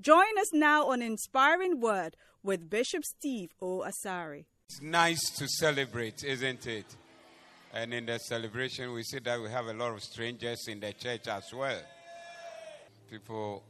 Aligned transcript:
Join 0.00 0.38
us 0.40 0.52
now 0.52 0.88
on 0.88 1.02
Inspiring 1.02 1.80
Word 1.80 2.16
with 2.42 2.68
Bishop 2.68 3.04
Steve 3.04 3.50
O. 3.62 3.84
Asari. 3.86 4.44
It's 4.68 4.82
nice 4.82 5.20
to 5.38 5.46
celebrate, 5.48 6.24
isn't 6.24 6.66
it? 6.66 6.84
And 7.72 7.94
in 7.94 8.06
the 8.06 8.18
celebration, 8.18 8.92
we 8.92 9.02
see 9.02 9.20
that 9.20 9.40
we 9.40 9.48
have 9.50 9.66
a 9.66 9.72
lot 9.72 9.92
of 9.92 10.02
strangers 10.02 10.66
in 10.68 10.80
the 10.80 10.92
church 10.92 11.28
as 11.28 11.44
well. 11.54 11.80
People, 13.10 13.62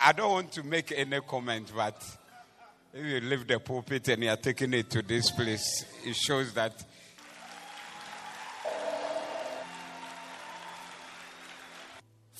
I 0.00 0.12
don't 0.12 0.32
want 0.32 0.52
to 0.52 0.62
make 0.64 0.92
any 0.92 1.20
comment, 1.20 1.72
but 1.74 2.04
if 2.92 3.04
you 3.04 3.20
leave 3.20 3.46
the 3.46 3.60
pulpit 3.60 4.08
and 4.08 4.24
you're 4.24 4.36
taking 4.36 4.74
it 4.74 4.90
to 4.90 5.02
this 5.02 5.30
place, 5.30 5.84
it 6.04 6.16
shows 6.16 6.52
that. 6.54 6.84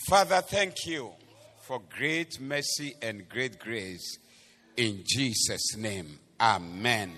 Father, 0.09 0.41
thank 0.41 0.75
you 0.86 1.12
for 1.66 1.80
great 1.97 2.41
mercy 2.41 2.95
and 3.02 3.29
great 3.29 3.59
grace. 3.59 4.19
In 4.77 5.02
Jesus' 5.06 5.77
name, 5.77 6.19
Amen. 6.41 7.12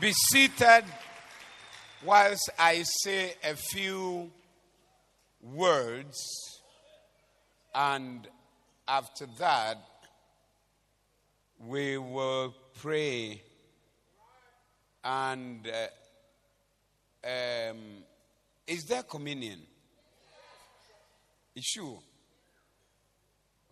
Be 0.00 0.12
seated 0.12 0.84
whilst 2.04 2.50
I 2.58 2.82
say 3.02 3.34
a 3.42 3.54
few 3.54 4.30
words, 5.40 6.18
and 7.74 8.28
after 8.86 9.26
that, 9.38 9.78
we 11.58 11.96
will 11.96 12.54
pray 12.80 13.40
and 15.04 15.68
uh, 17.24 17.30
um, 17.70 17.78
is 18.66 18.84
there 18.84 19.02
communion? 19.02 19.60
Issue. 21.54 21.96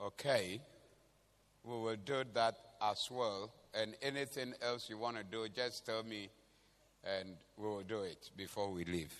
Okay. 0.01 0.61
We 1.65 1.73
will 1.73 1.97
do 1.97 2.25
that 2.35 2.57
as 2.81 2.99
well. 3.11 3.53
And 3.75 3.95
anything 4.03 4.55
else 4.61 4.89
you 4.89 4.99
want 4.99 5.17
to 5.17 5.25
do, 5.25 5.49
just 5.49 5.87
tell 5.87 6.03
me 6.03 6.29
and 7.05 7.31
we 7.57 7.67
will 7.67 7.83
do 7.83 8.03
it 8.03 8.31
before 8.37 8.71
we 8.71 8.85
leave. 8.85 9.13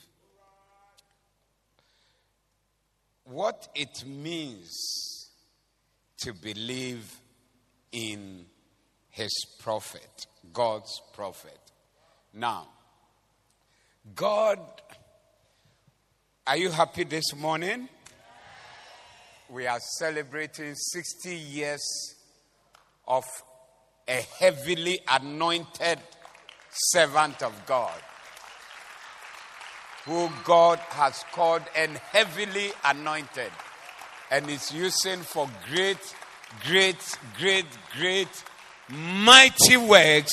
What 3.25 3.69
it 3.75 4.05
means 4.07 5.31
to 6.19 6.33
believe 6.33 7.21
in 7.93 8.47
his 9.11 9.33
prophet, 9.59 10.27
God's 10.53 11.01
prophet. 11.13 11.59
Now, 12.33 12.69
God, 14.15 14.59
are 16.47 16.57
you 16.57 16.71
happy 16.71 17.05
this 17.05 17.35
morning? 17.37 17.89
We 19.53 19.67
are 19.67 19.81
celebrating 19.99 20.75
60 20.75 21.37
years 21.37 22.15
of 23.07 23.23
a 24.09 24.25
heavily 24.41 25.01
anointed 25.07 25.99
servant 26.71 27.43
of 27.43 27.53
God, 27.67 28.01
who 30.07 30.31
God 30.45 30.79
has 30.79 31.23
called 31.33 31.61
and 31.77 31.99
heavily 31.99 32.73
anointed, 32.83 33.53
and 34.31 34.49
is 34.49 34.73
using 34.73 35.21
for 35.21 35.47
great, 35.69 35.99
great, 36.65 37.19
great, 37.39 37.67
great, 37.95 38.45
mighty 38.89 39.77
works 39.77 40.33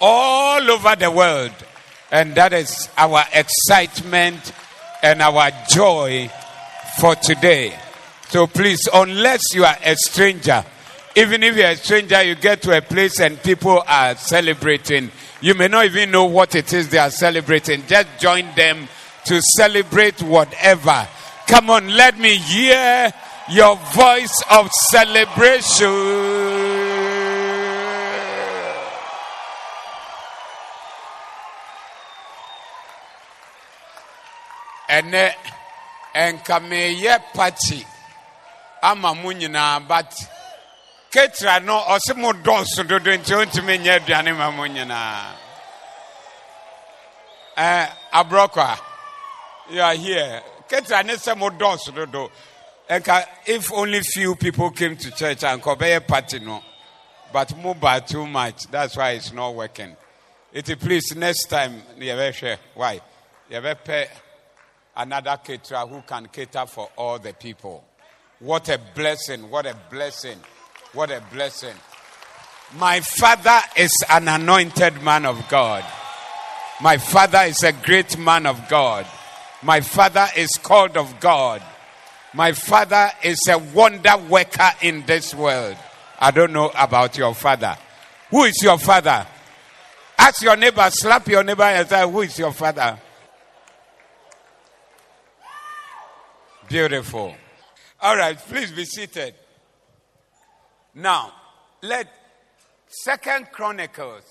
all 0.00 0.70
over 0.70 0.96
the 0.96 1.10
world. 1.10 1.52
And 2.10 2.34
that 2.36 2.54
is 2.54 2.88
our 2.96 3.22
excitement 3.34 4.50
and 5.02 5.20
our 5.20 5.50
joy 5.68 6.30
for 6.98 7.14
today. 7.16 7.78
So 8.28 8.46
please, 8.46 8.80
unless 8.92 9.54
you 9.54 9.64
are 9.64 9.76
a 9.84 9.94
stranger, 9.96 10.64
even 11.14 11.42
if 11.42 11.56
you're 11.56 11.68
a 11.68 11.76
stranger, 11.76 12.22
you 12.22 12.34
get 12.34 12.60
to 12.62 12.76
a 12.76 12.82
place 12.82 13.20
and 13.20 13.40
people 13.42 13.82
are 13.86 14.16
celebrating. 14.16 15.10
You 15.40 15.54
may 15.54 15.68
not 15.68 15.86
even 15.86 16.10
know 16.10 16.24
what 16.26 16.54
it 16.54 16.72
is 16.72 16.88
they 16.88 16.98
are 16.98 17.10
celebrating. 17.10 17.84
Just 17.86 18.08
join 18.18 18.46
them 18.54 18.88
to 19.26 19.40
celebrate 19.56 20.20
whatever. 20.22 21.06
Come 21.46 21.70
on, 21.70 21.88
let 21.88 22.18
me 22.18 22.36
hear 22.36 23.12
your 23.48 23.76
voice 23.76 24.42
of 24.50 24.70
celebration. 24.90 25.86
ɛnɛ 34.88 35.34
nka 36.14 36.56
meyɛ 36.68 37.18
party 37.34 37.84
ama 38.86 39.14
mo 39.14 39.32
nyinaa 39.32 39.80
but 39.88 40.14
ketra 41.10 41.60
no 41.64 41.80
ɔse 41.80 42.16
mo 42.16 42.32
dɔɔso 42.32 42.86
dodo 42.86 43.10
nti 43.10 43.32
ɔntumi 43.34 43.78
nyɛ 43.78 43.98
aduane 43.98 44.36
ma 44.36 44.50
mo 44.50 44.62
nyinaa. 44.64 45.32
Ɛɛ 47.56 47.90
aborɔkɔ 48.12 48.62
a 48.62 48.78
you 49.72 49.82
are 49.82 49.94
here. 49.94 50.42
Ketra 50.68 51.04
ne 51.04 51.14
sɛ 51.14 51.36
mo 51.36 51.50
dɔɔso 51.50 51.94
dodo. 51.94 52.30
Nka 52.88 53.26
if 53.46 53.72
only 53.72 54.00
few 54.02 54.36
people 54.36 54.70
came 54.70 54.96
to 54.96 55.10
church 55.10 55.42
and 55.42 55.60
ɔbɛyɛ 55.60 56.06
party 56.06 56.38
no. 56.38 56.62
But 57.32 57.56
mo 57.56 57.74
ba 57.74 58.00
too 58.06 58.24
much 58.24 58.68
that's 58.70 58.96
why 58.96 59.10
it's 59.12 59.32
not 59.32 59.52
working. 59.54 59.96
It 60.52 60.78
please 60.78 61.16
next 61.16 61.46
time 61.46 61.82
yɛbɛhwɛ 61.98 62.58
why? 62.74 63.00
Yɛbɛpɛ 63.50 64.08
another 64.96 65.38
caterer 65.42 65.86
who 65.88 66.02
can 66.02 66.28
cater 66.28 66.66
for 66.66 66.88
all 66.96 67.18
the 67.18 67.32
people. 67.32 67.85
What 68.40 68.68
a 68.68 68.78
blessing! 68.94 69.48
What 69.48 69.66
a 69.66 69.76
blessing! 69.90 70.38
What 70.92 71.10
a 71.10 71.22
blessing! 71.32 71.74
My 72.74 73.00
father 73.00 73.60
is 73.76 73.92
an 74.10 74.28
anointed 74.28 75.02
man 75.02 75.24
of 75.24 75.48
God. 75.48 75.84
My 76.82 76.98
father 76.98 77.44
is 77.46 77.62
a 77.62 77.72
great 77.72 78.18
man 78.18 78.44
of 78.44 78.68
God. 78.68 79.06
My 79.62 79.80
father 79.80 80.26
is 80.36 80.50
called 80.62 80.96
of 80.96 81.18
God. 81.20 81.62
My 82.34 82.52
father 82.52 83.10
is 83.22 83.40
a 83.48 83.56
wonder 83.56 84.16
worker 84.28 84.70
in 84.82 85.06
this 85.06 85.34
world. 85.34 85.76
I 86.18 86.30
don't 86.30 86.52
know 86.52 86.70
about 86.76 87.16
your 87.16 87.34
father. 87.34 87.76
Who 88.30 88.44
is 88.44 88.62
your 88.62 88.78
father? 88.78 89.26
Ask 90.18 90.42
your 90.42 90.56
neighbor, 90.56 90.86
slap 90.90 91.26
your 91.28 91.44
neighbor 91.44 91.62
and 91.62 91.88
say, 91.88 92.02
Who 92.10 92.20
is 92.20 92.38
your 92.38 92.52
father? 92.52 92.98
Beautiful. 96.68 97.34
All 97.98 98.14
right, 98.16 98.36
please 98.36 98.70
be 98.72 98.84
seated. 98.84 99.34
Now, 100.94 101.32
let 101.82 102.08
Second 102.86 103.48
Chronicles. 103.52 104.22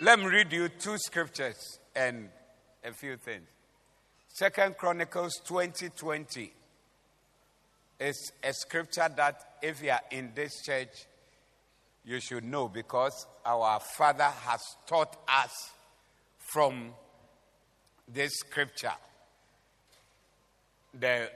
Let 0.00 0.20
me 0.20 0.26
read 0.26 0.52
you 0.52 0.68
two 0.68 0.96
scriptures 0.98 1.78
and 1.96 2.28
a 2.84 2.92
few 2.92 3.16
things. 3.16 3.48
Second 4.28 4.76
Chronicles 4.76 5.40
2020 5.46 6.52
is 7.98 8.32
a 8.44 8.52
scripture 8.52 9.08
that 9.16 9.56
if 9.62 9.82
you 9.82 9.90
are 9.90 10.00
in 10.12 10.30
this 10.34 10.62
church, 10.62 11.06
you 12.04 12.20
should 12.20 12.44
know 12.44 12.68
because 12.68 13.26
our 13.44 13.80
Father 13.80 14.30
has 14.44 14.60
taught 14.86 15.16
us 15.28 15.72
from 16.38 16.94
this 18.06 18.32
scripture. 18.36 18.94
The 20.98 21.30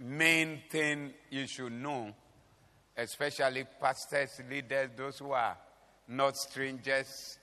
main 0.00 0.62
thing 0.70 1.12
you 1.30 1.46
should 1.46 1.72
know, 1.72 2.12
especially 2.96 3.64
pastors, 3.80 4.40
leaders, 4.48 4.90
those 4.96 5.18
who 5.18 5.32
are 5.32 5.56
not 6.08 6.36
strangers, 6.36 7.38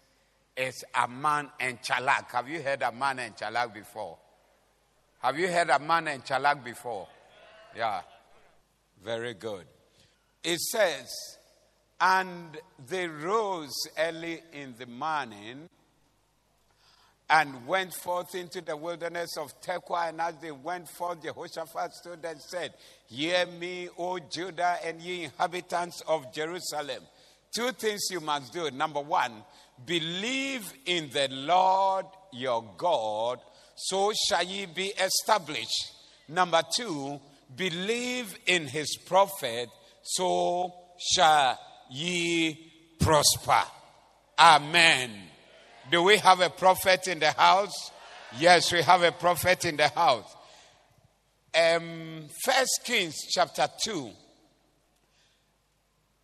is 0.55 0.83
Aman 0.95 1.49
and 1.59 1.79
Chalak. 1.81 2.31
Have 2.31 2.49
you 2.49 2.61
heard 2.61 2.81
Aman 2.83 3.19
and 3.19 3.35
Chalak 3.37 3.73
before? 3.73 4.17
Have 5.19 5.37
you 5.37 5.47
heard 5.47 5.69
Aman 5.69 6.07
and 6.07 6.25
Chalak 6.25 6.63
before? 6.63 7.07
Yeah. 7.75 8.01
Very 9.03 9.35
good. 9.35 9.65
It 10.43 10.59
says, 10.59 11.37
and 12.01 12.57
they 12.87 13.07
rose 13.07 13.75
early 13.97 14.41
in 14.53 14.75
the 14.77 14.87
morning 14.87 15.69
and 17.29 17.67
went 17.67 17.93
forth 17.93 18.35
into 18.35 18.61
the 18.61 18.75
wilderness 18.75 19.37
of 19.37 19.59
Tekoa. 19.61 20.09
And 20.09 20.21
as 20.21 20.35
they 20.37 20.51
went 20.51 20.87
forth, 20.89 21.21
Jehoshaphat 21.21 21.93
stood 21.93 22.23
and 22.23 22.41
said, 22.41 22.73
Hear 23.07 23.45
me, 23.45 23.89
O 23.97 24.19
Judah, 24.19 24.77
and 24.83 25.01
ye 25.01 25.25
inhabitants 25.25 26.01
of 26.07 26.33
Jerusalem. 26.33 27.03
Two 27.53 27.71
things 27.71 28.07
you 28.11 28.19
must 28.19 28.53
do. 28.53 28.69
Number 28.71 29.01
one, 29.01 29.43
believe 29.85 30.71
in 30.85 31.09
the 31.09 31.27
Lord 31.31 32.05
your 32.31 32.63
God, 32.77 33.39
so 33.75 34.11
shall 34.27 34.43
ye 34.43 34.65
be 34.65 34.87
established. 34.87 35.93
Number 36.29 36.61
two, 36.75 37.19
believe 37.55 38.37
in 38.45 38.67
his 38.67 38.97
prophet, 39.05 39.69
so 40.03 40.73
shall 41.13 41.59
ye 41.89 42.95
prosper. 42.99 43.63
Amen. 44.39 45.11
Do 45.89 46.03
we 46.03 46.17
have 46.17 46.41
a 46.41 46.49
prophet 46.49 47.07
in 47.07 47.19
the 47.19 47.31
house? 47.31 47.91
Yes, 48.37 48.73
we 48.73 48.81
have 48.81 49.03
a 49.03 49.11
prophet 49.13 49.63
in 49.63 49.77
the 49.77 49.87
house. 49.87 50.35
Um, 51.55 52.25
First 52.43 52.81
Kings 52.83 53.15
chapter 53.29 53.67
2. 53.85 54.11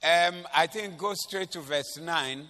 Um, 0.04 0.46
I 0.54 0.68
think 0.68 0.98
go 0.98 1.14
straight 1.14 1.52
to 1.52 1.62
verse 1.62 1.98
9. 1.98 2.50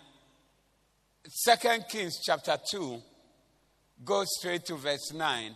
Second 1.28 1.86
Kings 1.88 2.20
chapter 2.24 2.58
2. 2.72 3.00
Go 4.04 4.24
straight 4.26 4.66
to 4.66 4.76
verse 4.76 5.14
9. 5.14 5.56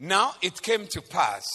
Now 0.00 0.32
it 0.42 0.60
came 0.60 0.88
to 0.88 1.00
pass 1.02 1.46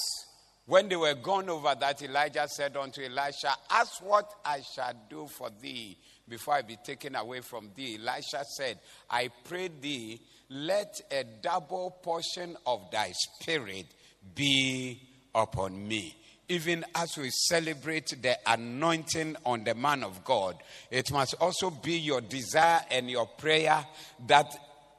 when 0.65 0.87
they 0.87 0.95
were 0.95 1.15
gone 1.15 1.49
over 1.49 1.75
that 1.77 2.01
Elijah 2.01 2.47
said 2.47 2.77
unto 2.77 3.01
Elisha, 3.01 3.53
Ask 3.69 4.01
what 4.01 4.31
I 4.45 4.61
shall 4.61 4.93
do 5.09 5.27
for 5.27 5.49
thee 5.61 5.97
before 6.29 6.55
I 6.55 6.61
be 6.61 6.77
taken 6.83 7.15
away 7.15 7.41
from 7.41 7.69
thee. 7.75 7.97
Elisha 8.01 8.43
said, 8.57 8.79
I 9.09 9.29
pray 9.43 9.69
thee, 9.81 10.21
let 10.49 10.99
a 11.11 11.23
double 11.41 11.91
portion 12.01 12.57
of 12.65 12.89
thy 12.91 13.11
spirit 13.11 13.87
be 14.35 15.01
upon 15.33 15.87
me. 15.87 16.15
Even 16.49 16.85
as 16.95 17.17
we 17.17 17.29
celebrate 17.29 18.21
the 18.21 18.37
anointing 18.47 19.35
on 19.45 19.65
the 19.65 19.75
man 19.75 20.03
of 20.03 20.23
God, 20.23 20.55
it 20.89 21.11
must 21.11 21.33
also 21.41 21.69
be 21.69 21.97
your 21.97 22.21
desire 22.21 22.79
and 22.89 23.09
your 23.09 23.27
prayer 23.27 23.85
that 24.27 24.55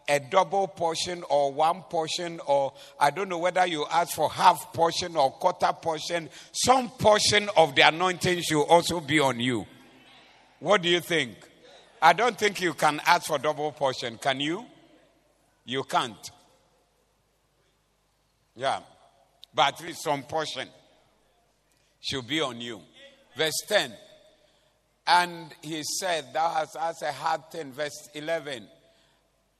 a 0.08 0.20
double 0.20 0.68
portion 0.68 1.22
or 1.28 1.52
one 1.52 1.82
portion, 1.82 2.40
or 2.46 2.72
I 2.98 3.10
don't 3.10 3.28
know 3.28 3.38
whether 3.38 3.66
you 3.66 3.86
ask 3.90 4.14
for 4.14 4.30
half 4.30 4.72
portion 4.72 5.16
or 5.16 5.30
quarter 5.32 5.72
portion, 5.72 6.30
some 6.52 6.88
portion 6.90 7.48
of 7.56 7.74
the 7.74 7.82
anointing 7.82 8.42
should 8.42 8.64
also 8.64 9.00
be 9.00 9.20
on 9.20 9.38
you. 9.38 9.66
What 10.60 10.82
do 10.82 10.88
you 10.88 11.00
think? 11.00 11.36
I 12.00 12.12
don't 12.12 12.38
think 12.38 12.60
you 12.60 12.74
can 12.74 13.00
ask 13.06 13.26
for 13.26 13.38
double 13.38 13.72
portion. 13.72 14.18
Can 14.18 14.40
you? 14.40 14.64
You 15.64 15.82
can't. 15.84 16.30
Yeah. 18.56 18.80
But 19.54 19.74
at 19.74 19.86
least 19.86 20.02
some 20.02 20.22
portion 20.22 20.68
should 22.00 22.26
be 22.26 22.40
on 22.40 22.60
you. 22.60 22.80
Verse 23.36 23.60
10. 23.66 23.92
And 25.06 25.54
he 25.62 25.82
said, 26.00 26.32
Thou 26.32 26.50
hast 26.50 26.76
asked 26.76 27.02
a 27.02 27.12
hard 27.12 27.50
thing. 27.50 27.72
Verse 27.72 28.08
11. 28.14 28.66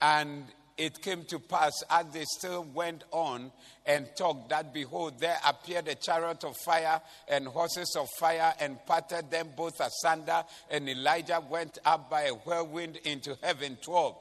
And 0.01 0.45
it 0.79 1.03
came 1.03 1.25
to 1.25 1.41
pass 1.41 1.73
as 1.91 2.07
they 2.13 2.25
still 2.25 2.65
went 2.73 3.03
on 3.11 3.51
and 3.85 4.09
talked 4.17 4.49
that 4.51 4.73
behold, 4.73 5.19
there 5.19 5.37
appeared 5.47 5.89
a 5.89 5.97
chariot 5.97 6.45
of 6.45 6.57
fire 6.65 7.01
and 7.27 7.49
horses 7.49 7.97
of 7.99 8.09
fire 8.19 8.55
and 8.61 8.79
parted 8.87 9.31
them 9.31 9.49
both 9.57 9.81
asunder. 9.81 10.45
And 10.71 10.89
Elijah 10.89 11.43
went 11.51 11.79
up 11.85 12.09
by 12.09 12.23
a 12.23 12.33
whirlwind 12.33 12.97
into 13.05 13.37
heaven. 13.43 13.77
12. 13.83 14.17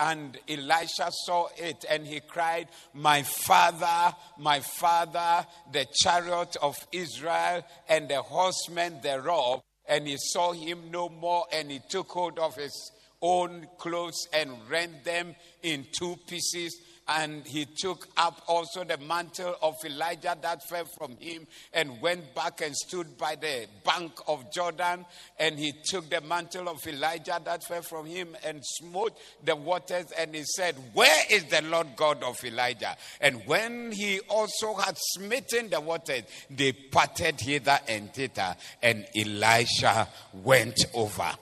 And 0.00 0.36
Elisha 0.48 1.10
saw 1.26 1.48
it 1.56 1.84
and 1.88 2.06
he 2.06 2.20
cried, 2.20 2.68
My 2.94 3.22
father, 3.22 4.16
my 4.38 4.60
father, 4.60 5.46
the 5.72 5.86
chariot 6.02 6.56
of 6.60 6.74
Israel 6.90 7.64
and 7.88 8.08
the 8.08 8.22
horsemen 8.22 9.00
thereof. 9.02 9.60
And 9.86 10.08
he 10.08 10.16
saw 10.18 10.52
him 10.52 10.90
no 10.90 11.08
more 11.08 11.44
and 11.52 11.70
he 11.70 11.80
took 11.88 12.08
hold 12.08 12.38
of 12.38 12.56
his 12.56 12.92
own 13.22 13.66
clothes 13.78 14.28
and 14.32 14.50
rent 14.68 15.04
them 15.04 15.34
in 15.62 15.86
two 15.92 16.16
pieces. 16.26 16.80
And 17.08 17.44
he 17.44 17.64
took 17.64 18.06
up 18.16 18.40
also 18.46 18.84
the 18.84 18.96
mantle 18.98 19.56
of 19.62 19.74
Elijah 19.84 20.36
that 20.42 20.62
fell 20.68 20.84
from 20.84 21.16
him 21.16 21.44
and 21.72 22.00
went 22.00 22.36
back 22.36 22.60
and 22.60 22.76
stood 22.76 23.18
by 23.18 23.34
the 23.34 23.66
bank 23.84 24.12
of 24.28 24.52
Jordan. 24.52 25.04
And 25.36 25.58
he 25.58 25.72
took 25.84 26.08
the 26.08 26.20
mantle 26.20 26.68
of 26.68 26.86
Elijah 26.86 27.40
that 27.44 27.64
fell 27.64 27.82
from 27.82 28.06
him 28.06 28.36
and 28.44 28.60
smote 28.64 29.18
the 29.44 29.56
waters. 29.56 30.12
And 30.16 30.36
he 30.36 30.44
said, 30.44 30.76
Where 30.92 31.24
is 31.28 31.44
the 31.46 31.62
Lord 31.62 31.88
God 31.96 32.22
of 32.22 32.44
Elijah? 32.44 32.96
And 33.20 33.44
when 33.44 33.90
he 33.90 34.20
also 34.28 34.74
had 34.74 34.96
smitten 34.96 35.68
the 35.68 35.80
waters, 35.80 36.22
they 36.48 36.70
parted 36.72 37.40
hither 37.40 37.80
and 37.88 38.14
thither. 38.14 38.54
And 38.80 39.04
Elisha 39.16 40.06
went 40.32 40.78
over. 40.94 41.32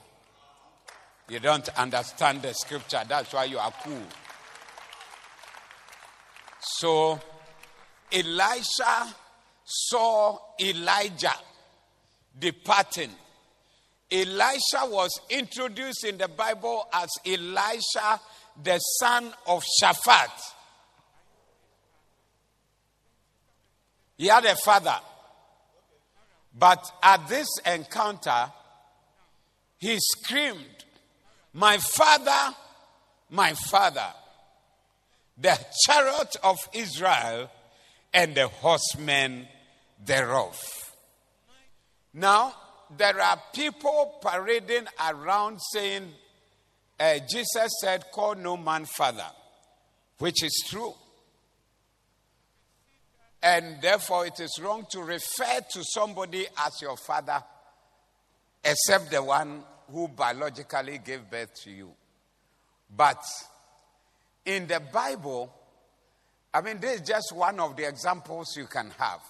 You 1.28 1.40
don't 1.40 1.68
understand 1.78 2.42
the 2.42 2.54
scripture. 2.54 3.02
That's 3.06 3.32
why 3.32 3.44
you 3.44 3.58
are 3.58 3.72
cool. 3.82 4.02
So 6.60 7.20
Elisha 8.10 9.14
saw 9.64 10.38
Elijah 10.60 11.34
departing. 12.38 13.10
Elisha 14.10 14.84
was 14.84 15.10
introduced 15.28 16.04
in 16.04 16.16
the 16.16 16.28
Bible 16.28 16.88
as 16.92 17.10
Elisha, 17.26 18.20
the 18.62 18.78
son 18.78 19.32
of 19.46 19.62
Shaphat. 19.82 20.30
He 24.16 24.26
had 24.28 24.46
a 24.46 24.56
father. 24.56 24.96
But 26.58 26.90
at 27.02 27.28
this 27.28 27.46
encounter, 27.66 28.50
he 29.76 29.96
screamed, 30.00 30.77
my 31.58 31.76
father, 31.78 32.54
my 33.30 33.52
father, 33.52 34.06
the 35.36 35.58
chariot 35.84 36.36
of 36.44 36.56
Israel 36.72 37.50
and 38.14 38.34
the 38.36 38.46
horsemen 38.46 39.48
thereof. 40.04 40.56
Now, 42.14 42.54
there 42.96 43.20
are 43.20 43.42
people 43.52 44.20
parading 44.22 44.86
around 45.10 45.58
saying, 45.72 46.12
uh, 46.98 47.18
Jesus 47.28 47.72
said, 47.80 48.04
Call 48.12 48.36
no 48.36 48.56
man 48.56 48.84
father, 48.84 49.26
which 50.18 50.44
is 50.44 50.64
true. 50.68 50.94
And 53.42 53.82
therefore, 53.82 54.26
it 54.26 54.38
is 54.38 54.60
wrong 54.62 54.84
to 54.92 55.00
refer 55.00 55.60
to 55.72 55.84
somebody 55.92 56.46
as 56.64 56.80
your 56.80 56.96
father, 56.96 57.42
except 58.64 59.10
the 59.10 59.22
one 59.22 59.64
who 59.90 60.08
biologically 60.08 60.98
gave 60.98 61.30
birth 61.30 61.54
to 61.62 61.70
you. 61.70 61.90
But 62.94 63.22
in 64.44 64.66
the 64.66 64.80
Bible, 64.80 65.52
I 66.52 66.60
mean, 66.60 66.80
this 66.80 67.00
is 67.00 67.08
just 67.08 67.32
one 67.34 67.60
of 67.60 67.76
the 67.76 67.86
examples 67.86 68.56
you 68.56 68.66
can 68.66 68.90
have. 68.98 69.20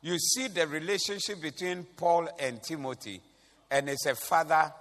You 0.00 0.18
see 0.18 0.48
the 0.48 0.66
relationship 0.66 1.40
between 1.42 1.84
Paul 1.96 2.28
and 2.38 2.62
Timothy, 2.62 3.20
and 3.70 3.88
it's 3.88 4.06
a 4.06 4.14
father 4.14 4.72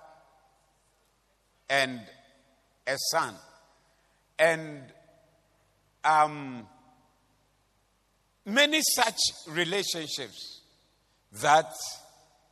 and 1.70 2.00
a 2.86 2.96
son. 3.12 3.34
And 4.38 4.84
um, 6.04 6.68
many 8.46 8.80
such 8.96 9.18
relationships 9.50 10.62
that 11.42 11.74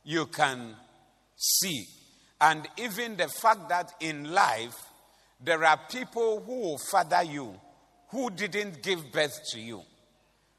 you 0.04 0.26
can 0.26 0.74
see 1.36 1.86
and 2.40 2.66
even 2.76 3.16
the 3.16 3.28
fact 3.28 3.68
that 3.68 3.92
in 4.00 4.32
life, 4.32 4.76
there 5.42 5.64
are 5.64 5.78
people 5.90 6.42
who 6.44 6.60
will 6.60 6.78
father 6.78 7.22
you 7.22 7.54
who 8.08 8.30
didn't 8.30 8.82
give 8.82 9.12
birth 9.12 9.38
to 9.52 9.60
you. 9.60 9.82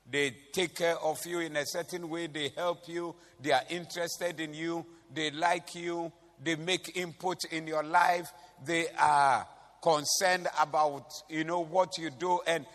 They 0.10 0.36
take 0.54 0.76
care 0.76 0.98
of 0.98 1.26
you 1.26 1.40
in 1.40 1.56
a 1.56 1.66
certain 1.66 2.10
way, 2.10 2.28
they 2.28 2.52
help 2.56 2.88
you, 2.88 3.16
they 3.42 3.52
are 3.52 3.64
interested 3.70 4.40
in 4.40 4.54
you, 4.54 4.86
they 5.14 5.32
like 5.32 5.76
you, 5.76 6.12
they 6.44 6.56
make 6.56 6.96
input 6.96 7.44
in 7.52 7.68
your 7.68 7.84
life, 7.84 8.28
they 8.66 8.88
are 8.98 9.46
concerned 9.82 10.48
about 10.60 11.12
you 11.30 11.44
know 11.44 11.60
what 11.60 11.98
you 11.98 12.10
do. 12.10 12.40
And 12.48 12.66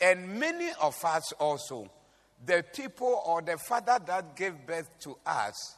and 0.00 0.38
many 0.38 0.70
of 0.80 0.94
us 1.04 1.32
also 1.32 1.90
the 2.44 2.64
people 2.72 3.22
or 3.26 3.42
the 3.42 3.58
father 3.58 3.98
that 4.06 4.36
gave 4.36 4.54
birth 4.66 4.88
to 5.00 5.16
us 5.26 5.76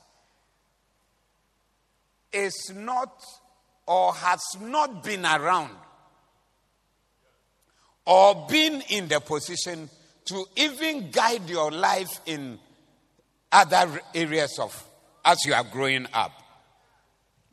is 2.33 2.73
not 2.75 3.23
or 3.87 4.15
has 4.15 4.41
not 4.61 5.03
been 5.03 5.25
around 5.25 5.75
or 8.07 8.47
been 8.49 8.83
in 8.89 9.09
the 9.09 9.21
position 9.21 9.89
to 10.25 10.45
even 10.57 11.11
guide 11.11 11.49
your 11.49 11.71
life 11.71 12.21
in 12.27 12.59
other 13.53 14.01
areas 14.15 14.59
of 14.61 14.85
as 15.25 15.39
you 15.45 15.53
are 15.53 15.65
growing 15.65 16.07
up 16.13 16.33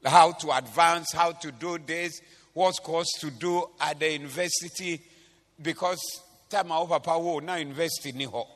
how 0.05 0.31
to 0.31 0.51
advance 0.55 1.11
how 1.11 1.31
to 1.31 1.51
do 1.51 1.77
this 1.85 2.21
what 2.53 2.75
course 2.83 3.11
to 3.19 3.29
do 3.31 3.65
at 3.79 3.99
the 3.99 4.11
university 4.13 5.01
because 5.61 5.99
time 6.49 6.71
our 6.71 6.87
papa 6.87 7.17
wo 7.19 7.39
now 7.39 7.55
university 7.55 8.11
ni 8.11 8.23
ho. 8.25 8.47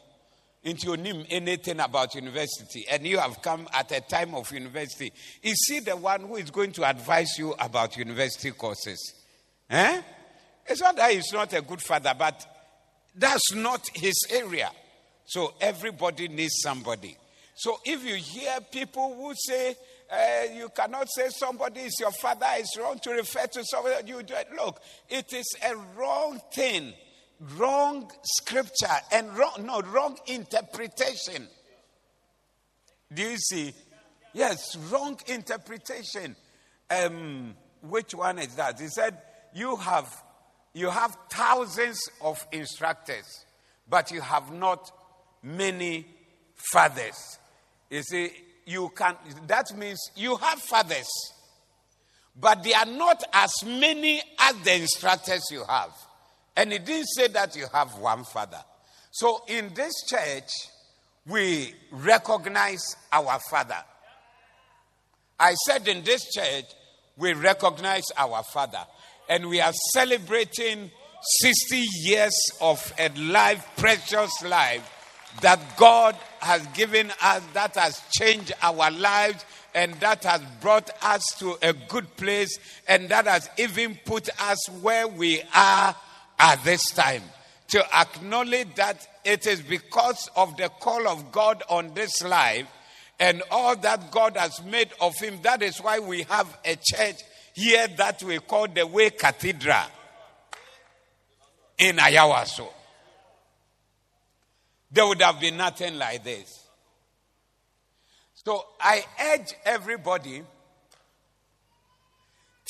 Into 0.64 0.88
your 0.88 0.98
name 0.98 1.26
anything 1.30 1.80
about 1.80 2.14
university, 2.14 2.86
and 2.88 3.06
you 3.06 3.18
have 3.18 3.42
come 3.42 3.68
at 3.74 3.92
a 3.92 4.02
time 4.02 4.36
of 4.36 4.52
university. 4.52 5.12
Is 5.42 5.66
he 5.68 5.80
the 5.80 5.98
one 5.98 6.22
who 6.22 6.36
is 6.36 6.52
going 6.52 6.72
to 6.74 6.88
advise 6.88 7.36
you 7.40 7.56
about 7.60 7.98
university 7.98 8.52
courses? 8.52 9.16
Eh? 9.72 10.02
It's 10.68 10.82
not 10.82 10.96
that 10.98 11.14
he's 11.14 11.34
not 11.34 11.52
a 11.54 11.62
good 11.62 11.82
father, 11.82 12.14
but 12.18 12.46
that's 13.16 13.54
not 13.56 13.90
his 13.96 14.14
area. 14.30 14.70
So 15.26 15.54
everybody 15.60 16.28
needs 16.28 16.62
somebody. 16.62 17.18
So 17.56 17.80
if 17.84 18.04
you 18.06 18.16
hear 18.16 18.60
people 18.72 19.16
who 19.16 19.34
say, 19.36 19.76
uh, 20.12 20.54
you 20.54 20.70
cannot 20.76 21.08
say 21.10 21.30
somebody 21.30 21.82
is 21.82 21.98
your 22.00 22.12
father, 22.12 22.46
it's 22.58 22.78
wrong 22.78 23.00
to 23.00 23.12
refer 23.12 23.48
to 23.48 23.64
somebody 23.64 24.10
you 24.10 24.22
do 24.24 24.34
it. 24.36 24.48
Look, 24.56 24.80
it 25.10 25.34
is 25.34 25.56
a 25.68 25.76
wrong 25.98 26.40
thing 26.54 26.94
wrong 27.58 28.12
scripture 28.24 28.88
and 29.12 29.36
wrong, 29.38 29.54
no, 29.66 29.82
wrong 29.82 30.18
interpretation. 30.28 31.48
Do 33.14 33.24
you 33.24 33.38
see? 33.38 33.74
Yes, 34.34 34.78
wrong 34.90 35.20
interpretation. 35.28 36.36
Um, 36.90 37.56
which 37.82 38.14
one 38.14 38.40
is 38.40 38.56
that? 38.56 38.80
He 38.80 38.88
said, 38.88 39.18
you 39.54 39.76
have, 39.76 40.24
you 40.74 40.90
have 40.90 41.18
thousands 41.30 42.00
of 42.22 42.46
instructors, 42.52 43.46
but 43.90 44.12
you 44.12 44.22
have 44.22 44.52
not 44.54 44.92
many 45.44 46.06
fathers. 46.72 47.40
You 47.90 48.04
see, 48.04 48.32
you 48.66 48.90
can, 48.96 49.16
that 49.48 49.76
means 49.76 50.00
you 50.16 50.38
have 50.38 50.60
fathers, 50.60 51.10
but 52.40 52.64
they 52.64 52.74
are 52.74 52.86
not 52.86 53.22
as 53.34 53.52
many 53.66 54.22
as 54.40 54.56
the 54.64 54.76
instructors 54.76 55.44
you 55.52 55.64
have. 55.68 55.92
And 56.62 56.72
he 56.72 56.78
didn't 56.78 57.08
say 57.08 57.28
that 57.30 57.56
you 57.56 57.66
have 57.74 57.98
one 57.98 58.24
father. 58.24 58.64
So 59.10 59.42
in 59.48 59.74
this 59.74 59.94
church, 60.08 60.52
we 61.26 61.74
recognize 61.90 62.84
our 63.12 63.40
father. 63.50 63.84
I 65.40 65.56
said 65.66 65.88
in 65.88 66.04
this 66.04 66.32
church, 66.32 66.66
we 67.18 67.34
recognize 67.34 68.04
our 68.16 68.44
father. 68.44 68.86
And 69.28 69.50
we 69.50 69.60
are 69.60 69.74
celebrating 69.96 70.92
60 71.40 71.84
years 72.04 72.36
of 72.62 72.94
a 73.00 73.10
life, 73.18 73.68
precious 73.78 74.32
life, 74.44 74.88
that 75.42 75.60
God 75.78 76.16
has 76.42 76.64
given 76.76 77.12
us, 77.24 77.42
that 77.54 77.74
has 77.74 78.00
changed 78.12 78.54
our 78.62 78.92
lives, 78.92 79.44
and 79.74 79.96
that 79.96 80.26
has 80.26 80.44
brought 80.62 80.92
us 81.02 81.24
to 81.40 81.58
a 81.64 81.74
good 81.74 82.16
place, 82.18 82.60
and 82.88 83.10
that 83.10 83.26
has 83.26 83.50
even 83.58 83.98
put 84.06 84.30
us 84.40 84.70
where 84.84 85.08
we 85.08 85.42
are 85.56 85.96
at 86.42 86.64
this 86.64 86.84
time 86.88 87.22
to 87.68 87.96
acknowledge 87.96 88.74
that 88.76 89.08
it 89.24 89.46
is 89.46 89.62
because 89.62 90.30
of 90.36 90.58
the 90.58 90.68
call 90.68 91.08
of 91.08 91.32
God 91.32 91.64
on 91.70 91.94
this 91.94 92.22
life 92.24 92.68
and 93.20 93.44
all 93.52 93.76
that 93.78 94.12
God 94.12 94.36
has 94.36 94.62
made 94.64 94.90
of 95.00 95.16
him. 95.18 95.40
That 95.44 95.62
is 95.62 95.78
why 95.78 96.00
we 96.00 96.24
have 96.24 96.48
a 96.66 96.76
church 96.84 97.22
here 97.54 97.88
that 97.98 98.24
we 98.24 98.40
call 98.40 98.68
the 98.68 98.86
Way 98.88 99.12
Cathedral 99.12 99.86
in 101.78 101.98
Ayawaso. 101.98 102.68
There 104.92 105.06
would 105.06 105.22
have 105.22 105.40
been 105.40 105.58
nothing 105.58 105.98
like 105.98 106.24
this. 106.24 106.66
So 108.34 108.66
I 108.80 109.06
urge 109.34 109.54
everybody 109.64 110.42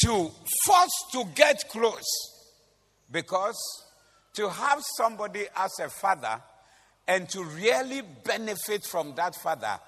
to 0.03 0.31
force 0.65 1.05
to 1.13 1.23
get 1.33 1.63
close 1.69 2.30
because 3.11 3.57
to 4.33 4.49
have 4.49 4.81
somebody 4.97 5.45
as 5.55 5.71
a 5.79 5.89
father 5.89 6.41
and 7.07 7.27
to 7.29 7.43
really 7.43 8.01
benefit 8.23 8.85
from 8.85 9.13
that 9.15 9.35
father, 9.35 9.79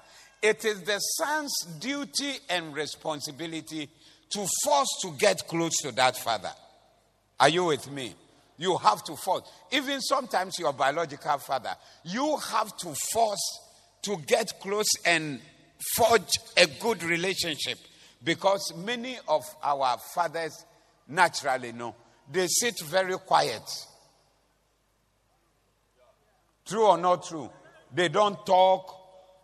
it 0.42 0.64
is 0.64 0.82
the 0.82 0.98
son's 0.98 1.54
duty 1.80 2.34
and 2.50 2.74
responsibility 2.74 3.88
to 4.30 4.46
force 4.62 4.88
to 5.02 5.12
get 5.18 5.46
close 5.48 5.72
to 5.82 5.92
that 5.92 6.16
father. 6.16 6.50
Are 7.40 7.48
you 7.48 7.64
with 7.64 7.90
me? 7.90 8.14
You 8.58 8.76
have 8.76 9.02
to 9.04 9.16
force. 9.16 9.42
Even 9.72 10.00
sometimes 10.00 10.58
your 10.58 10.72
biological 10.72 11.38
father, 11.38 11.74
you 12.04 12.36
have 12.36 12.76
to 12.78 12.94
force 13.12 13.60
to 14.02 14.16
get 14.26 14.52
close 14.60 14.86
and 15.06 15.40
forge 15.96 16.30
a 16.56 16.66
good 16.80 17.02
relationship 17.02 17.78
because 18.22 18.72
many 18.76 19.18
of 19.28 19.42
our 19.62 19.98
fathers 20.14 20.64
naturally 21.08 21.72
know 21.72 21.94
they 22.30 22.46
sit 22.46 22.80
very 22.80 23.16
quiet. 23.18 23.62
True 26.64 26.86
or 26.86 26.98
not 26.98 27.26
true? 27.26 27.50
They 27.92 28.08
don't 28.08 28.44
talk, 28.46 28.94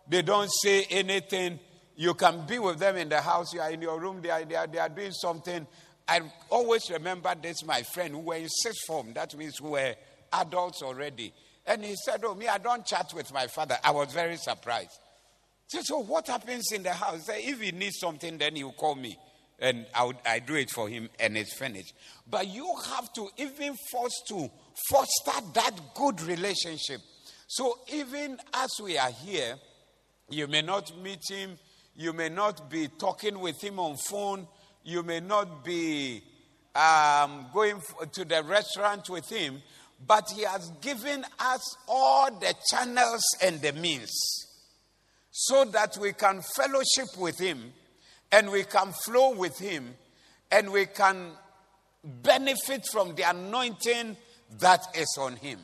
they 0.09 0.21
don't 0.21 0.49
say 0.51 0.85
anything. 0.89 1.59
You 1.95 2.13
can 2.15 2.45
be 2.47 2.57
with 2.57 2.79
them 2.79 2.97
in 2.97 3.09
the 3.09 3.21
house, 3.21 3.53
you 3.53 3.61
are 3.61 3.69
in 3.69 3.81
your 3.81 3.99
room, 3.99 4.21
they 4.21 4.31
are, 4.31 4.43
they 4.43 4.55
are, 4.55 4.67
they 4.67 4.79
are 4.79 4.89
doing 4.89 5.11
something. 5.11 5.67
I 6.07 6.21
always 6.49 6.89
remember 6.89 7.33
this, 7.39 7.63
my 7.63 7.83
friend, 7.83 8.13
who 8.15 8.19
were 8.19 8.35
in 8.35 8.49
sixth 8.49 8.85
form, 8.87 9.13
that 9.13 9.37
means 9.37 9.57
who 9.57 9.71
were 9.71 9.95
adults 10.33 10.81
already. 10.81 11.33
And 11.65 11.85
he 11.85 11.95
said, 11.95 12.21
Oh, 12.25 12.33
me, 12.33 12.47
I 12.47 12.57
don't 12.57 12.85
chat 12.85 13.13
with 13.13 13.31
my 13.31 13.47
father. 13.47 13.77
I 13.83 13.91
was 13.91 14.11
very 14.11 14.37
surprised. 14.37 14.99
So, 15.67 15.79
so 15.83 15.99
what 15.99 16.27
happens 16.27 16.71
in 16.71 16.83
the 16.83 16.91
house? 16.91 17.29
If 17.31 17.61
he 17.61 17.71
needs 17.71 17.99
something, 17.99 18.37
then 18.37 18.55
he'll 18.55 18.73
call 18.73 18.95
me 18.95 19.17
and 19.61 19.85
I, 19.93 20.03
would, 20.03 20.17
I 20.25 20.39
do 20.39 20.55
it 20.55 20.71
for 20.71 20.89
him 20.89 21.09
and 21.19 21.37
it's 21.37 21.53
finished. 21.53 21.93
But 22.29 22.47
you 22.47 22.67
have 22.89 23.13
to 23.13 23.29
even 23.37 23.75
force 23.91 24.21
to 24.29 24.49
foster 24.89 25.45
that 25.53 25.71
good 25.93 26.21
relationship. 26.21 27.01
So 27.47 27.79
even 27.93 28.37
as 28.53 28.69
we 28.83 28.97
are 28.97 29.11
here, 29.11 29.55
you 30.29 30.47
may 30.47 30.61
not 30.61 30.97
meet 31.01 31.21
him, 31.29 31.57
you 31.95 32.13
may 32.13 32.29
not 32.29 32.69
be 32.69 32.87
talking 32.87 33.39
with 33.39 33.61
him 33.63 33.79
on 33.79 33.97
phone, 33.97 34.47
you 34.83 35.03
may 35.03 35.19
not 35.19 35.63
be 35.63 36.23
um, 36.73 37.45
going 37.53 37.81
to 38.13 38.25
the 38.25 38.41
restaurant 38.43 39.09
with 39.09 39.29
him, 39.29 39.61
but 40.07 40.31
he 40.31 40.43
has 40.43 40.71
given 40.81 41.23
us 41.39 41.77
all 41.87 42.31
the 42.31 42.55
channels 42.71 43.21
and 43.43 43.61
the 43.61 43.73
means 43.73 44.09
so 45.29 45.65
that 45.65 45.97
we 45.97 46.13
can 46.13 46.41
fellowship 46.55 47.07
with 47.17 47.37
him 47.37 47.71
and 48.31 48.49
we 48.51 48.63
can 48.63 48.93
flow 49.05 49.35
with 49.35 49.57
Him 49.57 49.93
and 50.51 50.71
we 50.71 50.85
can 50.85 51.31
benefit 52.03 52.85
from 52.91 53.15
the 53.15 53.29
anointing 53.29 54.17
that 54.59 54.81
is 54.95 55.17
on 55.19 55.35
Him. 55.37 55.59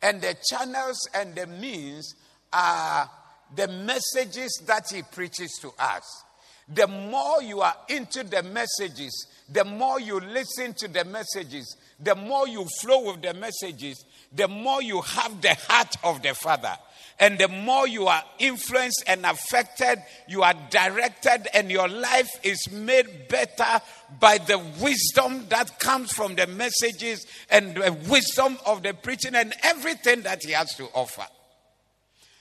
And 0.00 0.20
the 0.20 0.36
channels 0.50 0.98
and 1.14 1.34
the 1.34 1.46
means 1.46 2.14
are 2.52 3.08
the 3.54 3.68
messages 3.68 4.62
that 4.66 4.90
He 4.90 5.02
preaches 5.02 5.58
to 5.62 5.70
us. 5.78 6.24
The 6.68 6.86
more 6.86 7.42
you 7.42 7.60
are 7.60 7.76
into 7.88 8.24
the 8.24 8.42
messages, 8.42 9.26
the 9.48 9.64
more 9.64 10.00
you 10.00 10.20
listen 10.20 10.74
to 10.74 10.88
the 10.88 11.04
messages, 11.04 11.76
the 12.00 12.14
more 12.14 12.48
you 12.48 12.66
flow 12.80 13.12
with 13.12 13.22
the 13.22 13.34
messages, 13.34 14.04
the 14.32 14.48
more 14.48 14.80
you 14.80 15.00
have 15.00 15.40
the 15.42 15.54
heart 15.68 15.94
of 16.04 16.22
the 16.22 16.34
Father. 16.34 16.76
And 17.22 17.38
the 17.38 17.46
more 17.46 17.86
you 17.86 18.08
are 18.08 18.24
influenced 18.40 19.04
and 19.06 19.24
affected, 19.24 20.02
you 20.26 20.42
are 20.42 20.54
directed, 20.70 21.46
and 21.54 21.70
your 21.70 21.86
life 21.86 22.28
is 22.42 22.68
made 22.72 23.28
better 23.28 23.80
by 24.18 24.38
the 24.38 24.58
wisdom 24.80 25.46
that 25.48 25.78
comes 25.78 26.10
from 26.10 26.34
the 26.34 26.48
messages 26.48 27.24
and 27.48 27.76
the 27.76 27.92
wisdom 28.08 28.58
of 28.66 28.82
the 28.82 28.92
preaching 28.92 29.36
and 29.36 29.54
everything 29.62 30.22
that 30.22 30.40
He 30.42 30.50
has 30.50 30.74
to 30.74 30.88
offer. 30.94 31.24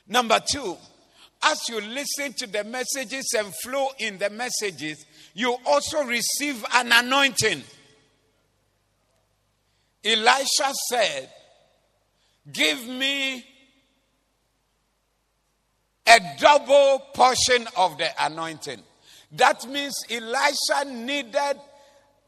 Number 0.08 0.42
two, 0.52 0.76
as 1.44 1.62
you 1.70 1.80
listen 1.80 2.34
to 2.40 2.48
the 2.48 2.64
messages 2.64 3.36
and 3.38 3.54
flow 3.58 3.90
in 4.00 4.18
the 4.18 4.32
messages, 4.32 5.06
you 5.36 5.58
also 5.64 6.04
receive 6.06 6.66
an 6.74 6.92
anointing. 6.92 7.62
Elisha 10.04 10.74
said, 10.90 11.30
Give 12.52 12.88
me 12.88 13.46
a 16.12 16.20
double 16.40 17.00
portion 17.14 17.68
of 17.78 17.98
the 17.98 18.10
anointing. 18.20 18.82
That 19.34 19.68
means 19.70 19.96
Elisha 20.10 20.86
needed 20.86 21.60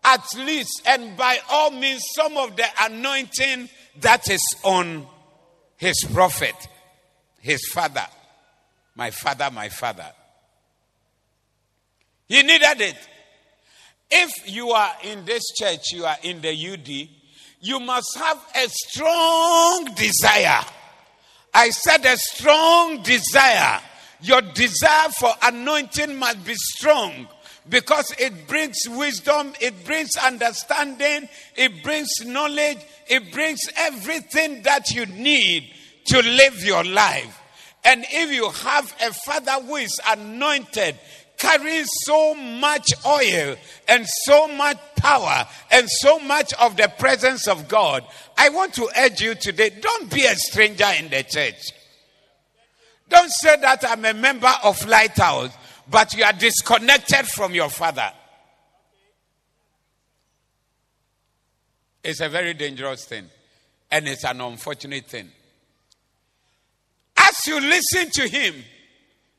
at 0.06 0.25
least, 0.36 0.82
and 0.86 1.16
by 1.18 1.40
all 1.50 1.72
means, 1.72 2.04
some 2.16 2.38
of 2.38 2.56
the 2.56 2.66
anointing 2.82 3.70
that 4.02 4.30
is 4.30 4.42
on 4.63 5.08
his 5.78 5.96
prophet, 6.13 6.56
his 7.40 7.66
father. 7.74 8.06
My 8.96 9.12
father, 9.12 9.50
my 9.52 9.70
father. 9.70 10.12
He 12.28 12.42
needed 12.44 12.82
it. 12.82 12.98
If 14.12 14.54
you 14.54 14.72
are 14.72 14.94
in 15.04 15.25
this 15.25 15.44
church, 15.58 15.92
you 15.94 16.06
are 16.06 16.18
in 16.24 16.42
the 16.42 16.52
UD, 16.52 17.10
you 17.62 17.80
must 17.80 18.18
have 18.18 18.38
a 18.56 18.68
strong 18.68 19.86
desire 19.96 20.63
I 21.53 21.69
said 21.69 22.05
a 22.05 22.17
strong 22.17 23.03
desire. 23.03 23.79
Your 24.22 24.41
desire 24.41 25.10
for 25.19 25.31
anointing 25.43 26.15
must 26.15 26.45
be 26.45 26.55
strong 26.55 27.27
because 27.69 28.13
it 28.17 28.48
brings 28.48 28.77
wisdom, 28.88 29.53
it 29.60 29.86
brings 29.86 30.12
understanding, 30.15 31.29
it 31.55 31.83
brings 31.83 32.10
knowledge, 32.25 32.79
it 33.07 33.31
brings 33.31 33.60
everything 33.77 34.63
that 34.63 34.91
you 34.91 35.05
need 35.05 35.69
to 36.05 36.19
live 36.22 36.63
your 36.63 36.83
life. 36.83 37.39
And 37.86 38.05
if 38.10 38.31
you 38.31 38.50
have 38.50 38.95
a 39.01 39.13
father 39.13 39.65
who 39.65 39.75
is 39.75 40.00
anointed, 40.07 40.98
carrying 41.38 41.86
so 41.86 42.34
much 42.36 42.88
oil 43.06 43.56
and 43.88 44.06
so 44.25 44.48
much 44.48 44.78
power 44.98 45.46
and 45.72 45.90
so 45.90 46.20
much 46.20 46.54
of 46.54 46.78
the 46.78 46.92
presence 46.98 47.48
of 47.48 47.68
God, 47.68 48.06
I 48.38 48.50
want 48.50 48.74
to 48.75 48.90
urge 48.98 49.22
you 49.22 49.36
today 49.36 49.72
don't 49.82 50.12
be 50.12 50.25
a 50.25 50.36
stranger 50.36 50.88
in 50.98 51.10
the 51.10 51.24
church. 51.24 51.72
Don't 53.10 53.32
say 53.32 53.58
that 53.58 53.84
I'm 53.88 54.06
a 54.06 54.13
member 54.13 54.52
of 54.63 54.88
Lighthouse, 54.88 55.52
but 55.90 56.13
you 56.16 56.24
are 56.24 56.34
disconnected 56.34 57.28
from 57.28 57.54
your 57.54 57.70
father. 57.70 58.12
It's 62.04 62.20
a 62.20 62.30
very 62.30 62.54
dangerous 62.54 63.06
thing, 63.06 63.25
and 63.92 64.08
it's 64.08 64.25
an 64.25 64.42
unfortunate 64.42 65.06
thing. 65.06 65.30
As 67.16 67.48
you 67.48 67.62
listen 67.62 68.10
to 68.12 68.28
him, 68.28 68.56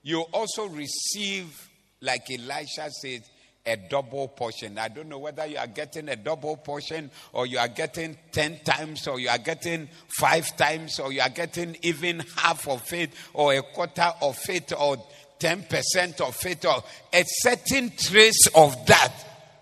you 0.03 0.21
also 0.33 0.67
receive, 0.69 1.69
like 2.05 2.31
Elisha 2.31 2.91
says, 2.91 3.23
a 3.67 3.77
double 3.77 4.29
portion. 4.29 4.79
I 4.79 4.89
don't 4.89 5.09
know 5.09 5.19
whether 5.19 5.47
you 5.47 5.57
are 5.57 5.67
getting 5.67 6.09
a 6.11 6.17
double 6.17 6.57
portion 6.57 7.11
or 7.33 7.47
you 7.47 7.59
are 7.59 7.69
getting 7.69 8.17
10 8.33 8.61
times 8.65 9.09
or 9.09 9.19
you 9.19 9.29
are 9.31 9.39
getting 9.39 9.89
five 10.19 10.55
times 10.57 11.01
or 11.01 11.13
you 11.13 11.23
are 11.23 11.31
getting 11.31 11.77
even 11.83 12.23
half 12.37 12.69
of 12.69 12.93
it 12.93 13.11
or 13.33 13.55
a 13.55 13.63
quarter 13.63 14.13
of 14.21 14.39
it 14.51 14.73
or 14.79 14.99
10% 15.41 16.21
of 16.21 16.47
it 16.47 16.65
or 16.67 16.83
a 17.13 17.25
certain 17.27 17.91
trace 17.97 18.47
of 18.55 18.75
that 18.87 19.15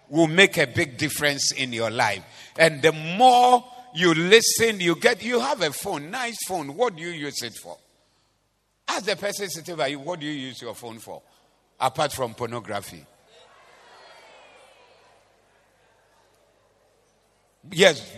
will 0.08 0.26
make 0.26 0.58
a 0.58 0.66
big 0.66 0.98
difference 0.98 1.52
in 1.52 1.72
your 1.72 1.90
life. 1.90 2.24
And 2.58 2.82
the 2.82 2.92
more 2.92 3.64
you 3.94 4.14
listen, 4.14 4.80
you 4.80 4.96
get, 4.96 5.22
you 5.22 5.40
have 5.40 5.62
a 5.62 5.72
phone, 5.72 6.10
nice 6.10 6.38
phone. 6.46 6.76
What 6.76 6.96
do 6.96 7.02
you 7.02 7.10
use 7.10 7.42
it 7.42 7.54
for? 7.54 7.78
Ask 8.88 9.06
the 9.06 9.16
person 9.16 9.48
sitting 9.48 9.76
by 9.76 9.88
you, 9.88 10.00
what 10.00 10.20
do 10.20 10.26
you 10.26 10.32
use 10.32 10.60
your 10.60 10.74
phone 10.74 10.98
for? 10.98 11.22
Apart 11.82 12.12
from 12.12 12.32
pornography. 12.32 13.04
Yes, 17.72 18.08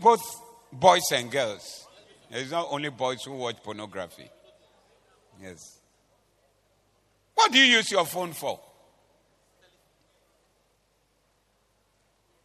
both 0.00 0.22
boys 0.72 1.02
and 1.12 1.28
girls. 1.28 1.88
It's 2.30 2.52
not 2.52 2.68
only 2.70 2.90
boys 2.90 3.24
who 3.24 3.32
watch 3.32 3.56
pornography. 3.62 4.30
Yes. 5.42 5.80
What 7.34 7.50
do 7.50 7.58
you 7.58 7.64
use 7.64 7.90
your 7.90 8.06
phone 8.06 8.32
for? 8.32 8.60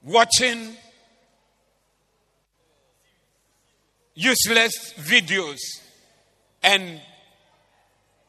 Watching 0.01 0.75
useless 4.15 4.95
videos 4.97 5.59
and 6.63 6.99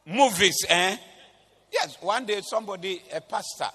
movies, 0.05 0.57
eh? 0.69 0.97
Yes, 1.71 1.97
one 2.01 2.25
day 2.25 2.41
somebody, 2.41 3.01
a 3.13 3.21
pastor, 3.21 3.69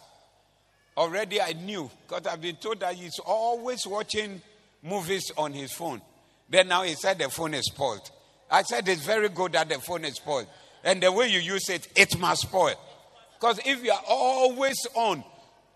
already 0.96 1.40
I 1.40 1.52
knew 1.52 1.90
because 2.06 2.26
I've 2.26 2.40
been 2.40 2.56
told 2.56 2.80
that 2.80 2.94
he's 2.94 3.18
always 3.18 3.86
watching 3.86 4.40
movies 4.82 5.30
on 5.36 5.52
his 5.52 5.72
phone. 5.72 6.00
Then 6.48 6.68
now 6.68 6.82
he 6.82 6.94
said 6.94 7.18
the 7.18 7.28
phone 7.28 7.54
is 7.54 7.66
spoiled. 7.66 8.10
I 8.50 8.62
said 8.62 8.88
it's 8.88 9.04
very 9.04 9.28
good 9.28 9.52
that 9.52 9.68
the 9.68 9.78
phone 9.80 10.04
is 10.04 10.16
spoiled. 10.16 10.46
And 10.84 11.02
the 11.02 11.10
way 11.10 11.28
you 11.28 11.40
use 11.40 11.68
it, 11.70 11.88
it 11.96 12.18
must 12.18 12.42
spoil. 12.42 12.74
Because 13.40 13.58
if 13.64 13.82
you 13.82 13.90
are 13.90 14.02
always 14.08 14.76
on, 14.94 15.24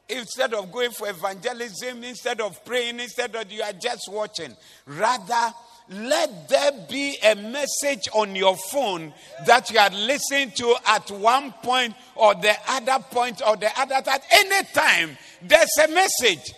instead 0.09 0.55
of 0.55 0.71
going 0.71 0.91
for 0.91 1.09
evangelism, 1.09 2.05
instead 2.05 2.41
of 2.41 2.65
praying, 2.65 3.01
instead 3.01 3.35
of 3.35 3.51
you 3.51 3.63
are 3.63 3.73
just 3.73 4.11
watching, 4.11 4.55
rather 4.87 5.55
let 5.91 6.49
there 6.49 6.73
be 6.89 7.17
a 7.25 7.35
message 7.35 8.09
on 8.13 8.37
your 8.37 8.57
phone 8.71 9.13
that 9.47 9.71
you 9.71 9.79
are 9.79 9.91
listening 9.91 10.51
to 10.53 10.77
at 10.87 11.11
one 11.11 11.53
point 11.63 11.95
or 12.15 12.35
the 12.35 12.55
other 12.69 13.03
point 13.11 13.41
or 13.47 13.57
the 13.57 13.71
other 13.81 13.95
at 13.95 14.23
any 14.33 14.67
time. 14.75 15.17
There's 15.43 15.71
a 15.85 15.89
message. 15.89 16.53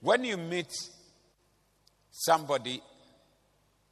When 0.00 0.24
you 0.24 0.36
meet 0.36 0.72
somebody 2.10 2.80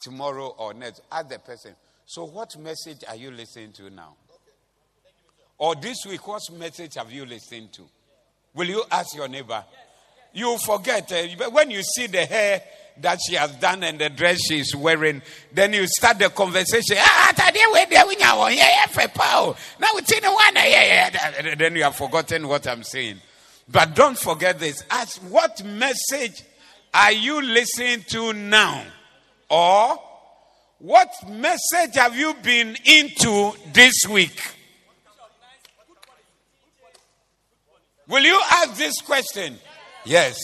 tomorrow 0.01 0.55
or 0.59 0.75
next, 0.75 1.03
ask 1.11 1.29
the 1.29 1.39
person, 1.39 1.75
so 2.05 2.25
what 2.25 2.57
message 2.59 3.03
are 3.09 3.17
you 3.17 3.33
listening 3.33 3.73
to 3.73 3.91
now? 3.91 4.15
Or 5.59 5.75
this 5.75 6.05
week, 6.07 6.27
what 6.29 6.43
message 6.53 6.95
have 6.97 7.11
you 7.11 7.25
listened 7.25 7.73
to? 7.73 7.83
Will 8.55 8.67
you 8.67 8.85
ask 8.91 9.17
your 9.17 9.27
neighbor? 9.27 9.65
You 10.33 10.57
forget. 10.59 11.11
Uh, 11.11 11.51
when 11.51 11.71
you 11.71 11.83
see 11.83 12.07
the 12.07 12.27
hair 12.27 12.63
that 13.01 13.19
she 13.27 13.35
has 13.35 13.55
done 13.57 13.83
and 13.83 13.99
the 13.99 14.09
dress 14.09 14.39
she 14.49 14.61
is 14.61 14.75
wearing, 14.75 15.23
then 15.53 15.73
you 15.73 15.87
start 15.87 16.19
the 16.19 16.29
conversation. 16.31 16.97
Ah, 16.99 17.33
one. 20.33 21.59
Then 21.59 21.77
you 21.77 21.83
have 21.83 21.97
forgotten 21.97 22.49
what 22.49 22.67
I'm 22.67 22.83
saying. 22.83 23.21
But 23.69 23.95
don't 23.95 24.19
forget 24.19 24.59
this. 24.59 24.83
Ask 24.91 25.21
what 25.23 25.65
message 25.65 26.43
are 26.95 27.13
you 27.13 27.43
listening 27.43 28.05
to 28.09 28.33
now? 28.33 28.83
Or 29.51 30.01
what 30.79 31.09
message 31.29 31.95
have 31.95 32.17
you 32.17 32.35
been 32.43 32.77
into 32.85 33.53
this 33.73 34.07
week? 34.09 34.41
Will 38.09 38.23
you 38.23 38.41
ask 38.53 38.77
this 38.77 39.01
question? 39.01 39.59
Yes. 40.05 40.39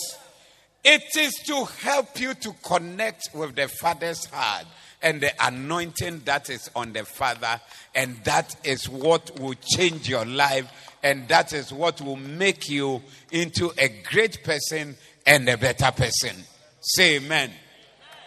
It 0.85 1.16
is 1.16 1.35
to 1.47 1.64
help 1.64 2.18
you 2.18 2.35
to 2.35 2.53
connect 2.64 3.29
with 3.35 3.55
the 3.55 3.68
Father's 3.68 4.25
heart 4.27 4.66
and 5.01 5.21
the 5.21 5.33
anointing 5.45 6.23
that 6.25 6.51
is 6.51 6.71
on 6.75 6.92
the 6.92 7.05
Father, 7.05 7.61
and 7.95 8.16
that 8.25 8.57
is 8.64 8.88
what 8.88 9.38
will 9.38 9.55
change 9.77 10.09
your 10.09 10.25
life, 10.25 10.71
and 11.03 11.29
that 11.29 11.53
is 11.53 11.73
what 11.73 12.01
will 12.01 12.16
make 12.16 12.68
you 12.68 13.03
into 13.31 13.73
a 13.79 13.88
great 14.11 14.42
person 14.45 14.97
and 15.27 15.49
a 15.49 15.57
better 15.57 15.90
person. 15.92 16.37
Say 16.81 17.16
amen. 17.16 17.53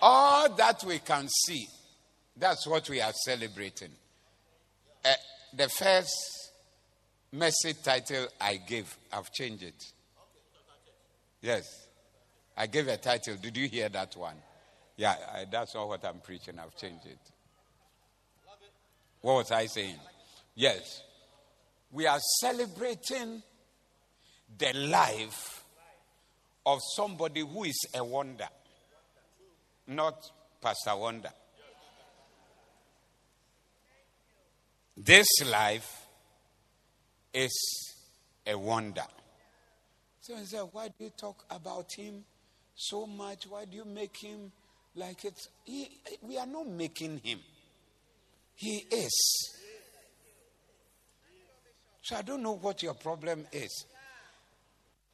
All 0.01 0.53
that 0.55 0.83
we 0.85 0.99
can 0.99 1.27
see, 1.27 1.67
that's 2.37 2.67
what 2.67 2.89
we 2.89 3.01
are 3.01 3.13
celebrating. 3.25 3.91
Uh, 5.03 5.13
the 5.53 5.69
first 5.69 6.13
message 7.31 7.81
title 7.83 8.27
I 8.39 8.57
gave, 8.57 8.95
I've 9.11 9.31
changed 9.31 9.63
it. 9.63 9.83
Yes. 11.41 11.84
I 12.57 12.67
gave 12.67 12.87
a 12.87 12.97
title. 12.97 13.35
Did 13.41 13.57
you 13.57 13.67
hear 13.67 13.89
that 13.89 14.15
one? 14.15 14.35
Yeah, 14.97 15.15
I, 15.33 15.45
that's 15.51 15.75
not 15.75 15.87
what 15.87 16.05
I'm 16.05 16.19
preaching. 16.19 16.57
I've 16.57 16.75
changed 16.75 17.05
it. 17.05 17.19
What 19.21 19.35
was 19.35 19.51
I 19.51 19.65
saying? 19.65 19.99
Yes. 20.55 21.01
We 21.91 22.07
are 22.07 22.19
celebrating 22.39 23.41
the 24.57 24.73
life 24.73 25.63
of 26.65 26.79
somebody 26.95 27.41
who 27.41 27.65
is 27.65 27.87
a 27.93 28.03
wonder, 28.03 28.47
not 29.87 30.15
Pastor 30.61 30.95
Wonder. 30.95 31.29
This 34.97 35.27
life 35.45 36.05
is 37.33 37.53
a 38.47 38.57
wonder. 38.57 39.03
So 40.21 40.35
he 40.37 40.45
said, 40.45 40.63
Why 40.71 40.87
do 40.87 41.03
you 41.03 41.11
talk 41.11 41.45
about 41.49 41.91
him 41.93 42.23
so 42.75 43.07
much? 43.07 43.47
Why 43.47 43.65
do 43.65 43.77
you 43.77 43.85
make 43.85 44.17
him 44.17 44.51
like 44.95 45.25
it? 45.25 45.47
He, 45.63 45.89
we 46.21 46.37
are 46.37 46.45
not 46.45 46.67
making 46.67 47.21
him. 47.23 47.39
He 48.55 48.85
is. 48.91 49.55
So 52.01 52.15
I 52.15 52.21
don't 52.21 52.43
know 52.43 52.55
what 52.55 52.83
your 52.83 52.93
problem 52.93 53.45
is. 53.51 53.85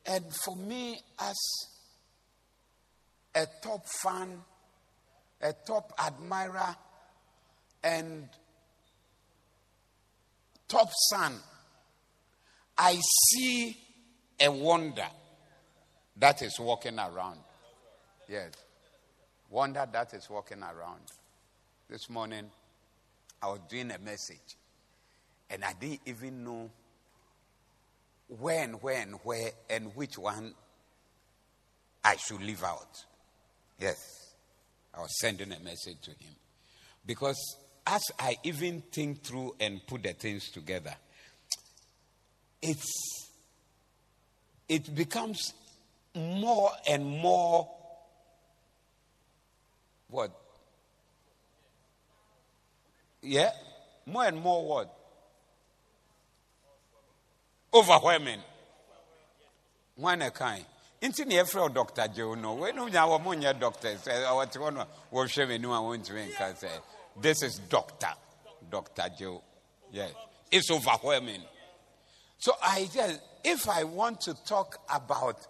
And 0.06 0.26
for 0.44 0.56
me, 0.56 1.00
as 1.20 1.38
a 3.36 3.46
top 3.62 3.86
fan, 3.88 4.42
a 5.42 5.54
top 5.66 5.94
admirer, 5.98 6.76
and 7.84 8.28
top 10.68 10.90
son, 11.10 11.36
I 12.78 13.00
see 13.00 13.78
a 14.40 14.52
wonder 14.52 15.08
that 16.18 16.42
is 16.42 16.60
walking 16.60 17.00
around. 17.00 17.40
Yes. 18.32 18.54
Wonder 19.50 19.86
that 19.92 20.14
is 20.14 20.30
walking 20.30 20.64
around. 20.64 21.02
This 21.90 22.10
morning, 22.10 22.50
I 23.44 23.48
was 23.48 23.60
doing 23.70 23.92
a 23.92 24.00
message, 24.00 24.56
and 25.50 25.66
I 25.66 25.74
didn't 25.74 26.00
even 26.06 26.46
know 26.46 26.70
when, 28.40 28.72
when, 28.76 29.10
where, 29.24 29.50
and 29.70 29.94
which 29.98 30.18
one 30.18 30.54
I 32.06 32.16
should 32.16 32.42
leave 32.42 32.64
out. 32.64 33.04
Yes. 33.78 33.98
I 34.96 35.02
was 35.02 35.20
sending 35.20 35.52
a 35.52 35.60
message 35.60 36.00
to 36.04 36.12
him. 36.12 36.34
Because 37.06 37.58
as 37.86 38.02
I 38.18 38.38
even 38.44 38.82
think 38.94 39.24
through 39.24 39.56
and 39.60 39.86
put 39.86 40.04
the 40.04 40.14
things 40.14 40.50
together, 40.52 40.96
it's 42.62 43.28
it 44.70 44.96
becomes 44.96 45.52
more 46.16 46.72
and 46.88 47.06
more 47.06 47.68
what? 50.12 50.32
Yeah? 53.22 53.50
More 54.06 54.26
and 54.26 54.38
more 54.40 54.68
what? 54.68 54.94
Overwhelming. 57.74 58.40
One 59.96 60.22
a 60.22 60.32
kind. 60.32 60.66
nti 61.02 61.26
ne 61.26 61.36
yɛfrɛ 61.36 61.74
dr 61.74 62.08
joe 62.10 62.36
no 62.36 62.56
weinom 62.58 62.90
nya 62.92 63.08
wɔ 63.08 63.36
nyɛ 63.36 63.60
doctor 63.60 63.90
ɔwɔte 63.96 64.58
hɔ 64.58 64.74
no 64.74 64.86
wɔhwɛ 65.12 65.48
m'anim 65.48 65.74
a 65.74 65.82
wɔntumi 65.82 66.30
nka 66.30 66.54
sɛ 66.54 66.70
this 67.20 67.42
is 67.42 67.58
doctor 67.70 68.14
dr 68.70 69.10
joe 69.18 69.42
yes 69.92 70.12
it's 70.52 70.70
overwhelming 70.70 71.42
so 72.38 72.54
i 72.62 72.88
just 72.94 73.20
if 73.44 73.68
i 73.68 73.84
want 73.84 74.22
to 74.22 74.36
talk 74.46 74.78
about 74.94 75.48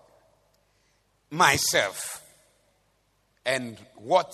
myself 1.30 2.21
and 3.46 3.78
what 3.96 4.32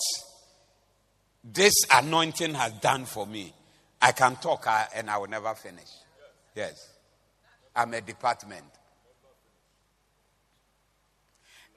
this 1.43 1.73
anointing 1.93 2.53
has 2.53 2.73
done 2.73 3.05
for 3.05 3.25
me 3.25 3.53
i 4.01 4.11
can 4.11 4.35
talk 4.37 4.67
uh, 4.67 4.85
and 4.95 5.09
i 5.09 5.17
will 5.17 5.27
never 5.27 5.53
finish. 5.55 5.89
Yes. 6.57 6.89
I'm 7.75 7.93
a 7.93 8.01
department. 8.01 8.65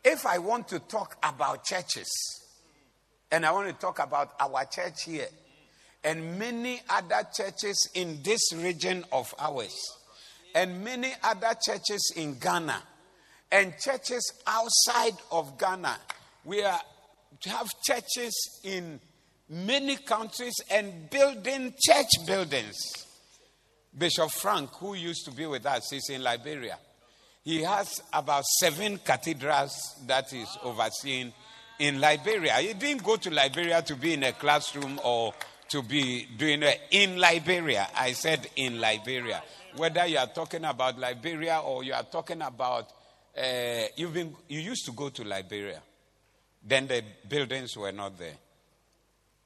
If 0.02 0.24
I 0.24 0.38
want 0.38 0.68
to 0.68 0.78
talk 0.78 1.16
about 1.22 1.64
churches, 1.64 2.08
and 3.30 3.44
I 3.44 3.52
want 3.52 3.68
to 3.68 3.74
talk 3.74 3.98
about 3.98 4.32
our 4.40 4.64
church 4.64 5.04
here, 5.04 5.28
and 6.02 6.38
many 6.38 6.80
other 6.88 7.28
churches 7.34 7.90
in 7.92 8.22
this 8.22 8.54
region 8.54 9.04
of 9.12 9.34
ours, 9.38 9.76
and 10.54 10.82
many 10.82 11.12
other 11.22 11.52
churches 11.62 12.14
in 12.16 12.38
Ghana, 12.38 12.82
and 13.52 13.74
churches 13.78 14.32
outside 14.46 15.18
of 15.30 15.58
Ghana, 15.58 15.98
we 16.46 16.62
are, 16.62 16.80
have 17.46 17.68
churches 17.82 18.60
in 18.64 19.00
many 19.48 19.96
countries 19.96 20.54
and 20.70 21.10
building 21.10 21.74
church 21.78 22.26
buildings. 22.26 22.76
Bishop 23.96 24.30
Frank, 24.30 24.70
who 24.74 24.94
used 24.94 25.24
to 25.24 25.32
be 25.32 25.46
with 25.46 25.66
us, 25.66 25.92
is 25.92 26.08
in 26.10 26.22
Liberia. 26.22 26.78
He 27.42 27.62
has 27.62 28.00
about 28.12 28.44
seven 28.44 28.98
cathedrals 28.98 29.72
that 30.06 30.32
is 30.32 30.56
overseen 30.62 31.32
in 31.78 32.00
Liberia. 32.00 32.54
He 32.56 32.74
didn't 32.74 33.02
go 33.02 33.16
to 33.16 33.30
Liberia 33.30 33.82
to 33.82 33.96
be 33.96 34.12
in 34.12 34.22
a 34.22 34.32
classroom 34.32 35.00
or 35.02 35.34
to 35.70 35.82
be 35.82 36.26
doing 36.36 36.62
it 36.62 36.80
in 36.90 37.16
Liberia. 37.16 37.88
I 37.96 38.12
said 38.12 38.48
in 38.56 38.80
Liberia. 38.80 39.42
Whether 39.76 40.06
you 40.06 40.18
are 40.18 40.26
talking 40.26 40.64
about 40.64 40.98
Liberia 40.98 41.60
or 41.60 41.82
you 41.82 41.94
are 41.94 42.02
talking 42.04 42.42
about, 42.42 42.92
uh, 43.36 43.84
you've 43.96 44.12
been, 44.12 44.36
you 44.48 44.60
used 44.60 44.84
to 44.86 44.92
go 44.92 45.08
to 45.08 45.24
Liberia. 45.24 45.80
Then 46.62 46.86
the 46.86 47.02
buildings 47.28 47.76
were 47.76 47.92
not 47.92 48.18
there. 48.18 48.36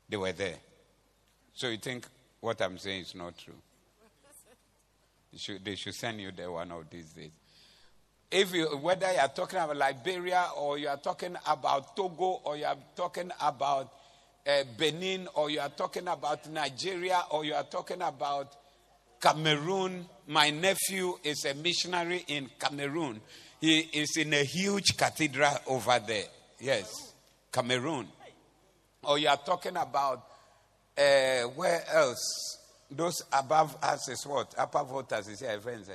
They 0.08 0.16
were 0.16 0.32
there. 0.32 0.56
So 1.54 1.68
you 1.68 1.78
think 1.78 2.06
what 2.40 2.60
I'm 2.60 2.78
saying 2.78 3.02
is 3.02 3.14
not 3.14 3.38
true. 3.38 3.54
They 5.32 5.38
should, 5.38 5.64
they 5.64 5.74
should 5.76 5.94
send 5.94 6.20
you 6.20 6.32
there 6.32 6.50
one 6.50 6.70
of 6.72 6.90
these 6.90 7.12
days 7.12 7.30
if 8.34 8.52
you, 8.52 8.66
whether 8.78 9.10
you 9.12 9.18
are 9.20 9.28
talking 9.28 9.60
about 9.60 9.76
Liberia 9.76 10.48
or 10.56 10.76
you 10.76 10.88
are 10.88 10.96
talking 10.96 11.36
about 11.46 11.94
Togo 11.94 12.40
or 12.44 12.56
you 12.56 12.64
are 12.64 12.76
talking 12.96 13.30
about 13.40 13.92
uh, 14.44 14.64
Benin 14.76 15.28
or 15.34 15.50
you 15.50 15.60
are 15.60 15.68
talking 15.68 16.08
about 16.08 16.50
Nigeria 16.50 17.22
or 17.30 17.44
you 17.44 17.54
are 17.54 17.62
talking 17.62 18.02
about 18.02 18.52
Cameroon, 19.20 20.04
my 20.26 20.50
nephew 20.50 21.14
is 21.22 21.44
a 21.44 21.54
missionary 21.54 22.24
in 22.26 22.50
Cameroon. 22.58 23.20
He 23.60 23.78
is 23.78 24.16
in 24.16 24.34
a 24.34 24.42
huge 24.42 24.96
cathedral 24.96 25.56
over 25.68 26.00
there. 26.00 26.26
Yes, 26.64 27.12
Cameroon. 27.52 28.08
Or 29.02 29.18
you 29.18 29.28
are 29.28 29.36
talking 29.36 29.76
about 29.76 30.24
uh, 30.96 31.42
where 31.54 31.84
else? 31.92 32.58
Those 32.90 33.22
above 33.30 33.76
us 33.82 34.08
is 34.08 34.26
what? 34.26 34.54
Upper 34.56 34.82
Volta 34.84 35.18
is 35.18 35.40
here, 35.40 35.60
friends. 35.60 35.90
Eh? 35.90 35.92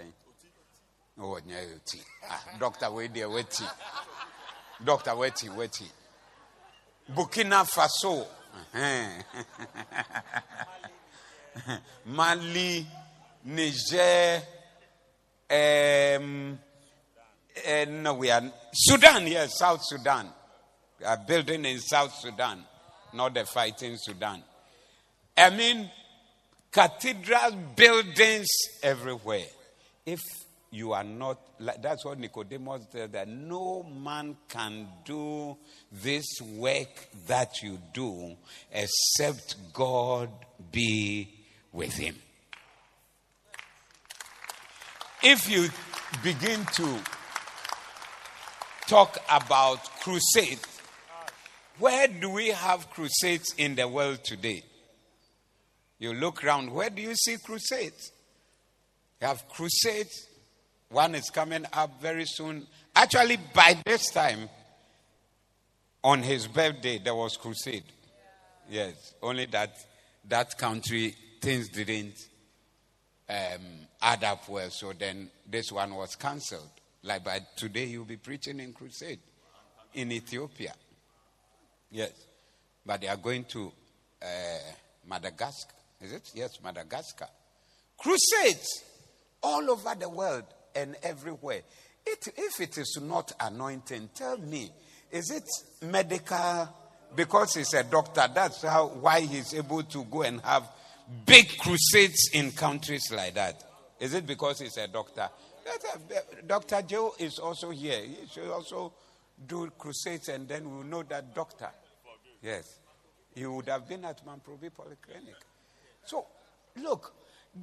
Oh, 1.19 1.39
tea. 1.83 2.01
Ah, 2.29 2.43
Doctor, 2.59 2.91
wait 2.91 3.11
there, 3.15 3.27
wait. 3.31 3.59
Doctor, 4.85 5.15
wait 5.15 5.35
tea, 5.37 5.49
wait. 5.49 5.81
Burkina 7.15 7.65
Faso. 7.67 8.27
Mali, 12.05 12.85
Niger, 13.45 14.41
um, 15.49 16.59
and 17.65 18.03
no, 18.03 18.13
we 18.13 18.29
are 18.29 18.43
Sudan, 18.71 19.25
yes, 19.25 19.57
South 19.57 19.81
Sudan. 19.83 20.29
Are 21.05 21.17
building 21.17 21.65
in 21.65 21.79
South 21.79 22.13
Sudan, 22.15 22.63
not 23.13 23.33
the 23.33 23.45
fighting 23.45 23.95
Sudan. 23.97 24.43
I 25.37 25.49
mean, 25.49 25.89
cathedral 26.71 27.51
buildings 27.75 28.49
everywhere. 28.83 29.45
If 30.05 30.19
you 30.71 30.93
are 30.93 31.03
not 31.03 31.39
that's 31.81 32.05
what 32.05 32.19
nicodemus 32.19 32.85
said 32.91 33.11
that 33.11 33.27
no 33.27 33.83
man 33.83 34.37
can 34.47 34.87
do 35.03 35.57
this 35.91 36.25
work 36.55 37.07
that 37.27 37.61
you 37.63 37.79
do 37.93 38.35
except 38.71 39.55
god 39.73 40.29
be 40.71 41.27
with 41.71 41.93
him 41.93 42.15
if 45.23 45.49
you 45.49 45.67
begin 46.23 46.63
to 46.65 46.99
talk 48.87 49.17
about 49.29 49.79
crusades 50.01 50.78
where 51.79 52.07
do 52.07 52.29
we 52.29 52.49
have 52.49 52.89
crusades 52.91 53.53
in 53.57 53.75
the 53.75 53.87
world 53.87 54.23
today 54.23 54.63
you 55.99 56.13
look 56.13 56.43
around 56.43 56.71
where 56.71 56.89
do 56.89 57.01
you 57.01 57.15
see 57.15 57.37
crusades 57.43 58.11
you 59.21 59.27
have 59.27 59.47
crusades 59.49 60.29
one 60.89 61.13
is 61.13 61.29
coming 61.29 61.65
up 61.71 62.01
very 62.01 62.25
soon. 62.25 62.65
Actually, 62.95 63.37
by 63.53 63.77
this 63.85 64.09
time, 64.09 64.49
on 66.03 66.23
his 66.23 66.47
birthday, 66.47 66.97
there 66.97 67.13
was 67.13 67.37
crusade. 67.37 67.83
Yes, 68.69 69.13
only 69.21 69.45
that 69.47 69.75
that 70.27 70.57
country 70.57 71.15
things 71.41 71.69
didn't 71.69 72.15
um, 73.29 73.61
add 74.01 74.23
up 74.23 74.49
well. 74.49 74.69
So 74.71 74.93
then 74.93 75.29
this 75.47 75.71
one 75.71 75.93
was 75.95 76.15
cancelled. 76.15 76.69
Like 77.03 77.23
by 77.23 77.41
today, 77.55 77.85
you'll 77.85 78.05
be 78.05 78.17
preaching 78.17 78.59
in 78.59 78.73
crusade 78.73 79.19
in 79.93 80.11
Ethiopia. 80.11 80.73
Yes, 81.91 82.11
but 82.85 83.01
they 83.01 83.07
are 83.07 83.17
going 83.17 83.45
to 83.45 83.71
uh, 84.21 84.25
Madagascar. 85.07 85.75
Is 86.01 86.13
it? 86.13 86.31
Yes, 86.35 86.59
Madagascar. 86.63 87.27
Crusades 87.97 88.83
all 89.43 89.69
over 89.69 89.95
the 89.99 90.09
world 90.09 90.43
and 90.75 90.95
everywhere. 91.03 91.61
It, 92.05 92.27
if 92.37 92.61
it 92.61 92.77
is 92.77 92.99
not 93.01 93.31
anointing, 93.39 94.09
tell 94.15 94.37
me, 94.37 94.71
is 95.11 95.31
it 95.31 95.43
medical? 95.91 96.69
Because 97.15 97.55
he's 97.55 97.73
a 97.73 97.83
doctor, 97.83 98.29
that's 98.33 98.61
how 98.61 98.87
why 98.87 99.21
he's 99.21 99.53
able 99.55 99.83
to 99.83 100.03
go 100.05 100.21
and 100.21 100.39
have 100.41 100.63
big 101.25 101.57
crusades 101.57 102.29
in 102.33 102.51
countries 102.51 103.11
like 103.11 103.33
that. 103.33 103.63
Is 103.99 104.13
it 104.13 104.25
because 104.27 104.59
he's 104.59 104.77
a 104.77 104.87
doctor? 104.87 105.27
Dr. 106.47 106.81
Joe 106.83 107.15
is 107.19 107.39
also 107.39 107.71
here. 107.71 108.01
He 108.01 108.27
should 108.31 108.49
also 108.49 108.93
do 109.47 109.71
crusades, 109.77 110.29
and 110.29 110.47
then 110.47 110.69
we'll 110.69 110.83
know 110.83 111.03
that 111.03 111.33
doctor. 111.33 111.69
Yes. 112.41 112.79
He 113.35 113.45
would 113.45 113.67
have 113.67 113.87
been 113.87 114.05
at 114.05 114.25
Mamprobi 114.25 114.69
Polyclinic. 114.71 115.35
So, 116.05 116.25
look, 116.81 117.13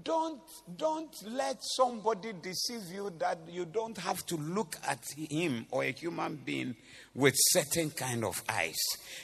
don't, 0.03 0.41
don't 0.77 1.15
let 1.31 1.59
somebody 1.61 2.33
deceive 2.43 2.83
you 2.93 3.13
that 3.19 3.39
you 3.49 3.65
don't 3.65 3.97
have 3.99 4.27
to 4.27 4.37
look 4.37 4.77
at 4.87 5.03
him 5.17 5.67
or 5.71 5.85
a 5.85 5.93
human 5.93 6.37
being 6.37 6.75
with 7.15 7.35
certain 7.37 7.91
kind 7.91 8.25
of 8.25 8.43
eyes. 8.49 8.77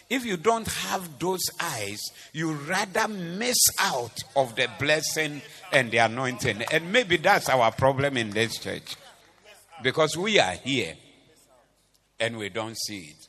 If 0.09 0.25
you 0.25 0.37
don't 0.37 0.67
have 0.67 1.19
those 1.19 1.43
eyes, 1.61 2.01
you 2.33 2.53
rather 2.53 3.09
miss 3.09 3.59
out 3.81 4.17
of 4.37 4.55
the 4.55 4.69
blessing 4.79 5.43
and 5.73 5.91
the 5.91 5.99
anointing. 5.99 6.63
And 6.73 6.93
maybe 6.93 7.17
that's 7.17 7.49
our 7.49 7.73
problem 7.73 8.17
in 8.17 8.31
this 8.31 8.59
church. 8.59 8.97
Because 9.83 10.17
we 10.17 10.39
are 10.39 10.53
here 10.53 10.95
and 12.21 12.39
we 12.39 12.49
don't 12.49 12.79
see 12.79 12.99
it. 13.11 13.27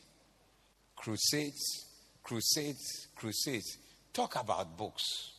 Crusades, 0.95 1.82
crusades, 2.23 3.07
crusades. 3.15 3.77
Talk 4.13 4.39
about 4.39 4.77
books 4.77 5.33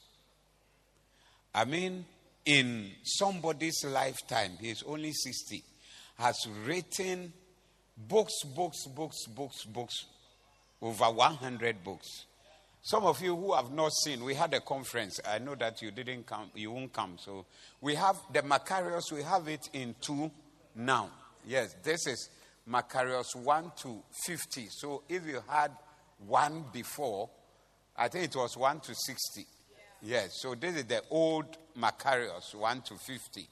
I 1.54 1.64
mean, 1.64 2.04
in 2.44 2.90
somebody's 3.04 3.84
lifetime, 3.84 4.58
he's 4.60 4.82
only 4.82 5.12
60, 5.12 5.62
has 6.18 6.36
written 6.66 7.32
books, 7.96 8.42
books, 8.42 8.86
books, 8.88 9.26
books, 9.28 9.64
books, 9.64 10.06
over 10.82 11.04
100 11.04 11.84
books. 11.84 12.24
Some 12.82 13.04
of 13.04 13.22
you 13.22 13.36
who 13.36 13.54
have 13.54 13.70
not 13.70 13.92
seen, 13.92 14.24
we 14.24 14.34
had 14.34 14.52
a 14.52 14.60
conference. 14.60 15.20
I 15.26 15.38
know 15.38 15.54
that 15.54 15.80
you 15.80 15.92
didn't 15.92 16.26
come, 16.26 16.50
you 16.54 16.72
won't 16.72 16.92
come. 16.92 17.18
So 17.18 17.46
we 17.80 17.94
have 17.94 18.16
the 18.32 18.40
Makarios, 18.40 19.12
we 19.12 19.22
have 19.22 19.46
it 19.46 19.70
in 19.72 19.94
two 20.00 20.30
now. 20.74 21.08
Yes, 21.46 21.76
this 21.84 22.06
is 22.08 22.30
Makarios 22.68 23.36
1 23.36 23.72
to 23.82 24.02
50. 24.26 24.66
So 24.70 25.02
if 25.08 25.24
you 25.24 25.40
had 25.48 25.70
one 26.26 26.64
before, 26.72 27.30
I 27.96 28.08
think 28.08 28.24
it 28.24 28.36
was 28.36 28.56
1 28.56 28.80
to 28.80 28.94
60. 28.94 29.46
Yes, 30.02 30.40
so 30.40 30.54
this 30.54 30.76
is 30.76 30.84
the 30.84 31.02
old 31.10 31.56
Makarios 31.78 32.54
1 32.54 32.82
to 32.82 32.94
50. 32.96 33.48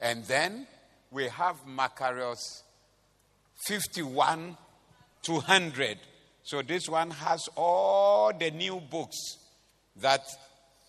And 0.00 0.24
then 0.24 0.66
we 1.10 1.28
have 1.28 1.56
Makarios 1.66 2.62
51 3.66 4.56
to 5.22 5.32
100. 5.32 5.98
So 6.42 6.62
this 6.62 6.88
one 6.88 7.10
has 7.10 7.48
all 7.56 8.32
the 8.32 8.50
new 8.50 8.80
books 8.80 9.18
that 10.00 10.24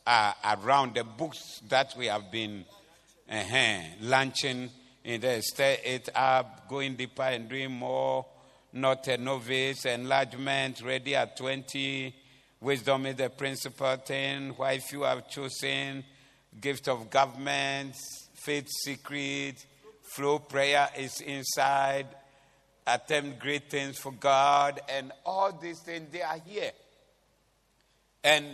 are 0.08 0.36
around, 0.46 0.96
the 0.96 1.04
books 1.04 1.62
that 1.70 1.94
we 1.98 2.08
have 2.08 2.32
been 2.32 2.66
uh-huh, 3.30 3.80
launching 4.02 4.70
in 5.04 5.22
the 5.22 5.42
stir 5.42 5.78
it 5.84 6.10
up, 6.16 6.68
going 6.70 6.96
deeper 6.96 7.24
and 7.24 7.50
doing 7.50 7.72
more. 7.72 8.26
Not 8.74 9.08
a 9.08 9.18
novice, 9.18 9.86
enlargement, 9.86 10.82
ready 10.82 11.16
at 11.16 11.38
20. 11.38 12.16
Wisdom 12.60 13.06
is 13.06 13.16
the 13.16 13.30
principal 13.30 13.98
thing. 13.98 14.50
Why 14.58 14.80
few 14.80 15.04
have 15.04 15.30
chosen. 15.30 16.04
Gift 16.60 16.88
of 16.88 17.10
government, 17.10 17.96
faith 18.34 18.68
secret, 18.84 19.64
flow 20.02 20.40
prayer 20.40 20.90
is 20.98 21.22
inside. 21.22 22.08
Attempt 22.86 23.40
great 23.40 23.70
things 23.70 23.98
for 23.98 24.12
God, 24.12 24.82
and 24.90 25.12
all 25.26 25.54
these 25.54 25.80
things, 25.80 26.12
they 26.12 26.22
are 26.22 26.40
here. 26.46 26.72
And 28.24 28.46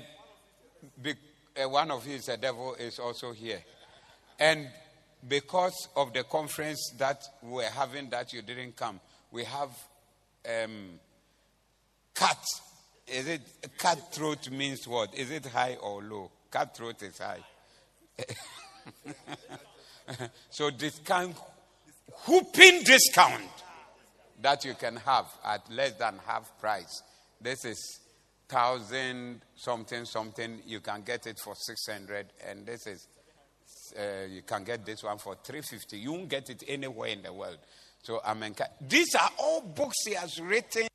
be, 1.01 1.13
uh, 1.61 1.67
one 1.67 1.89
of 1.91 2.05
his, 2.05 2.25
the 2.25 2.37
devil, 2.37 2.75
is 2.75 2.99
also 2.99 3.31
here. 3.31 3.59
And 4.37 4.67
because 5.27 5.87
of 5.95 6.13
the 6.13 6.23
conference 6.23 6.93
that 6.97 7.23
we're 7.41 7.69
having 7.69 8.09
that 8.11 8.31
you 8.33 8.41
didn't 8.41 8.75
come, 8.75 8.99
we 9.31 9.43
have 9.45 9.71
um, 10.47 10.99
cut. 12.13 12.45
Is 13.07 13.27
it 13.27 13.41
cutthroat 13.77 14.51
means 14.51 14.87
what? 14.87 15.15
Is 15.15 15.31
it 15.31 15.47
high 15.47 15.77
or 15.81 16.03
low? 16.03 16.31
Cutthroat 16.51 17.01
is 17.03 17.17
high. 17.17 17.43
so 20.49 20.69
discount, 20.69 21.35
whooping 22.27 22.83
discount 22.83 23.49
that 24.41 24.65
you 24.65 24.73
can 24.75 24.97
have 24.97 25.25
at 25.45 25.69
less 25.71 25.93
than 25.93 26.19
half 26.25 26.59
price. 26.59 27.01
This 27.41 27.65
is 27.65 27.99
thousand 28.47 29.41
something 29.55 30.05
something. 30.05 30.61
You 30.65 30.81
can 30.81 31.01
get 31.01 31.27
it 31.27 31.39
for 31.43 31.55
six 31.55 31.87
hundred, 31.87 32.27
and 32.47 32.65
this 32.65 32.87
is 32.87 33.07
uh, 33.97 34.25
you 34.29 34.41
can 34.43 34.63
get 34.63 34.85
this 34.85 35.03
one 35.03 35.17
for 35.17 35.35
350 35.43 35.97
you 35.97 36.11
won't 36.11 36.29
get 36.29 36.49
it 36.49 36.63
anywhere 36.67 37.09
in 37.09 37.21
the 37.21 37.33
world 37.33 37.57
so 38.03 38.21
mean 38.33 38.55
these 38.81 39.13
are 39.15 39.29
all 39.37 39.61
books 39.61 39.97
he 40.05 40.13
has 40.13 40.39
written 40.39 40.87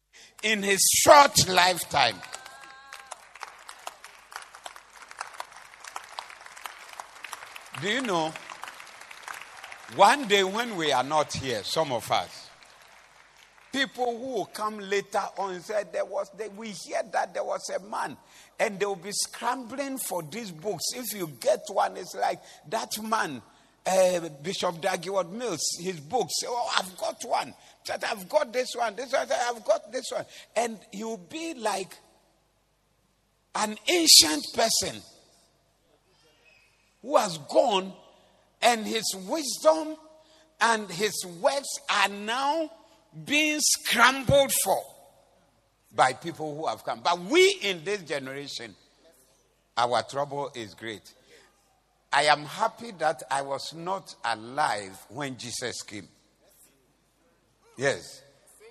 in 0.42 0.62
his 0.62 0.80
short 1.04 1.48
lifetime. 1.48 2.16
Do 7.80 7.88
you 7.88 8.02
know 8.02 8.32
one 9.96 10.26
day 10.26 10.42
when 10.44 10.76
we 10.76 10.92
are 10.92 11.04
not 11.04 11.32
here 11.32 11.62
some 11.62 11.92
of 11.92 12.10
us 12.10 12.44
people 13.74 14.16
who 14.16 14.34
will 14.34 14.46
come 14.46 14.78
later 14.78 15.22
on 15.36 15.60
said 15.60 15.92
there 15.92 16.04
was 16.04 16.30
we 16.56 16.68
hear 16.68 17.02
that 17.12 17.34
there 17.34 17.42
was 17.42 17.60
a 17.70 17.80
man 17.88 18.16
and 18.58 18.78
they 18.78 18.86
will 18.86 18.94
be 18.94 19.10
scrambling 19.10 19.98
for 19.98 20.22
these 20.22 20.52
books. 20.52 20.84
If 20.94 21.12
you 21.12 21.26
get 21.40 21.60
one 21.68 21.96
it's 21.96 22.14
like 22.14 22.40
that 22.68 22.90
man 23.02 23.42
uh, 23.86 24.28
bishop 24.42 24.80
Dag 24.80 25.04
Heward-Mills 25.04 25.78
his 25.80 26.00
books 26.00 26.34
oh 26.46 26.70
i've 26.78 26.96
got 26.96 27.22
one 27.24 27.54
i've 28.08 28.28
got 28.28 28.52
this 28.52 28.74
one 28.74 28.96
this 28.96 29.12
one 29.12 29.26
i've 29.48 29.64
got 29.64 29.92
this 29.92 30.10
one 30.10 30.24
and 30.56 30.78
you'll 30.92 31.16
be 31.18 31.54
like 31.54 31.96
an 33.54 33.76
ancient 33.88 34.44
person 34.54 35.00
who 37.02 37.16
has 37.16 37.38
gone 37.50 37.92
and 38.62 38.86
his 38.86 39.04
wisdom 39.28 39.96
and 40.60 40.90
his 40.90 41.12
words 41.40 41.80
are 41.90 42.08
now 42.08 42.70
being 43.24 43.60
scrambled 43.60 44.50
for 44.64 44.82
by 45.94 46.12
people 46.12 46.56
who 46.56 46.66
have 46.66 46.84
come. 46.84 47.00
But 47.04 47.20
we 47.20 47.58
in 47.62 47.84
this 47.84 48.02
generation, 48.02 48.74
our 49.76 50.02
trouble 50.02 50.50
is 50.54 50.74
great. 50.74 51.12
I 52.16 52.26
am 52.26 52.44
happy 52.44 52.92
that 53.00 53.24
I 53.28 53.42
was 53.42 53.74
not 53.74 54.14
alive 54.24 54.96
when 55.08 55.36
Jesus 55.36 55.82
came. 55.82 56.06
Yes, 57.76 58.22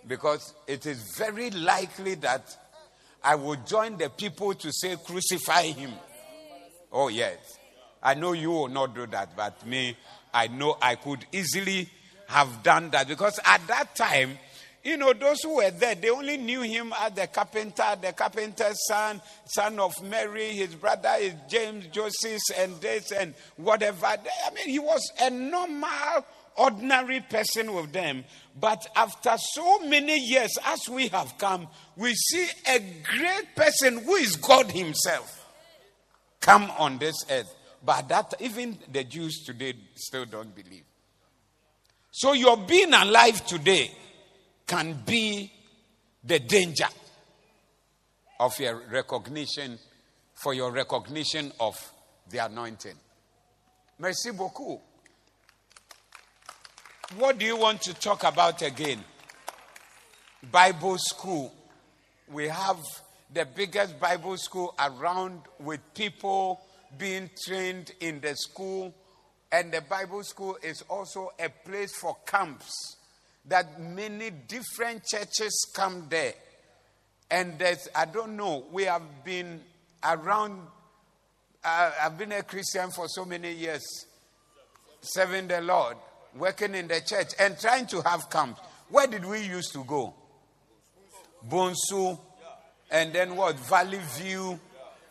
because 0.08 0.54
it 0.66 0.86
is 0.86 1.14
very 1.18 1.50
likely 1.50 2.16
that 2.16 2.58
I 3.22 3.36
would 3.36 3.68
join 3.68 3.98
the 3.98 4.10
people 4.10 4.54
to 4.54 4.72
say, 4.72 4.96
Crucify 4.96 5.64
him. 5.64 5.92
Oh, 6.90 7.10
yes. 7.10 7.36
I 8.02 8.14
know 8.14 8.32
you 8.32 8.50
will 8.50 8.70
not 8.70 8.96
do 8.96 9.08
that, 9.08 9.36
but 9.36 9.66
me, 9.68 9.98
I 10.34 10.48
know 10.48 10.78
I 10.82 10.96
could 10.96 11.26
easily 11.34 11.90
have 12.28 12.64
done 12.64 12.92
that 12.92 13.10
because 13.10 13.42
at 13.44 13.68
that 13.68 13.94
time, 13.94 14.38
you 14.84 14.98
know, 14.98 15.14
those 15.14 15.42
who 15.42 15.56
were 15.56 15.72
there, 15.72 15.96
they 15.96 16.10
only 16.10 16.36
knew 16.38 16.62
him 16.62 16.94
as 17.00 17.14
the 17.14 17.28
carpenter, 17.28 17.98
the 18.02 18.12
carpenter's 18.12 18.86
son, 18.88 19.22
son 19.46 19.80
of 19.80 19.94
Mary. 20.04 20.50
His 20.50 20.76
brother 20.76 21.14
is 21.20 21.34
James, 21.48 21.88
Joseph, 21.88 22.42
and 22.58 22.80
this 22.82 23.12
and 23.14 23.34
whatever. 23.56 24.06
I 24.06 24.18
mean, 24.54 24.68
he 24.68 24.80
was 24.80 25.02
a 25.22 25.30
normal, 25.30 26.26
ordinary 26.58 27.22
person 27.22 27.74
with 27.74 27.94
them. 27.94 28.26
But 28.60 28.86
after 28.96 29.36
so 29.38 29.80
many 29.80 30.20
years, 30.20 30.52
as 30.66 30.90
we 30.90 31.08
have 31.08 31.38
come, 31.38 31.70
we 31.96 32.14
see 32.14 32.48
a 32.68 32.80
great 32.80 33.56
person 33.56 34.04
who 34.04 34.16
is 34.16 34.36
God 34.36 34.70
Himself 34.70 35.50
come 36.42 36.70
on 36.78 36.98
this 36.98 37.16
earth. 37.32 37.56
But 37.86 38.10
that 38.10 38.34
even 38.42 38.78
the 38.92 39.06
Jews 39.06 39.44
today 39.46 39.76
still 39.96 40.26
don't 40.26 40.54
believe. 40.54 40.84
So 42.12 42.34
your 42.34 42.58
being 42.58 42.94
alive 42.94 43.46
today 43.46 43.92
can 44.68 45.02
be 45.06 45.52
the 46.24 46.40
danger 46.40 46.88
of 48.40 48.58
your 48.60 48.82
recognition, 48.90 49.78
for 50.34 50.54
your 50.54 50.72
recognition 50.72 51.52
of 51.60 51.76
the 52.30 52.38
anointing. 52.40 52.96
Merci 54.00 54.32
beaucoup. 54.32 54.82
What 57.18 57.38
do 57.38 57.46
you 57.46 57.58
want 57.58 57.82
to 57.84 57.94
talk 57.94 58.24
about 58.24 58.62
again? 58.62 59.04
Bible 60.52 60.98
school. 60.98 61.54
We 62.32 62.48
have 62.48 62.80
the 63.34 63.46
biggest 63.46 64.00
Bible 64.00 64.38
school 64.38 64.74
around 64.80 65.42
with 65.60 65.80
people 65.94 66.62
being 66.98 67.30
trained 67.46 67.92
in 68.00 68.20
the 68.20 68.36
school 68.36 68.94
and 69.52 69.72
the 69.72 69.82
Bible 69.82 70.24
school 70.24 70.58
is 70.64 70.84
also 70.90 71.32
a 71.40 71.50
place 71.50 71.96
for 71.96 72.18
camps 72.26 72.98
that 73.46 73.82
many 73.82 74.30
different 74.30 75.04
churches 75.06 75.72
come 75.76 76.08
there. 76.10 76.34
And 77.30 77.58
there's, 77.58 77.88
I 77.96 78.06
don't 78.06 78.38
know, 78.38 78.66
we 78.72 78.84
have 78.84 79.24
been 79.24 79.62
around, 80.04 80.62
uh, 81.64 81.92
I've 82.04 82.18
been 82.18 82.32
a 82.32 82.44
Christian 82.44 82.92
for 82.92 83.08
so 83.08 83.26
many 83.26 83.52
years, 83.54 83.84
serving 85.02 85.48
the 85.48 85.62
Lord, 85.62 85.98
working 86.38 86.76
in 86.76 86.88
the 86.88 87.02
church, 87.02 87.30
and 87.40 87.60
trying 87.60 87.88
to 87.88 88.02
have 88.02 88.30
camps. 88.30 88.62
Where 88.90 89.08
did 89.08 89.26
we 89.26 89.42
used 89.46 89.74
to 89.74 89.84
go? 89.84 90.14
Bonsu, 91.50 92.18
and 92.92 93.12
then 93.12 93.36
what? 93.36 93.56
Valley 93.56 94.00
View, 94.18 94.60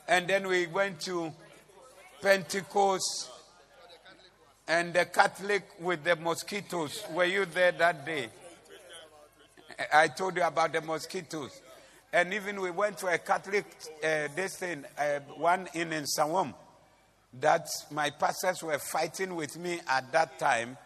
and 0.09 0.29
then 0.29 0.47
we 0.47 0.67
went 0.69 1.01
to 1.01 1.33
Pentecost 2.23 3.32
and 4.69 4.95
the 4.95 5.05
Catholic 5.07 5.65
with 5.81 6.05
the 6.05 6.17
mosquitoes. 6.17 7.03
Were 7.13 7.25
you 7.25 7.45
there 7.47 7.73
that 7.73 8.07
day? 8.07 8.29
I 9.93 10.09
told 10.09 10.37
you 10.37 10.43
about 10.43 10.73
the 10.73 10.81
mosquitoes. 10.81 11.61
And 12.13 12.35
even 12.35 12.61
we 12.61 12.71
went 12.71 12.99
to 12.99 13.07
a 13.07 13.19
Catholic, 13.19 13.65
uh, 14.05 14.29
this 14.37 14.57
thing, 14.57 14.85
uh, 14.99 15.21
one 15.37 15.69
in, 15.75 15.93
in 15.93 16.05
Sawam, 16.05 16.55
that 17.41 17.67
my 17.91 18.11
pastors 18.11 18.63
were 18.63 18.79
fighting 18.79 19.35
with 19.35 19.59
me 19.59 19.81
at 19.89 20.13
that 20.13 20.39
time. 20.39 20.77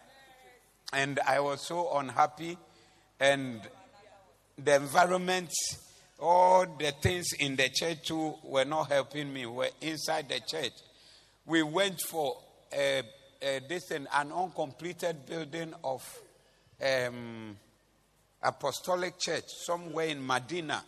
And 0.93 1.19
I 1.27 1.41
was 1.41 1.67
so 1.67 1.99
unhappy. 1.99 2.57
And 3.19 3.61
the 4.57 4.77
environment, 4.77 5.51
all 6.21 6.65
the 6.79 6.93
things 7.03 7.33
in 7.41 7.57
the 7.57 7.69
church 7.71 8.07
too 8.07 8.35
were 8.45 8.65
not 8.65 8.91
helping 8.91 9.33
me, 9.33 9.47
were 9.47 9.71
inside 9.81 10.29
the 10.29 10.41
church. 10.41 10.73
We 11.45 11.63
went 11.65 12.01
for 12.01 12.39
a 12.73 13.03
uh, 13.43 13.61
this 13.69 13.91
an 13.91 14.09
uncompleted 14.13 15.27
building 15.27 15.75
of 15.85 16.03
um, 16.83 17.57
apostolic 18.43 19.19
church 19.19 19.45
somewhere 19.47 20.07
in 20.07 20.25
Medina. 20.25 20.83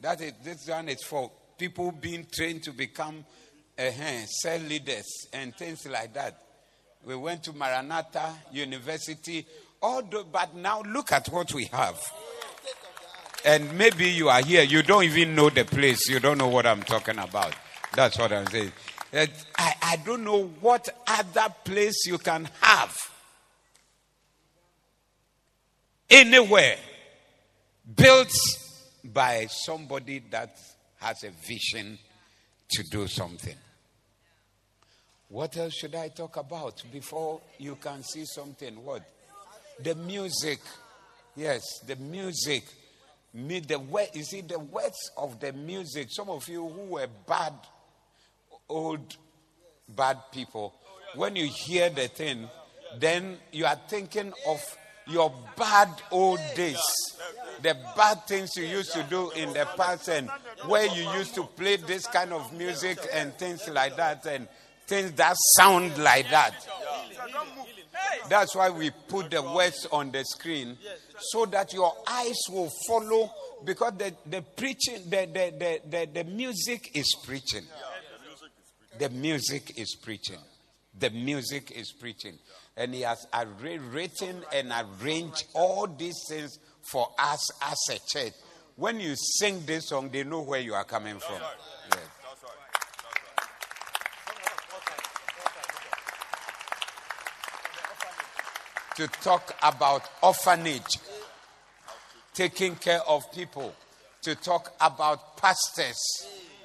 That 0.00 0.20
is, 0.20 0.32
this 0.42 0.68
one 0.68 0.88
is 0.88 1.02
for 1.02 1.30
people 1.58 1.92
being 1.92 2.26
trained 2.30 2.62
to 2.64 2.72
become 2.72 3.24
uh, 3.78 3.90
cell 4.26 4.60
leaders 4.60 5.26
and 5.32 5.54
things 5.54 5.86
like 5.86 6.12
that. 6.14 6.38
We 7.04 7.14
went 7.14 7.44
to 7.44 7.52
Maranatha 7.52 8.34
University, 8.52 9.46
All 9.80 10.02
the, 10.02 10.24
but 10.30 10.54
now 10.56 10.82
look 10.82 11.12
at 11.12 11.28
what 11.28 11.52
we 11.54 11.64
have. 11.66 12.00
And 13.44 13.78
maybe 13.78 14.06
you 14.08 14.28
are 14.28 14.42
here, 14.42 14.64
you 14.64 14.82
don't 14.82 15.04
even 15.04 15.34
know 15.36 15.50
the 15.50 15.64
place, 15.64 16.08
you 16.08 16.18
don't 16.18 16.38
know 16.38 16.48
what 16.48 16.66
I'm 16.66 16.82
talking 16.82 17.18
about. 17.18 17.54
That's 17.94 18.18
what 18.18 18.32
I'm 18.32 18.46
saying. 18.48 18.72
Uh, 19.12 19.26
I, 19.56 19.74
I 19.82 19.96
don't 20.04 20.24
know 20.24 20.44
what 20.60 20.88
other 21.06 21.54
place 21.64 22.06
you 22.06 22.18
can 22.18 22.48
have. 22.60 22.96
Anywhere. 26.10 26.76
Built 27.94 28.32
by 29.04 29.46
somebody 29.46 30.22
that 30.30 30.58
has 30.96 31.22
a 31.22 31.30
vision 31.46 31.98
to 32.68 32.82
do 32.90 33.06
something. 33.06 33.54
What 35.28 35.56
else 35.56 35.74
should 35.74 35.94
I 35.94 36.08
talk 36.08 36.36
about 36.36 36.82
before 36.92 37.40
you 37.58 37.76
can 37.76 38.02
see 38.02 38.24
something? 38.24 38.82
What? 38.84 39.02
The 39.82 39.94
music. 39.94 40.60
Yes, 41.34 41.62
the 41.86 41.96
music. 41.96 42.64
Me, 43.34 43.60
the 43.60 43.80
you 44.14 44.22
see 44.22 44.40
the 44.40 44.58
words 44.58 45.10
of 45.16 45.38
the 45.40 45.52
music. 45.52 46.08
Some 46.10 46.30
of 46.30 46.48
you 46.48 46.66
who 46.66 46.94
were 46.94 47.08
bad, 47.26 47.52
old, 48.68 49.16
bad 49.88 50.18
people, 50.32 50.74
when 51.14 51.36
you 51.36 51.46
hear 51.46 51.90
the 51.90 52.08
thing, 52.08 52.48
then 52.98 53.38
you 53.52 53.66
are 53.66 53.78
thinking 53.88 54.32
of 54.48 54.60
your 55.06 55.32
bad 55.56 55.88
old 56.10 56.40
days, 56.54 56.82
the 57.62 57.76
bad 57.96 58.26
things 58.26 58.56
you 58.56 58.64
used 58.64 58.92
to 58.92 59.02
do 59.04 59.30
in 59.30 59.52
the 59.52 59.66
past, 59.76 60.08
and 60.08 60.28
where 60.66 60.86
you 60.86 61.08
used 61.12 61.34
to 61.34 61.44
play 61.44 61.76
this 61.76 62.06
kind 62.06 62.32
of 62.32 62.52
music 62.52 62.98
and 63.12 63.32
things 63.34 63.68
like 63.68 63.96
that, 63.96 64.26
and 64.26 64.48
things 64.86 65.12
that 65.12 65.36
sound 65.56 65.96
like 65.98 66.28
that. 66.30 66.54
That's 68.28 68.54
why 68.54 68.70
we 68.70 68.90
put 69.08 69.30
the 69.30 69.42
words 69.42 69.86
on 69.92 70.10
the 70.10 70.24
screen 70.24 70.76
so 71.18 71.46
that 71.46 71.72
your 71.72 71.92
eyes 72.08 72.38
will 72.50 72.70
follow 72.86 73.30
because 73.64 73.94
the, 73.96 74.14
the 74.26 74.42
preaching, 74.42 75.02
the, 75.08 75.28
the, 75.32 75.54
the, 75.58 75.80
the, 75.88 76.08
the 76.12 76.24
music 76.24 76.90
is 76.94 77.14
preaching. 77.24 77.64
The 78.98 79.10
music 79.10 79.78
is 79.78 79.94
preaching. 79.94 80.38
The 80.98 81.10
music 81.10 81.70
is 81.72 81.92
preaching. 81.92 82.38
And 82.76 82.94
he 82.94 83.02
has 83.02 83.26
written 83.60 84.42
and 84.52 84.72
arranged 84.72 85.44
all 85.54 85.86
these 85.86 86.18
things 86.28 86.58
for 86.90 87.08
us 87.18 87.46
as 87.62 87.78
a 87.90 87.98
church. 88.08 88.32
When 88.76 89.00
you 89.00 89.14
sing 89.16 89.64
this 89.66 89.88
song, 89.88 90.10
they 90.10 90.24
know 90.24 90.42
where 90.42 90.60
you 90.60 90.74
are 90.74 90.84
coming 90.84 91.18
from. 91.18 91.40
Yes. 91.90 92.00
To 98.96 99.06
talk 99.22 99.54
about 99.62 100.02
orphanage, 100.22 100.98
taking 102.32 102.76
care 102.76 103.00
of 103.06 103.30
people, 103.32 103.74
to 104.22 104.34
talk 104.34 104.74
about 104.80 105.36
pastors. 105.36 105.98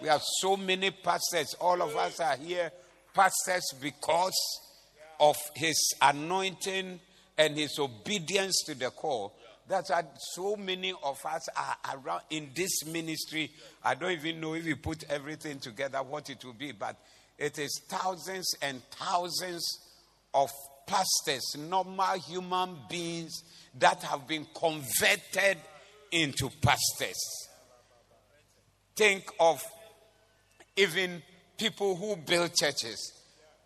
We 0.02 0.08
have 0.08 0.24
so 0.40 0.58
many 0.58 0.92
pastors. 0.92 1.54
All 1.60 1.82
of 1.82 1.96
us 1.96 2.20
are 2.20 2.36
here, 2.36 2.72
pastors, 3.14 3.64
because 3.80 4.60
of 5.20 5.38
his 5.56 5.94
anointing 6.02 7.00
and 7.38 7.58
his 7.58 7.78
obedience 7.78 8.64
to 8.66 8.76
the 8.76 8.90
call. 8.90 9.36
That's 9.68 9.92
why 9.92 10.04
so 10.34 10.56
many 10.56 10.92
of 11.04 11.24
us 11.26 11.48
are 11.56 11.96
around 11.96 12.22
in 12.32 12.50
this 12.56 12.86
ministry. 12.86 13.52
I 13.84 13.94
don't 13.96 14.12
even 14.12 14.42
know 14.42 14.56
if 14.56 14.66
we 14.66 14.74
put 14.74 15.04
everything 15.10 15.60
together 15.60 16.00
what 16.00 16.30
it 16.30 16.44
will 16.44 16.54
be, 16.54 16.72
but 16.72 16.98
it 17.38 17.60
is 17.60 17.82
thousands 17.88 18.54
and 18.62 18.82
thousands 18.92 19.80
of 20.34 20.50
pastors, 20.88 21.56
normal 21.58 22.20
human 22.20 22.78
beings 22.90 23.44
that 23.80 24.02
have 24.04 24.28
been 24.28 24.48
converted 24.54 25.58
into 26.12 26.50
pastors. 26.62 27.48
Think 28.96 29.32
of 29.40 29.64
even 30.76 31.22
people 31.58 31.96
who 31.96 32.16
build 32.16 32.54
churches. 32.56 33.14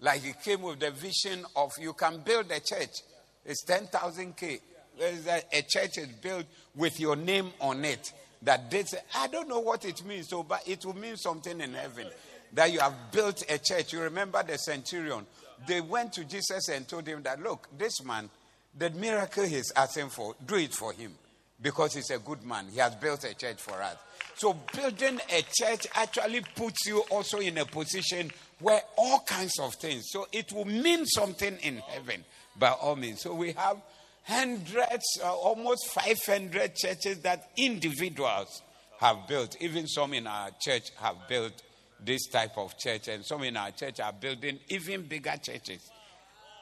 Like 0.02 0.22
he 0.22 0.34
came 0.44 0.62
with 0.62 0.80
the 0.80 0.92
vision 0.92 1.46
of 1.56 1.72
you 1.80 1.94
can 1.94 2.20
build 2.20 2.52
a 2.52 2.60
church. 2.60 3.02
It's 3.46 3.64
10,000K. 3.66 4.60
A 5.00 5.62
church 5.68 5.98
is 5.98 6.08
built 6.22 6.46
with 6.76 7.00
your 7.00 7.16
name 7.16 7.52
on 7.60 7.84
it. 7.86 8.12
That 8.42 8.70
this, 8.70 8.94
I 9.16 9.28
don't 9.28 9.48
know 9.48 9.60
what 9.60 9.86
it 9.86 10.06
means, 10.06 10.30
so, 10.30 10.44
but 10.44 10.68
it 10.68 10.86
will 10.86 10.96
mean 10.96 11.18
something 11.18 11.60
in 11.60 11.74
heaven. 11.74 12.08
That 12.54 12.72
you 12.72 12.80
have 12.80 12.94
built 13.12 13.44
a 13.50 13.58
church. 13.58 13.94
You 13.94 14.02
remember 14.02 14.44
the 14.44 14.58
centurion. 14.58 15.26
They 15.68 15.82
went 15.82 16.14
to 16.14 16.26
Jesus 16.26 16.70
and 16.70 16.88
told 16.88 17.08
him 17.08 17.24
that, 17.24 17.42
look, 17.42 17.68
this 17.78 18.04
man, 18.04 18.30
the 18.78 18.90
miracle 18.92 19.46
he's 19.46 19.72
asking 19.76 20.10
for, 20.10 20.36
do 20.46 20.56
it 20.56 20.74
for 20.74 20.94
him. 20.94 21.14
Because 21.62 21.96
he's 21.96 22.10
a 22.12 22.20
good 22.20 22.44
man. 22.44 22.68
He 22.72 22.80
has 22.80 22.96
built 22.96 23.24
a 23.24 23.34
church 23.34 23.62
for 23.62 23.82
us. 23.82 23.96
So 24.38 24.54
building 24.74 25.20
a 25.30 25.44
church 25.54 25.88
actually 25.96 26.42
puts 26.56 26.86
you 26.88 27.00
also 27.10 27.40
in 27.40 27.58
a 27.58 27.66
position 27.66 28.32
where 28.60 28.82
all 28.98 29.22
kinds 29.22 29.60
of 29.60 29.76
things. 29.76 30.06
So 30.10 30.28
it 30.32 30.52
will 30.52 30.66
mean 30.66 31.06
something 31.06 31.58
in 31.58 31.78
heaven 31.78 32.26
by 32.58 32.70
all 32.70 32.96
means. 32.96 33.22
So 33.22 33.34
we 33.34 33.54
have 33.54 33.78
hundreds, 34.24 35.20
uh, 35.24 35.34
almost 35.34 35.88
500 35.92 36.76
churches 36.76 37.20
that 37.22 37.50
individuals 37.58 38.62
have 39.00 39.28
built. 39.28 39.56
Even 39.62 39.88
some 39.88 40.14
in 40.14 40.28
our 40.28 40.50
church 40.60 40.90
have 40.98 41.16
built 41.30 41.62
this 42.04 42.28
type 42.28 42.58
of 42.58 42.78
church, 42.78 43.08
and 43.08 43.26
some 43.26 43.44
in 43.44 43.56
our 43.56 43.72
church 43.72 44.00
are 44.00 44.14
building 44.14 44.60
even 44.70 45.04
bigger 45.04 45.36
churches 45.42 45.90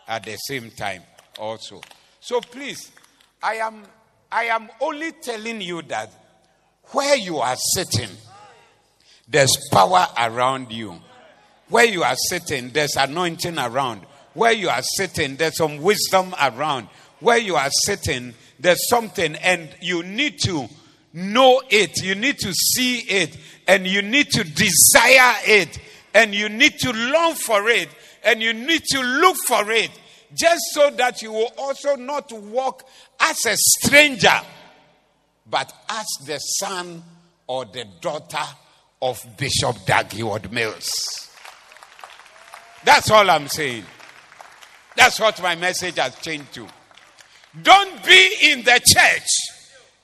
at 0.07 0.23
the 0.23 0.35
same 0.35 0.69
time 0.71 1.01
also. 1.39 1.81
So 2.19 2.39
please, 2.39 2.91
I 3.41 3.55
am 3.55 3.83
I 4.31 4.45
am 4.45 4.69
only 4.81 5.11
telling 5.11 5.61
you 5.61 5.81
that 5.83 6.11
where 6.91 7.15
you 7.15 7.37
are 7.39 7.55
sitting, 7.55 8.09
there's 9.27 9.57
power 9.71 10.05
around 10.17 10.71
you. 10.71 10.99
Where 11.69 11.85
you 11.85 12.03
are 12.03 12.15
sitting, 12.15 12.69
there's 12.69 12.95
anointing 12.95 13.57
around. 13.57 14.01
Where 14.33 14.51
you 14.51 14.69
are 14.69 14.81
sitting, 14.81 15.37
there's 15.37 15.57
some 15.57 15.81
wisdom 15.81 16.35
around. 16.39 16.87
Where 17.19 17.37
you 17.37 17.55
are 17.55 17.69
sitting, 17.85 18.33
there's 18.59 18.87
something, 18.89 19.35
and 19.35 19.69
you 19.81 20.03
need 20.03 20.39
to 20.43 20.67
know 21.13 21.61
it. 21.69 22.03
You 22.03 22.15
need 22.15 22.37
to 22.39 22.53
see 22.53 22.99
it, 22.99 23.37
and 23.67 23.87
you 23.87 24.01
need 24.01 24.29
to 24.31 24.43
desire 24.43 25.35
it, 25.45 25.79
and 26.13 26.35
you 26.35 26.49
need 26.49 26.77
to 26.79 26.91
long 26.91 27.35
for 27.35 27.69
it, 27.69 27.89
and 28.23 28.41
you 28.41 28.53
need 28.53 28.83
to 28.91 29.01
look 29.01 29.37
for 29.47 29.71
it, 29.71 29.89
just 30.35 30.61
so 30.73 30.89
that 30.91 31.21
you 31.21 31.31
will 31.31 31.51
also 31.57 31.95
not 31.95 32.31
walk 32.31 32.83
as 33.19 33.37
a 33.45 33.55
stranger, 33.55 34.41
but 35.49 35.71
as 35.89 36.05
the 36.25 36.37
son 36.39 37.03
or 37.47 37.65
the 37.65 37.85
daughter 38.01 38.43
of 39.01 39.21
Bishop 39.37 39.85
Dag 39.85 40.11
Heward-Mills. 40.11 40.89
That's 42.85 43.11
all 43.11 43.29
I'm 43.29 43.47
saying. 43.47 43.83
That's 44.95 45.19
what 45.19 45.41
my 45.41 45.55
message 45.55 45.97
has 45.97 46.15
changed 46.17 46.53
to. 46.53 46.67
Don't 47.61 48.03
be 48.05 48.35
in 48.43 48.63
the 48.63 48.81
church 48.85 49.27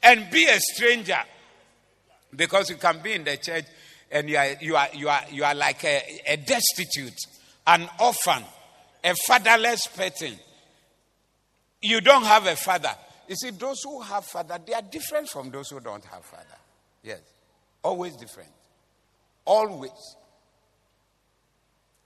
and 0.04 0.30
be 0.30 0.46
a 0.46 0.60
stranger. 0.60 1.20
Because 2.36 2.70
you 2.70 2.76
can 2.76 3.00
be 3.02 3.14
in 3.14 3.24
the 3.24 3.38
church 3.38 3.66
and 4.12 4.30
you 4.30 4.38
are, 4.38 4.52
you 4.62 4.76
are, 4.76 4.88
you 4.94 5.10
are, 5.10 5.22
you 5.32 5.44
are 5.44 5.56
like 5.56 5.84
a, 5.84 6.22
a 6.28 6.38
destitute, 6.38 7.18
an 7.66 7.88
orphan, 8.00 8.44
a 9.04 9.16
fatherless 9.28 9.88
person. 9.88 10.34
You 11.82 12.02
don't 12.02 12.26
have 12.26 12.46
a 12.48 12.56
father. 12.56 12.92
You 13.30 13.36
see, 13.36 13.52
those 13.52 13.78
who 13.84 14.02
have 14.02 14.26
father, 14.26 14.58
they 14.66 14.74
are 14.74 14.82
different 14.82 15.30
from 15.30 15.52
those 15.52 15.70
who 15.70 15.80
don't 15.80 16.04
have 16.04 16.26
father. 16.26 16.58
Yes. 17.04 17.22
Always 17.84 18.16
different. 18.16 18.50
Always. 19.46 20.16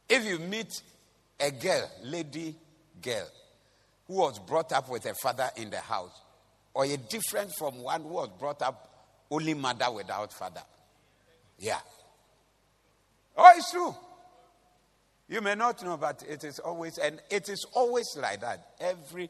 If 0.10 0.26
you 0.26 0.38
meet 0.38 0.82
a 1.40 1.50
girl, 1.50 1.90
lady 2.04 2.54
girl, 3.02 3.26
who 4.06 4.16
was 4.16 4.38
brought 4.38 4.74
up 4.74 4.90
with 4.90 5.06
a 5.06 5.14
father 5.14 5.50
in 5.56 5.70
the 5.70 5.80
house, 5.80 6.12
or 6.74 6.84
a 6.84 6.98
different 6.98 7.54
from 7.58 7.82
one 7.82 8.02
who 8.02 8.10
was 8.10 8.30
brought 8.38 8.62
up 8.62 8.90
only 9.32 9.54
mother 9.54 9.90
without 9.92 10.34
father. 10.34 10.64
Yeah. 11.58 11.80
Oh, 13.38 13.50
it's 13.56 13.72
true. 13.72 13.96
You 15.30 15.40
may 15.40 15.56
not 15.56 15.82
know, 15.86 15.96
but 15.96 16.22
it 16.28 16.44
is 16.44 16.60
always, 16.60 16.98
and 16.98 17.22
it 17.30 17.48
is 17.48 17.66
always 17.72 18.08
like 18.18 18.42
that. 18.42 18.74
Every 18.82 19.30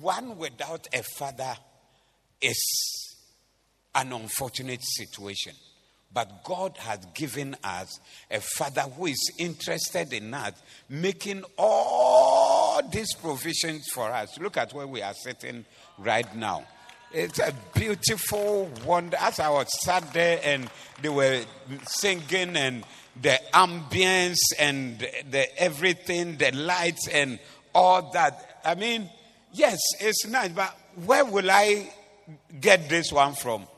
one 0.00 0.38
without 0.38 0.86
a 0.92 1.02
father 1.02 1.54
is 2.40 3.16
an 3.94 4.12
unfortunate 4.12 4.82
situation. 4.82 5.54
But 6.12 6.44
God 6.44 6.76
has 6.78 7.00
given 7.14 7.56
us 7.64 7.98
a 8.30 8.40
father 8.40 8.82
who 8.82 9.06
is 9.06 9.32
interested 9.38 10.12
in 10.12 10.32
us, 10.32 10.52
making 10.88 11.42
all 11.58 12.80
these 12.88 13.12
provisions 13.14 13.88
for 13.92 14.10
us. 14.10 14.38
Look 14.38 14.56
at 14.56 14.72
where 14.72 14.86
we 14.86 15.02
are 15.02 15.14
sitting 15.14 15.64
right 15.98 16.34
now. 16.36 16.64
It's 17.12 17.38
a 17.40 17.52
beautiful 17.74 18.70
wonder. 18.84 19.16
As 19.20 19.40
I 19.40 19.48
was 19.48 19.68
sat 19.84 20.12
there 20.12 20.40
and 20.42 20.68
they 21.02 21.08
were 21.08 21.42
singing 21.86 22.56
and 22.56 22.84
the 23.20 23.40
ambience 23.52 24.38
and 24.58 24.98
the 25.30 25.46
everything, 25.56 26.36
the 26.36 26.52
lights 26.52 27.08
and 27.08 27.38
all 27.74 28.10
that. 28.12 28.60
I 28.64 28.74
mean, 28.74 29.10
Yes, 29.54 29.78
it's 30.00 30.26
nice, 30.26 30.50
but 30.50 30.76
where 31.04 31.24
will 31.24 31.48
I 31.48 31.88
get 32.60 32.88
this 32.88 33.12
one 33.12 33.34
from? 33.34 33.68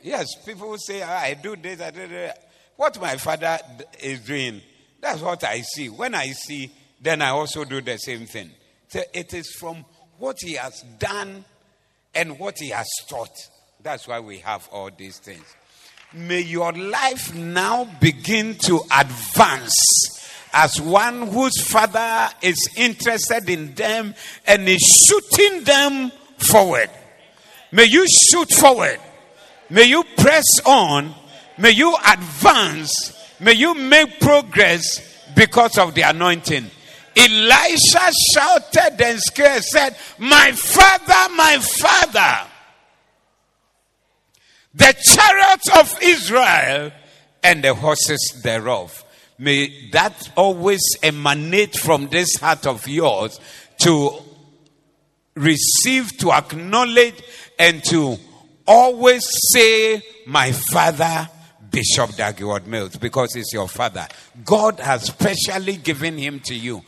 Yes, 0.00 0.28
people 0.46 0.78
say, 0.78 1.02
"Ah, 1.02 1.18
I 1.18 1.34
do 1.34 1.56
this, 1.56 1.80
I 1.80 1.90
do. 1.90 2.30
What 2.76 3.00
my 3.00 3.16
father 3.16 3.58
is 3.98 4.20
doing, 4.20 4.62
that's 5.00 5.20
what 5.20 5.42
I 5.42 5.62
see. 5.62 5.88
When 5.88 6.14
I 6.14 6.28
see, 6.28 6.70
then 7.00 7.20
I 7.20 7.30
also 7.30 7.64
do 7.64 7.80
the 7.80 7.96
same 7.98 8.26
thing. 8.26 8.52
So 8.88 9.02
it 9.12 9.34
is 9.34 9.52
from 9.58 9.84
what 10.18 10.36
he 10.40 10.54
has 10.54 10.82
done 10.98 11.44
and 12.14 12.38
what 12.38 12.58
he 12.58 12.68
has 12.68 12.88
taught. 13.08 13.36
That's 13.82 14.06
why 14.06 14.20
we 14.20 14.38
have 14.38 14.68
all 14.70 14.90
these 14.96 15.18
things. 15.18 15.44
May 16.12 16.40
your 16.42 16.72
life 16.72 17.34
now 17.34 17.84
begin 18.00 18.54
to 18.66 18.82
advance 18.96 20.19
as 20.52 20.80
one 20.80 21.28
whose 21.28 21.60
father 21.62 22.28
is 22.42 22.70
interested 22.76 23.48
in 23.48 23.74
them 23.74 24.14
and 24.46 24.68
is 24.68 25.06
shooting 25.08 25.64
them 25.64 26.10
forward. 26.38 26.90
May 27.72 27.84
you 27.84 28.06
shoot 28.08 28.50
forward. 28.52 28.98
May 29.68 29.84
you 29.84 30.04
press 30.16 30.46
on. 30.66 31.14
May 31.58 31.70
you 31.70 31.94
advance. 32.06 33.16
May 33.38 33.52
you 33.52 33.74
make 33.74 34.20
progress 34.20 35.00
because 35.36 35.78
of 35.78 35.94
the 35.94 36.02
anointing. 36.02 36.70
Elisha 37.16 38.12
shouted 38.34 39.00
and 39.00 39.20
scared, 39.20 39.62
said, 39.62 39.96
My 40.18 40.52
father, 40.52 41.34
my 41.34 41.58
father, 41.58 42.48
the 44.74 44.94
chariots 45.02 45.68
of 45.76 46.02
Israel 46.02 46.92
and 47.42 47.64
the 47.64 47.74
horses 47.74 48.40
thereof. 48.42 49.04
May 49.40 49.88
that 49.92 50.32
always 50.36 50.82
emanate 51.02 51.74
from 51.74 52.08
this 52.08 52.36
heart 52.36 52.66
of 52.66 52.86
yours 52.86 53.40
to 53.84 54.10
receive, 55.34 56.14
to 56.18 56.30
acknowledge, 56.30 57.14
and 57.58 57.82
to 57.84 58.18
always 58.66 59.26
say, 59.54 60.02
My 60.26 60.52
father, 60.52 61.26
Bishop 61.70 62.16
Dag 62.16 62.36
Heward-Mills, 62.36 62.96
because 62.96 63.32
he's 63.32 63.50
your 63.50 63.66
father. 63.66 64.06
God 64.44 64.78
has 64.78 65.04
specially 65.04 65.78
given 65.78 66.18
him 66.18 66.40
to 66.40 66.54
you. 66.54 66.82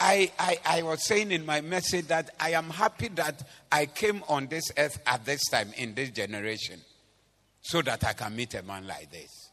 I, 0.00 0.32
I, 0.38 0.58
I 0.64 0.82
was 0.84 1.06
saying 1.06 1.30
in 1.30 1.44
my 1.44 1.60
message 1.60 2.06
that 2.06 2.30
I 2.40 2.52
am 2.52 2.70
happy 2.70 3.08
that 3.08 3.46
I 3.70 3.84
came 3.84 4.22
on 4.28 4.46
this 4.46 4.64
earth 4.78 4.98
at 5.04 5.26
this 5.26 5.42
time 5.50 5.74
in 5.76 5.94
this 5.94 6.08
generation 6.08 6.80
so 7.60 7.82
that 7.82 8.02
I 8.04 8.14
can 8.14 8.34
meet 8.34 8.54
a 8.54 8.62
man 8.62 8.86
like 8.86 9.10
this. 9.10 9.47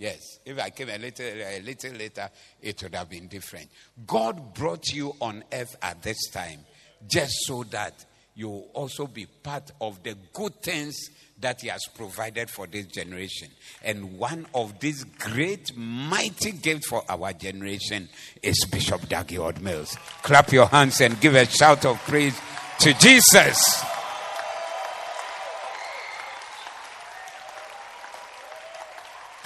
Yes, 0.00 0.38
if 0.46 0.58
I 0.58 0.70
came 0.70 0.88
a 0.88 0.96
little, 0.96 1.26
a 1.26 1.60
little 1.60 1.92
later, 1.92 2.30
it 2.62 2.82
would 2.82 2.94
have 2.94 3.10
been 3.10 3.28
different. 3.28 3.68
God 4.06 4.54
brought 4.54 4.90
you 4.94 5.14
on 5.20 5.44
earth 5.52 5.76
at 5.82 6.02
this 6.02 6.16
time 6.30 6.60
just 7.06 7.34
so 7.42 7.64
that 7.64 8.06
you 8.34 8.48
will 8.48 8.70
also 8.72 9.06
be 9.06 9.26
part 9.26 9.70
of 9.78 10.02
the 10.02 10.16
good 10.32 10.54
things 10.62 10.96
that 11.38 11.60
He 11.60 11.68
has 11.68 11.82
provided 11.94 12.48
for 12.48 12.66
this 12.66 12.86
generation. 12.86 13.48
And 13.84 14.18
one 14.18 14.46
of 14.54 14.80
these 14.80 15.04
great, 15.04 15.76
mighty 15.76 16.52
gifts 16.52 16.88
for 16.88 17.02
our 17.06 17.34
generation 17.34 18.08
is 18.42 18.64
Bishop 18.72 19.06
Dag 19.06 19.28
Heward-Mills. 19.28 19.98
Clap 20.22 20.50
your 20.50 20.66
hands 20.66 21.02
and 21.02 21.20
give 21.20 21.34
a 21.34 21.44
shout 21.44 21.84
of 21.84 21.98
praise 22.06 22.40
to 22.78 22.94
Jesus. 22.94 23.84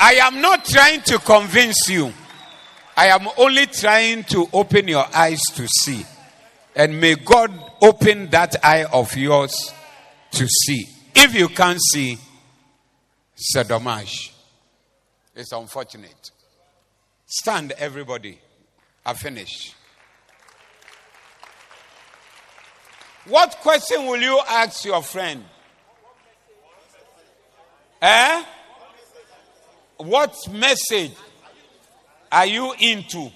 I 0.04 0.16
am 0.16 0.42
not 0.42 0.66
trying 0.66 1.00
to 1.04 1.18
convince 1.18 1.88
you. 1.88 2.12
I 2.94 3.06
am 3.06 3.26
only 3.38 3.64
trying 3.64 4.24
to 4.24 4.46
open 4.52 4.86
your 4.86 5.06
eyes 5.16 5.40
to 5.54 5.66
see. 5.66 6.04
And 6.76 7.00
may 7.00 7.14
God 7.14 7.50
open 7.80 8.28
that 8.28 8.54
eye 8.62 8.84
of 8.84 9.16
yours 9.16 9.72
to 10.32 10.46
see. 10.46 10.86
If 11.14 11.34
you 11.34 11.48
can't 11.48 11.80
see, 11.80 12.18
c'est 13.34 13.66
dommage. 13.66 14.34
It's 15.34 15.52
unfortunate. 15.52 16.32
Stand, 17.24 17.72
everybody. 17.78 18.38
I 19.06 19.14
finish. 19.14 19.72
What 23.24 23.56
question 23.62 24.04
will 24.04 24.20
you 24.20 24.38
ask 24.50 24.84
your 24.84 25.02
friend? 25.02 25.42
Eh? 28.02 28.44
What 29.98 30.36
message 30.50 31.12
are 32.30 32.46
you 32.46 32.74
into 32.78 33.30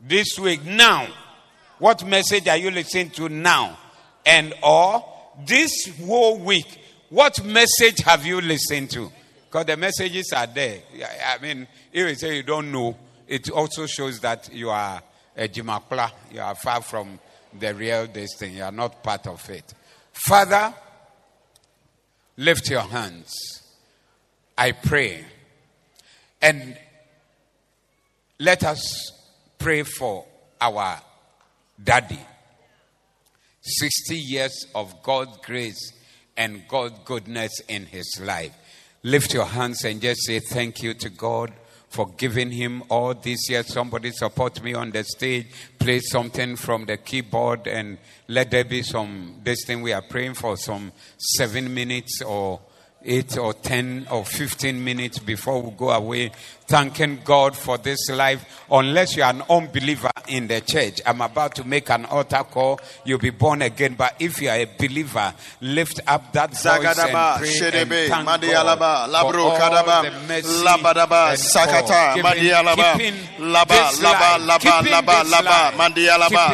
this 0.00 0.38
week 0.38 0.64
now? 0.64 1.06
What 1.78 2.04
message 2.06 2.48
are 2.48 2.56
you 2.56 2.70
listening 2.70 3.10
to 3.10 3.28
now? 3.28 3.78
And 4.26 4.54
or 4.62 5.04
this 5.46 5.88
whole 6.04 6.38
week, 6.38 6.78
what 7.08 7.44
message 7.44 8.00
have 8.04 8.26
you 8.26 8.40
listened 8.40 8.90
to? 8.90 9.10
Because 9.46 9.66
the 9.66 9.76
messages 9.76 10.32
are 10.34 10.46
there. 10.46 10.80
I 11.26 11.38
mean, 11.40 11.66
if 11.92 12.08
you 12.08 12.14
say 12.14 12.36
you 12.36 12.42
don't 12.42 12.70
know, 12.70 12.96
it 13.26 13.50
also 13.50 13.86
shows 13.86 14.20
that 14.20 14.52
you 14.52 14.70
are 14.70 15.02
a 15.36 15.48
jimakla. 15.48 16.10
You 16.32 16.40
are 16.40 16.54
far 16.54 16.82
from 16.82 17.18
the 17.58 17.74
real 17.74 18.06
destiny. 18.06 18.56
You 18.56 18.64
are 18.64 18.72
not 18.72 19.02
part 19.02 19.26
of 19.26 19.48
it. 19.50 19.74
Father, 20.12 20.74
lift 22.36 22.68
your 22.70 22.82
hands. 22.82 23.59
I 24.60 24.72
pray. 24.72 25.24
And 26.42 26.76
let 28.38 28.62
us 28.62 29.10
pray 29.58 29.84
for 29.84 30.26
our 30.60 31.00
daddy. 31.82 32.20
60 33.62 34.16
years 34.18 34.66
of 34.74 35.02
God's 35.02 35.38
grace 35.38 35.94
and 36.36 36.68
God's 36.68 36.98
goodness 37.06 37.58
in 37.68 37.86
his 37.86 38.20
life. 38.22 38.54
Lift 39.02 39.32
your 39.32 39.46
hands 39.46 39.82
and 39.84 39.98
just 39.98 40.26
say 40.26 40.40
thank 40.40 40.82
you 40.82 40.92
to 40.92 41.08
God 41.08 41.54
for 41.88 42.10
giving 42.18 42.50
him 42.50 42.82
all 42.90 43.14
these 43.14 43.48
years. 43.48 43.66
Somebody 43.66 44.10
support 44.10 44.62
me 44.62 44.74
on 44.74 44.90
the 44.90 45.04
stage, 45.04 45.46
play 45.78 46.00
something 46.00 46.56
from 46.56 46.84
the 46.84 46.98
keyboard, 46.98 47.66
and 47.66 47.96
let 48.28 48.50
there 48.50 48.64
be 48.64 48.82
some. 48.82 49.36
This 49.42 49.64
thing 49.66 49.80
we 49.80 49.94
are 49.94 50.02
praying 50.02 50.34
for 50.34 50.58
some 50.58 50.92
seven 51.16 51.72
minutes 51.72 52.20
or 52.20 52.60
eight 53.04 53.36
or 53.38 53.54
ten 53.54 54.06
or 54.10 54.24
fifteen 54.24 54.82
minutes 54.82 55.18
before 55.18 55.62
we 55.62 55.70
go 55.72 55.90
away, 55.90 56.32
thanking 56.70 57.18
God 57.24 57.56
for 57.56 57.76
this 57.78 58.08
life. 58.10 58.46
Unless 58.70 59.16
you 59.16 59.24
are 59.24 59.30
an 59.30 59.42
unbeliever 59.50 60.10
in 60.28 60.46
the 60.46 60.60
church, 60.60 61.00
I'm 61.04 61.20
about 61.20 61.56
to 61.56 61.64
make 61.64 61.90
an 61.90 62.04
altar 62.04 62.44
call. 62.48 62.78
You'll 63.04 63.18
be 63.18 63.30
born 63.30 63.62
again. 63.62 63.94
But 63.98 64.14
if 64.20 64.40
you 64.40 64.48
are 64.48 64.54
a 64.56 64.66
believer, 64.78 65.34
lift 65.60 65.98
up 66.06 66.32
that 66.32 66.50
voice 66.50 66.62
Zagadaba, 66.62 67.34
and 67.34 67.40
pray 67.42 67.50
Shedebe, 67.50 67.82
and 67.82 68.12
thank 68.24 68.28
Madialaba, 68.28 68.78
God 68.78 69.10
Labro, 69.10 69.58
for 69.58 69.62
all 69.64 70.02
the 70.04 70.10
mercy 70.28 70.64
Labadaba, 70.64 71.30
and 71.30 71.38
Sakata, 71.40 72.14
giving- 72.14 72.30
Madialaba, 72.30 72.92
keeping 72.96 73.14
Laba, 73.40 73.66
Laba, 73.66 74.38
life, 74.38 74.42
Laba, 74.46 74.60
keeping 74.60 74.92
Laba, 74.92 75.24
Laba, 75.24 75.72
Mandialaba, 75.72 76.44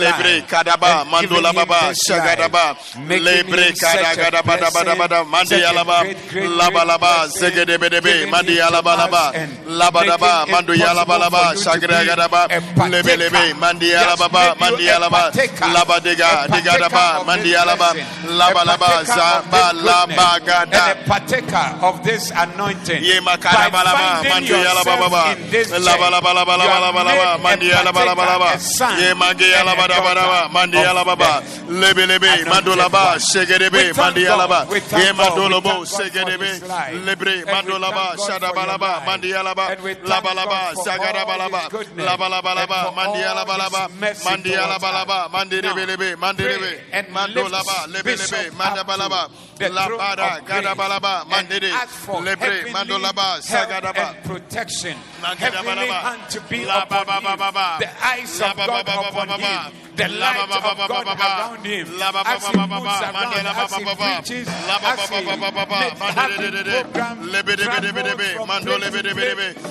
Lebre, 0.00 0.40
life, 0.40 0.48
Kadaba, 0.48 1.02
and 1.02 1.20
giving 1.20 1.36
Mandula 1.36 1.48
him 1.50 1.54
Baba, 1.68 1.88
this 1.88 1.98
Shagadaba, 2.08 2.76
Lebre, 3.06 3.68
him 3.68 3.74
such 3.76 4.00
a 4.00 4.20
Kadagadaba, 4.20 5.24
Mandialaba, 5.26 5.46
such 5.46 5.60
a 5.60 6.14
great, 6.14 6.28
great, 6.30 6.48
Laba, 6.48 6.86
Laba, 6.86 6.98
blessing, 6.98 7.50
Zegedebedebe, 7.50 8.02
giving 8.02 8.28
it 8.28 8.32
Mandialaba, 8.32 8.96
Laba, 8.96 9.57
Labadaba, 9.66 10.46
making 10.46 10.54
it 10.54 10.66
Manduyalaba, 10.66 11.04
possible 11.06 11.18
Laba, 11.18 11.52
for 11.52 11.58
you 11.58 11.64
to 11.66 11.80
be 11.80 11.94
Shagadaba, 12.06 12.44
a 12.50 12.60
partaker. 12.74 12.92
Lebelebe, 13.02 13.52
He 13.52 13.54
Mandialaba, 13.54 13.96
has 14.04 14.30
made 14.32 14.60
you 14.60 14.74
a 14.88 14.96
Mandialaba, 14.98 15.10
partaker, 15.10 15.64
Laba 15.64 16.00
Dega, 16.00 16.44
a 16.44 16.48
partaker 16.48 16.96
Digadaba, 16.96 17.20
of 17.20 17.26
this 17.34 17.54
Mandialaba, 17.54 17.92
blessing, 17.92 18.06
Laba, 18.24 18.62
a 18.62 18.64
Laba, 18.64 18.78
partaker 18.78 19.12
of 19.12 19.44
Zaba, 19.44 19.72
this 20.08 20.44
Gada. 20.44 20.72
and 20.72 20.74
a 20.74 21.04
partaker 21.04 21.84
of 21.86 22.04
this 22.04 22.30
anointing. 22.34 23.02
Ye 23.02 23.20
By 23.50 23.68
makara 23.68 23.70
balaba, 23.70 24.22
finding 24.22 24.30
mandi 24.30 24.54
yala 24.54 24.84
baba 24.84 25.08
ba. 25.10 25.34
yourself 25.34 25.38
in 25.38 25.50
this 25.50 25.68
church, 25.68 25.80
Laba 25.84 26.10
laba 26.10 26.32
laba 26.34 26.56
you 26.56 26.58
laba 26.58 26.68
have 26.68 26.94
laba 26.94 27.04
laba, 27.04 27.38
made 27.38 27.42
mandi 27.42 27.66
a 27.70 27.70
yala 27.70 27.92
baba 27.92 28.14
partaker, 28.14 28.26
laba. 28.26 28.54
a 28.54 28.58
son 28.58 28.98
Ye 29.00 29.14
magi 29.14 29.44
and 29.54 29.68
yala 29.68 29.74
a 29.74 29.76
baba 29.76 29.88
daughter 29.88 30.14
laba, 30.14 30.52
mandi 30.52 30.78
of 30.78 30.82
yala 30.82 31.04
baba. 31.04 31.42
the 31.42 31.72
Lebe 31.72 32.06
lebe, 32.06 32.26
anointed 32.28 32.46
mando 32.46 32.74
laba, 32.76 33.04
one. 33.04 33.18
shegedebe, 33.18 33.96
mandi 33.96 34.22
yala 34.22 34.46
God, 34.46 34.48
ba. 34.48 34.66
we 34.70 34.80
thank 34.80 35.04
Ye 35.04 35.12
God, 35.16 35.16
mando 35.16 35.46
we 35.46 35.54
lobo, 35.54 35.84
thank 35.84 35.88
God 35.90 36.04
for 36.12 36.30
segedebe, 36.30 36.40
his 36.40 36.62
life. 36.62 36.94
lebre, 37.04 37.46
And 37.46 37.50
mando 37.50 37.72
we 37.72 37.78
laba, 37.78 38.06
thank 38.06 38.16
God 38.16 38.30
shada 38.30 38.48
for 38.48 38.56
your 38.56 38.76
balaba, 38.78 38.78
life. 38.78 39.06
mandi 39.06 39.28
ba. 39.54 39.68
And 39.72 39.82
we 39.82 39.94
thank 39.94 40.06
Laba 40.06 40.34
God 40.34 40.36
laba, 40.48 40.72
for 40.74 40.84
sagada 40.84 41.22
all 41.24 41.26
balaba. 41.26 41.60
his 41.60 41.68
goodness 41.68 42.06
Laba 42.06 42.28
laba 42.30 42.50
and 42.56 42.70
laba, 42.70 42.84
for 42.88 42.92
mandi 42.96 43.18
all 43.18 43.24
yala 43.24 43.44
balaba. 43.46 43.90
mercy 43.98 44.24
Mandi 44.24 44.50
yala 44.50 44.78
towards 44.78 44.84
us. 44.84 44.90
balaba, 45.06 45.32
mandi 45.32 45.60
Now, 45.60 45.74
lebe 45.74 45.86
lebe, 45.88 46.16
mandi 46.18 46.42
lebe. 46.44 46.80
and 46.92 47.08
Mando 47.12 47.42
lift 47.42 47.54
laba, 47.54 47.86
lebe 47.92 48.04
Bishop 48.04 48.32
lebe, 48.32 48.54
manda 48.56 48.84
balaba. 48.84 49.30
the 49.58 49.68
La 49.70 49.86
of 49.86 50.46
gada 50.46 50.74
balaba, 50.74 51.22
and 51.22 51.30
mandi 51.30 51.66
ask 51.70 52.06
lebre, 52.08 52.72
mando 52.72 52.98
laba, 52.98 53.44
help 53.46 53.68
sagadaba. 53.68 54.22
protection. 54.24 54.96
Heavenly 55.38 55.86
hand 55.88 56.30
to 56.30 56.40
be 56.42 56.64
upon 56.64 57.06
him. 57.22 57.38
The 57.78 57.90
eyes 58.06 58.40
of 58.40 58.56
God 58.56 58.88
upon 58.88 59.28
him 59.40 59.72
the 59.98 60.08
light 60.08 60.36
of 60.38 60.88
God 60.88 61.06
around 61.20 61.66
him. 61.66 61.86
As 62.26 62.42
he 62.46 62.56
moves 62.56 63.00
around, 63.02 63.46
as 63.64 63.70
he 63.78 63.84
preaches, 64.24 64.48
as 64.48 65.08
he 65.08 65.24
makes 65.26 65.38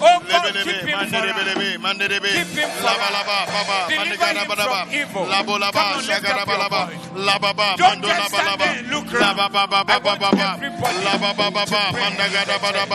Oh 0.01 0.19
God, 0.43 0.53
keep 0.63 0.88
him 0.88 0.99
for 1.11 1.21
Keep 2.34 2.57
him 2.59 2.69
for 2.69 2.88
Deliver 3.88 4.25
him 4.28 4.47
from 4.67 4.88
evil. 4.93 5.25
Come 5.71 5.82
on, 5.88 6.05
lift 6.07 6.25
up 6.41 6.47
your 6.47 6.69
voice. 6.88 6.99
Don't 7.78 8.01
just 8.07 8.32
stand 8.34 8.59
there 8.59 8.80
and 8.80 8.88
look 8.91 9.07
around. 9.13 9.39
I 9.88 9.97
want 10.03 10.21
everybody 10.55 10.97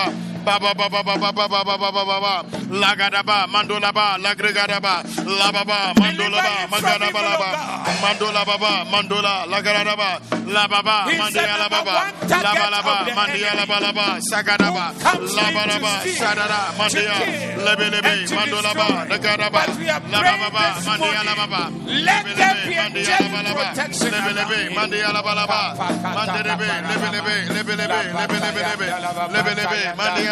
to. 0.03 0.32
Ba 0.45 0.59
ba. 0.59 0.75
Ba 0.75 0.89
ba 0.89 1.03
ba 1.03 1.17
ba 1.17 1.17
ba 1.17 1.33
ba 1.33 1.49
ba 1.49 1.65
ba 1.65 1.65
ba 1.65 1.77
ba 1.79 1.91
ba 1.93 2.05
ba 2.05 2.21
ba. 2.21 2.35
La 2.71 2.95
gada 2.97 3.23
ba. 3.23 3.47
Mando 3.47 3.79
la 3.79 3.93
ba. 3.93 4.17
La 4.19 4.35
gregada 4.35 4.81
ba. 4.81 5.03
La 5.27 5.51
ba 5.53 5.65
ba. 5.65 5.93
Mando 5.99 6.29
la 6.29 6.41
ba. 6.41 6.43
Deliver 6.43 6.59
him 6.59 6.69
from 6.69 6.83
Magada 6.83 7.13
ba 7.13 7.21
la 7.23 7.33
evil, 7.33 7.39
ba. 7.39 7.49
oh 7.49 7.53
God. 7.53 7.83
Mandola 8.03 8.43
baba, 8.45 8.85
mandola, 8.91 9.47
la 9.47 9.61
garaba, 9.63 10.19
la 10.53 10.67
baba, 10.67 11.05
He's 11.07 11.19
the 11.19 11.39
mandia 11.39 11.55
la 11.55 11.69
number 11.71 11.83
baba, 11.87 11.95
one 12.03 12.29
target 12.29 12.43
la 12.43 12.53
balaba, 12.83 12.95
of 12.99 13.07
the 13.07 13.13
mandia 13.13 13.43
la 13.55 13.63
enemy. 13.63 13.67
balaba, 13.73 14.07
sagadaba, 14.27 14.85
Who 14.91 15.01
comes 15.03 15.35
la 15.37 15.43
in 15.43 15.53
to 15.53 15.59
balaba, 15.59 15.93
steal, 16.03 16.19
sadara, 16.19 16.61
to 16.67 16.79
mandia, 16.83 17.17
lebe 17.63 17.87
lebe, 17.95 18.11
and 18.11 18.27
to 18.29 18.35
mandola 18.35 18.63
destroy. 18.75 18.83
ba, 18.83 19.07
la 19.07 19.17
garaba, 19.23 19.61
But 19.63 19.79
we 19.79 19.89
are 19.89 20.01
la 20.03 20.19
praying 20.19 20.41
baba, 20.43 20.63
this 20.75 20.87
mandia 20.87 21.23
la 21.23 21.33
morning. 21.33 21.39
baba, 21.39 21.63
Let 21.87 22.25
lebe 22.27 22.35
lebe, 22.43 22.67
be 22.67 22.75
mandia 22.75 22.83
la 22.83 22.83
angelic 22.83 23.33
balaba, 23.33 23.63
protection 23.63 24.11
lebe 24.11 24.33
lebe, 24.35 24.59
mandia 24.75 25.09
la 25.15 25.23
balaba, 25.23 25.61
mande 26.03 26.41
lebe, 26.43 26.69
lebe 26.91 27.09
lebe, 27.15 27.35
lebe 27.55 27.73
lebe, 27.79 27.99
lebe 28.19 28.37
lebe 28.43 28.63
lebe, 28.67 28.87
lebe 29.31 29.53
lebe, 29.55 29.81
mandia 29.95 30.32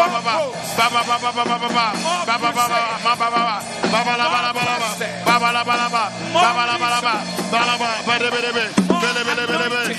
bele. 0.08 0.44
Gede 8.78 9.18
bele 9.18 9.18
bele 9.18 9.18
bele 9.18 9.18
bele. 9.18 9.18
Gede 9.18 9.24
bele 9.24 9.34
bele 9.34 9.48
bele 9.48 9.70
bele. 9.70 9.96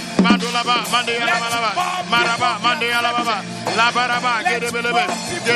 Gede 4.45 4.67
bele 4.69 4.71
bele 4.71 4.73
bele 4.73 4.93
bele. 4.93 5.48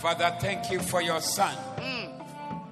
Father, 0.00 0.32
thank 0.38 0.70
you 0.70 0.78
for 0.80 1.02
your 1.02 1.20
son 1.20 1.54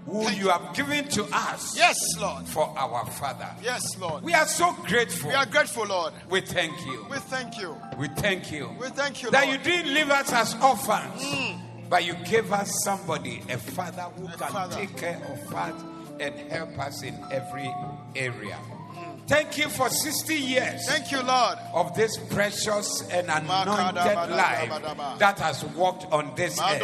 who 0.06 0.28
you 0.30 0.48
have 0.48 0.74
given 0.74 1.08
to 1.08 1.24
us 1.32 1.76
Yes, 1.76 1.96
Lord. 2.20 2.46
for 2.46 2.72
our 2.76 3.06
father. 3.06 3.48
Yes, 3.62 3.82
Lord. 3.98 4.22
We 4.22 4.34
are 4.34 4.46
so 4.46 4.72
grateful. 4.86 5.30
We 5.30 5.34
are 5.34 5.46
grateful, 5.46 5.86
Lord. 5.86 6.12
We 6.28 6.40
thank 6.40 6.78
you. 6.86 7.06
We 7.10 7.18
thank 7.18 7.58
you. 7.58 7.76
We 7.98 8.08
thank 8.08 8.52
you. 8.52 8.70
We 8.78 8.88
thank 8.88 9.22
you, 9.22 9.30
Lord. 9.30 9.34
that 9.34 9.48
you 9.50 9.58
didn't 9.58 9.94
leave 9.94 10.10
us 10.10 10.32
as 10.32 10.54
orphans, 10.62 11.22
mm. 11.22 11.58
but 11.88 12.04
you 12.04 12.14
gave 12.24 12.52
us 12.52 12.70
somebody, 12.84 13.42
a 13.48 13.56
father 13.58 14.02
who 14.16 14.26
can 14.28 14.36
father. 14.52 14.74
take 14.76 14.96
care 14.96 15.20
of 15.24 15.54
us 15.54 15.82
and 16.20 16.34
help 16.50 16.78
us 16.78 17.02
in 17.02 17.18
every 17.30 17.72
area. 18.14 18.58
Mm. 18.92 19.26
Thank 19.26 19.56
you 19.58 19.68
for 19.68 19.88
60 19.88 20.34
years 20.34 20.86
Thank 20.86 21.10
you, 21.10 21.22
Lord. 21.22 21.58
of 21.72 21.94
this 21.94 22.16
precious 22.30 23.02
and 23.10 23.28
anointed 23.30 24.30
life 24.30 25.18
that 25.18 25.38
has 25.38 25.64
walked 25.64 26.04
on 26.12 26.34
this 26.36 26.60
earth. 26.60 26.82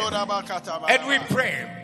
And 0.89 1.07
we 1.07 1.19
pray, 1.33 1.80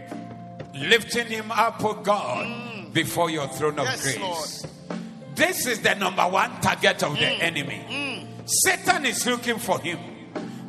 lifting 0.79 1.27
him 1.27 1.51
up, 1.51 1.83
oh 1.83 1.93
God, 1.93 2.45
mm. 2.45 2.93
before 2.93 3.29
your 3.29 3.47
throne 3.47 3.79
of 3.79 3.85
Yes, 3.85 4.03
grace. 4.03 4.19
Lord. 4.19 4.97
This 5.35 5.67
is 5.67 5.81
the 5.81 5.93
number 5.95 6.23
one 6.23 6.59
target 6.61 7.03
of 7.03 7.13
the 7.13 7.25
mm. 7.25 7.41
enemy. 7.41 7.85
Mm. 7.89 8.49
Satan 8.49 9.05
is 9.05 9.25
looking 9.25 9.59
for 9.59 9.79
him. 9.79 9.99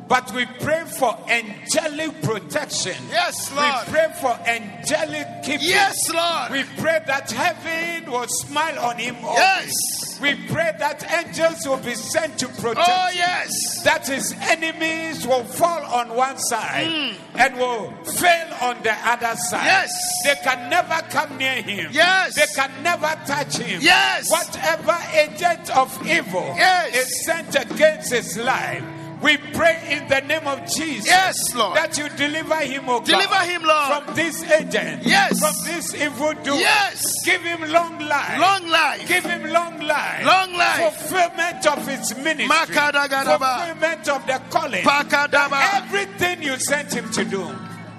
But 0.07 0.33
we 0.33 0.45
pray 0.59 0.85
for 0.97 1.15
angelic 1.29 2.23
protection. 2.23 2.95
Yes, 3.11 3.53
Lord. 3.55 3.85
We 3.85 3.93
pray 3.93 4.13
for 4.19 4.31
angelic 4.47 5.27
keeping. 5.43 5.67
Yes, 5.67 6.11
Lord. 6.11 6.51
We 6.51 6.63
pray 6.81 6.99
that 7.05 7.29
heaven 7.29 8.11
will 8.11 8.25
smile 8.27 8.79
on 8.79 8.97
him. 8.97 9.17
always. 9.23 9.37
Yes. 9.37 9.98
We 10.21 10.35
pray 10.47 10.71
that 10.79 11.03
angels 11.25 11.65
will 11.67 11.77
be 11.77 11.95
sent 11.95 12.37
to 12.39 12.47
protect 12.49 12.89
Oh, 12.89 13.09
yes. 13.13 13.49
that 13.83 14.05
his 14.07 14.33
enemies 14.49 15.25
will 15.25 15.45
fall 15.45 15.81
on 15.85 16.13
one 16.13 16.37
side 16.37 16.87
Hmm. 16.87 17.15
and 17.37 17.57
will 17.57 17.93
fail 18.17 18.47
on 18.61 18.83
the 18.83 18.93
other 19.07 19.35
side. 19.37 19.65
Yes. 19.65 19.89
They 20.25 20.35
can 20.43 20.69
never 20.69 21.01
come 21.09 21.37
near 21.37 21.61
him. 21.61 21.89
Yes. 21.91 22.35
They 22.35 22.47
can 22.53 22.71
never 22.83 23.15
touch 23.25 23.57
him. 23.57 23.79
Yes. 23.81 24.29
Whatever 24.29 24.97
agent 25.13 25.69
of 25.75 25.89
evil 26.05 26.53
Yes. 26.57 26.95
is 26.95 27.25
sent 27.25 27.55
against 27.55 28.11
his 28.11 28.37
life, 28.37 28.83
we 29.21 29.37
pray 29.53 29.77
in 29.91 30.07
the 30.07 30.21
name 30.21 30.47
of 30.47 30.65
Jesus 30.71 31.05
Yes, 31.07 31.53
Lord. 31.53 31.75
that 31.75 31.97
you 31.97 32.07
deliver 32.09 32.55
him, 32.57 32.83
oh 32.87 32.99
God, 32.99 33.05
Deliver 33.05 33.35
him, 33.43 33.63
Lord. 33.63 34.03
from 34.05 34.15
this 34.15 34.43
agent, 34.43 35.03
Yes. 35.05 35.39
from 35.39 35.53
this 35.65 35.93
evil 35.93 36.33
doer. 36.43 36.55
Yes. 36.55 37.03
Give 37.25 37.41
him 37.41 37.69
long 37.71 37.99
life. 37.99 38.39
Long 38.39 38.67
life. 38.69 39.07
Give 39.07 39.23
him 39.25 39.51
long 39.51 39.79
life. 39.81 40.25
Long 40.25 40.53
life. 40.53 40.95
Fulfillment 40.95 41.65
of 41.67 41.85
his 41.87 42.15
ministry. 42.17 42.47
Fulfillment 42.75 44.07
of 44.09 44.25
the 44.27 44.41
calling. 44.49 44.85
Everything 44.87 46.41
you 46.43 46.57
sent 46.59 46.93
him 46.93 47.09
to 47.11 47.25
do, 47.25 47.47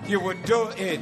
he 0.07 0.17
will 0.17 0.37
do 0.45 0.69
it 0.77 1.01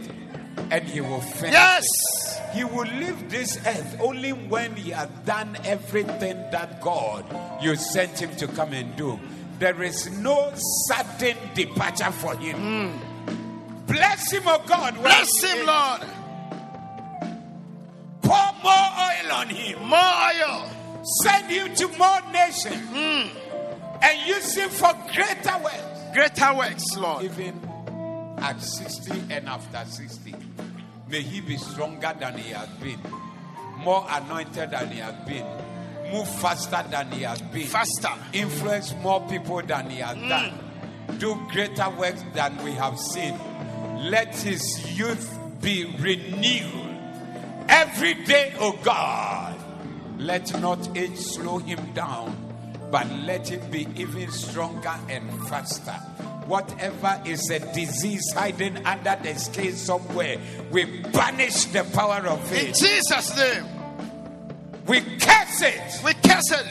and 0.70 0.84
he 0.84 1.00
will 1.00 1.20
finish. 1.20 1.52
Yes. 1.52 1.84
it. 1.84 2.56
He 2.56 2.64
will 2.64 2.86
leave 2.86 3.30
this 3.30 3.56
earth 3.66 3.96
only 4.00 4.32
when 4.32 4.74
he 4.74 4.90
has 4.90 5.08
done 5.26 5.56
everything 5.64 6.36
that 6.50 6.80
God 6.80 7.24
you 7.62 7.76
sent 7.76 8.18
him 8.20 8.34
to 8.36 8.48
come 8.48 8.72
and 8.72 8.96
do. 8.96 9.20
There 9.58 9.82
is 9.82 10.10
no 10.18 10.52
sudden 10.86 11.36
departure 11.54 12.12
for 12.12 12.36
him. 12.36 12.56
Hmm. 12.56 13.86
Bless 13.86 14.30
him, 14.30 14.42
oh 14.46 14.62
God. 14.66 14.94
Bless 14.94 15.42
him. 15.42 15.66
Lord. 15.66 16.02
Pour 18.22 18.52
more 18.62 18.88
oil 19.00 19.32
on 19.32 19.48
him. 19.48 19.82
More 19.84 19.98
oil. 19.98 20.70
Send 21.22 21.50
him 21.50 21.74
to 21.74 21.88
more 21.98 22.20
nations. 22.32 22.76
Hmm. 22.90 23.28
And 24.00 24.28
use 24.28 24.54
him 24.54 24.70
for 24.70 24.92
greater 25.12 25.58
works. 25.62 25.98
Greater 26.12 26.54
works, 26.54 26.96
Lord. 26.96 27.24
Even 27.24 27.60
at 28.38 28.60
60 28.62 29.24
and 29.30 29.48
after 29.48 29.84
60. 29.90 30.34
May 31.08 31.22
he 31.22 31.40
be 31.40 31.56
stronger 31.56 32.14
than 32.20 32.38
he 32.38 32.50
has 32.50 32.68
been. 32.80 33.00
More 33.78 34.06
anointed 34.08 34.70
than 34.70 34.90
he 34.90 35.00
has 35.00 35.14
been. 35.26 35.46
Move 36.12 36.28
faster 36.40 36.84
than 36.90 37.10
he 37.12 37.22
has 37.22 37.40
been. 37.42 37.66
Faster. 37.66 38.12
Influence 38.32 38.94
more 39.02 39.20
people 39.28 39.62
than 39.62 39.90
he 39.90 39.98
has 39.98 40.16
mm. 40.16 40.28
done. 40.28 41.18
Do 41.18 41.38
greater 41.50 41.90
works 41.90 42.24
than 42.34 42.62
we 42.64 42.72
have 42.72 42.98
seen. 42.98 43.38
Let 43.98 44.34
his 44.36 44.96
youth 44.98 45.36
be 45.60 45.84
renewed 45.98 46.96
every 47.68 48.14
day, 48.24 48.54
O 48.58 48.72
God. 48.82 49.56
Let 50.18 50.60
not 50.60 50.96
age 50.96 51.16
slow 51.16 51.58
him 51.58 51.92
down, 51.94 52.36
but 52.90 53.08
let 53.10 53.48
him 53.48 53.70
be 53.70 53.86
even 53.96 54.30
stronger 54.30 54.94
and 55.08 55.30
faster. 55.48 55.92
Whatever 56.46 57.20
is 57.26 57.50
a 57.50 57.58
disease 57.74 58.32
hiding 58.34 58.84
under 58.86 59.18
the 59.22 59.34
skin 59.34 59.76
somewhere, 59.76 60.38
we 60.70 60.84
banish 61.12 61.66
the 61.66 61.84
power 61.92 62.26
of 62.26 62.52
it. 62.52 62.68
In. 62.68 62.74
Jesus' 62.74 63.36
name. 63.36 63.77
We 64.88 65.00
curse 65.00 65.62
it. 65.62 66.04
We 66.04 66.14
curse 66.14 66.50
it. 66.52 66.66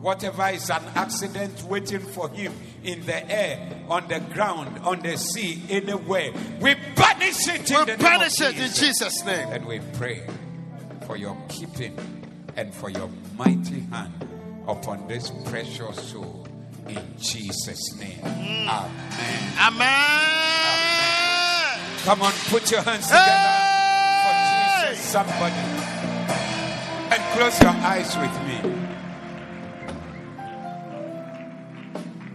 Whatever 0.00 0.48
is 0.48 0.68
an 0.70 0.82
accident 0.94 1.62
waiting 1.64 2.00
for 2.00 2.28
him 2.30 2.52
in 2.82 3.04
the 3.06 3.30
air, 3.30 3.84
on 3.88 4.08
the 4.08 4.18
ground, 4.18 4.78
on 4.80 5.00
the 5.00 5.16
sea, 5.16 5.62
anywhere, 5.70 6.32
we 6.60 6.74
banish 6.96 7.46
it 7.48 7.70
in 7.70 7.78
We 7.80 7.84
the 7.92 7.98
banish 7.98 8.40
it 8.40 8.56
in 8.58 8.72
Jesus. 8.72 9.24
Name. 9.24 9.48
And 9.52 9.64
we 9.66 9.78
pray 9.92 10.26
for 11.06 11.16
your 11.16 11.36
keeping 11.48 11.96
and 12.56 12.74
for 12.74 12.90
your 12.90 13.08
mighty 13.36 13.80
hand 13.90 14.12
upon 14.66 15.06
this 15.06 15.30
precious 15.44 16.10
soul 16.10 16.46
in 16.88 16.98
Jesus' 17.18 17.94
name. 17.98 18.18
Mm. 18.22 18.68
Amen. 18.68 19.52
Amen. 19.58 19.88
Come 22.04 22.22
on, 22.22 22.32
put 22.48 22.68
your 22.72 22.82
hands 22.82 23.06
together 23.06 23.30
Hey! 23.30 24.86
for 24.86 24.90
Jesus, 24.90 25.04
somebody. 25.04 25.81
Close 27.42 27.60
your 27.60 27.70
eyes 27.70 28.16
with 28.18 28.30
me. 28.46 28.54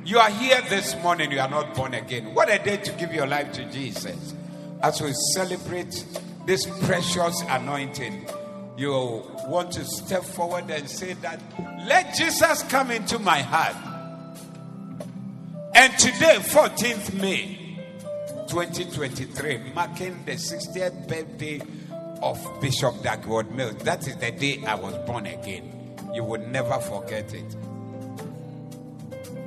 You 0.04 0.20
are 0.20 0.30
here 0.30 0.62
this 0.68 1.02
morning, 1.02 1.32
you 1.32 1.40
are 1.40 1.50
not 1.50 1.74
born 1.74 1.94
again. 1.94 2.34
What 2.34 2.54
a 2.54 2.60
day 2.60 2.76
to 2.76 2.92
give 2.92 3.14
your 3.14 3.26
life 3.26 3.54
to 3.54 3.64
Jesus. 3.72 4.36
As 4.82 5.00
we 5.00 5.14
celebrate 5.34 6.06
this 6.46 6.66
precious 6.86 7.42
anointing, 7.48 8.28
you 8.76 9.24
want 9.46 9.72
to 9.76 9.86
step 9.86 10.26
forward 10.26 10.70
and 10.70 10.90
say 10.90 11.14
that, 11.14 11.42
let 11.88 12.14
Jesus 12.14 12.64
come 12.64 12.92
into 12.92 13.18
my 13.18 13.40
heart. 13.40 13.78
And 15.74 15.98
today, 15.98 16.36
14th 16.40 17.14
May, 17.14 17.80
2023, 18.50 19.72
marking 19.74 20.26
the 20.26 20.34
60th 20.34 21.08
birthday 21.08 21.62
of 22.22 22.40
Bishop 22.62 23.02
Dag 23.04 23.24
Heward-Mills. 23.24 23.84
That 23.84 24.08
is 24.08 24.16
the 24.18 24.32
day 24.32 24.64
I 24.66 24.76
was 24.76 24.94
born 25.06 25.26
again. 25.26 25.74
You 26.14 26.24
will 26.24 26.46
never 26.48 26.80
forget 26.80 27.34
it. 27.34 27.56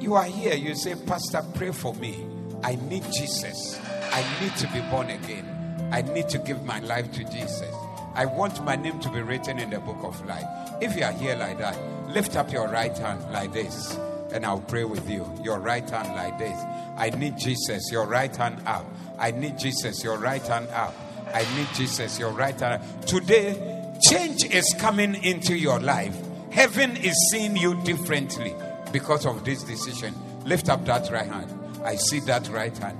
You 0.01 0.15
are 0.15 0.25
here, 0.25 0.55
you 0.55 0.75
say, 0.75 0.95
Pastor, 0.95 1.43
pray 1.55 1.73
for 1.73 1.95
me. 1.95 2.27
I 2.63 2.77
need 2.77 3.05
Jesus. 3.13 3.79
I 4.13 4.25
need 4.41 4.57
to 4.57 4.67
be 4.69 4.81
born 4.91 5.11
again. 5.11 5.47
I 5.93 6.03
need 6.03 6.29
to 6.31 6.39
give 6.39 6.65
my 6.65 6.81
life 6.81 7.11
to 7.13 7.25
Jesus. 7.25 7.75
I 8.15 8.27
want 8.27 8.65
my 8.65 8.77
name 8.77 8.99
to 9.01 9.11
be 9.11 9.21
written 9.21 9.59
in 9.59 9.71
the 9.71 9.81
book 9.81 9.99
of 10.03 10.25
life. 10.27 10.47
If 10.81 10.97
you 10.97 11.05
are 11.05 11.13
here 11.13 11.37
like 11.37 11.59
that, 11.59 11.77
lift 12.09 12.37
up 12.37 12.53
your 12.53 12.69
right 12.69 12.97
hand 12.97 13.31
like 13.33 13.53
this, 13.53 13.97
and 14.33 14.45
I'll 14.45 14.61
pray 14.61 14.85
with 14.85 15.09
you. 15.09 15.31
Your 15.43 15.59
right 15.59 15.89
hand 15.89 16.15
like 16.17 16.39
this. 16.39 16.59
I 16.97 17.11
need 17.11 17.39
Jesus. 17.39 17.91
Your 17.91 18.07
right 18.07 18.35
hand 18.35 18.63
up. 18.67 18.85
I 19.19 19.31
need 19.31 19.59
Jesus. 19.59 20.03
Your 20.03 20.19
right 20.19 20.47
hand 20.47 20.69
up. 20.69 20.95
I 21.35 21.47
need 21.57 21.69
Jesus. 21.75 22.19
Your 22.19 22.31
right 22.33 22.59
hand. 22.59 22.83
Today, 23.07 23.95
change 24.09 24.45
is 24.45 24.75
coming 24.79 25.23
into 25.23 25.57
your 25.57 25.81
life. 25.81 26.17
Heaven 26.51 26.97
is 26.97 27.15
seeing 27.31 27.57
you 27.57 27.81
differently 27.83 28.55
because 28.93 29.27
of 29.27 29.45
this 29.45 29.63
decision. 29.63 30.15
Lift 30.45 30.69
up 30.69 30.85
that 30.87 31.11
right 31.11 31.27
hand. 31.27 31.81
I 31.85 31.97
see 31.97 32.21
that 32.21 32.49
right 32.49 32.77
hand. 32.77 32.99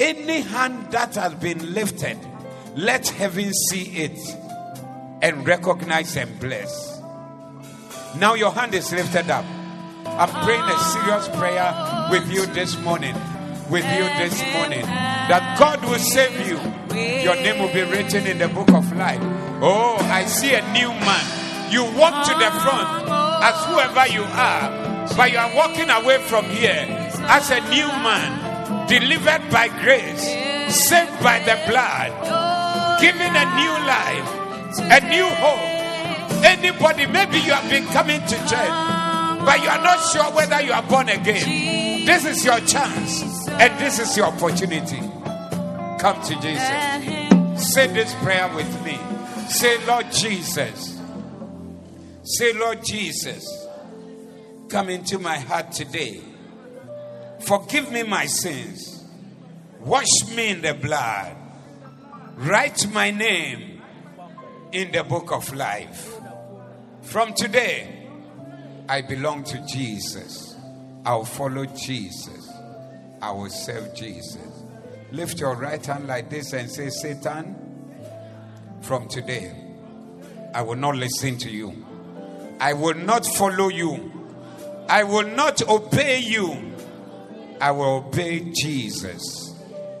Any 0.00 0.40
hand 0.40 0.90
that 0.92 1.14
has 1.14 1.34
been 1.34 1.74
lifted, 1.74 2.18
let 2.74 3.08
heaven 3.08 3.52
see 3.52 3.84
it 4.02 4.18
and 5.22 5.46
recognize 5.46 6.16
and 6.16 6.38
bless. 6.40 7.00
Now 8.16 8.34
your 8.34 8.50
hand 8.50 8.74
is 8.74 8.90
lifted 8.92 9.30
up. 9.30 9.44
I'm 10.06 10.28
praying 10.44 10.62
a 10.62 10.78
serious 10.78 11.28
prayer 11.28 12.08
with 12.10 12.30
you 12.32 12.46
this 12.46 12.78
morning. 12.80 13.14
With 13.70 13.84
you 13.84 14.04
this 14.18 14.42
morning. 14.54 14.82
That 14.82 15.56
God 15.58 15.82
will 15.84 15.98
save 15.98 16.46
you. 16.46 16.58
Your 16.92 17.36
name 17.36 17.58
will 17.58 17.72
be 17.72 17.82
written 17.82 18.26
in 18.26 18.38
the 18.38 18.48
book 18.48 18.70
of 18.72 18.90
life. 18.96 19.20
Oh, 19.62 19.96
I 20.00 20.24
see 20.26 20.54
a 20.54 20.62
new 20.72 20.88
man. 20.88 21.70
You 21.70 21.84
walk 21.84 22.26
to 22.26 22.34
the 22.34 22.50
front 22.62 23.08
as 23.42 23.64
whoever 23.66 24.06
you 24.12 24.22
are, 24.24 25.06
but 25.16 25.30
you 25.30 25.38
are 25.38 25.54
walking 25.54 25.88
away 25.88 26.18
from 26.18 26.44
here 26.46 26.86
as 27.28 27.50
a 27.50 27.60
new 27.70 27.86
man, 27.86 28.88
delivered 28.88 29.48
by 29.50 29.68
grace, 29.68 30.24
saved 30.74 31.22
by 31.22 31.38
the 31.40 31.56
blood, 31.68 32.10
given 33.00 33.36
a 33.36 33.44
new 33.54 33.74
life, 33.86 34.28
a 34.80 35.00
new 35.08 35.26
hope. 35.26 36.44
Anybody, 36.44 37.06
maybe 37.06 37.38
you 37.38 37.52
have 37.52 37.70
been 37.70 37.86
coming 37.86 38.20
to 38.20 38.36
church, 38.48 38.74
but 39.44 39.62
you 39.62 39.68
are 39.68 39.82
not 39.82 40.00
sure 40.10 40.24
whether 40.32 40.60
you 40.62 40.72
are 40.72 40.82
born 40.82 41.08
again. 41.08 42.04
This 42.04 42.24
is 42.24 42.44
your 42.44 42.58
chance, 42.60 43.46
and 43.48 43.78
this 43.78 43.98
is 44.00 44.16
your 44.16 44.26
opportunity. 44.26 45.00
Come 46.00 46.22
to 46.22 46.34
Jesus. 46.40 47.72
Say 47.74 47.86
this 47.88 48.14
prayer 48.22 48.50
with 48.54 48.84
me. 48.84 48.98
Say, 49.48 49.84
Lord 49.84 50.10
Jesus. 50.10 50.98
Say, 52.22 52.54
Lord 52.54 52.82
Jesus, 52.82 53.68
come 54.70 54.88
into 54.88 55.18
my 55.18 55.38
heart 55.38 55.72
today. 55.72 56.22
Forgive 57.40 57.92
me 57.92 58.02
my 58.04 58.24
sins. 58.24 59.04
Wash 59.80 60.06
me 60.34 60.48
in 60.48 60.62
the 60.62 60.72
blood. 60.72 61.36
Write 62.36 62.90
my 62.92 63.10
name 63.10 63.82
in 64.72 64.92
the 64.92 65.04
book 65.04 65.32
of 65.32 65.54
life. 65.54 66.14
From 67.02 67.34
today, 67.34 68.06
I 68.88 69.02
belong 69.02 69.44
to 69.44 69.66
Jesus. 69.66 70.56
I'll 71.04 71.26
follow 71.26 71.66
Jesus. 71.66 72.50
I 73.20 73.32
will 73.32 73.50
serve 73.50 73.94
Jesus. 73.94 74.49
Lift 75.12 75.40
your 75.40 75.54
right 75.54 75.84
hand 75.84 76.06
like 76.06 76.30
this 76.30 76.52
and 76.52 76.70
say, 76.70 76.88
Satan, 76.90 77.56
from 78.80 79.08
today, 79.08 79.52
I 80.54 80.62
will 80.62 80.76
not 80.76 80.96
listen 80.96 81.36
to 81.38 81.50
you. 81.50 81.86
I 82.60 82.74
will 82.74 82.94
not 82.94 83.26
follow 83.26 83.68
you. 83.68 84.28
I 84.88 85.04
will 85.04 85.26
not 85.26 85.62
obey 85.68 86.18
you. 86.18 86.74
I 87.60 87.70
will 87.70 88.04
obey 88.06 88.52
Jesus. 88.52 89.54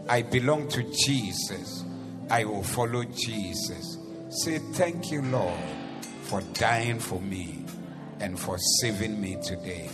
I 0.08 0.22
belong 0.22 0.68
to 0.68 0.82
Jesus. 0.82 1.84
I 2.28 2.44
will 2.44 2.62
follow 2.62 3.04
Jesus. 3.04 3.98
Say, 4.30 4.58
Thank 4.72 5.10
you, 5.10 5.22
Lord, 5.22 5.58
for 6.22 6.40
dying 6.54 6.98
for 6.98 7.20
me 7.20 7.64
and 8.20 8.38
for 8.38 8.58
saving 8.80 9.20
me 9.20 9.38
today. 9.42 9.90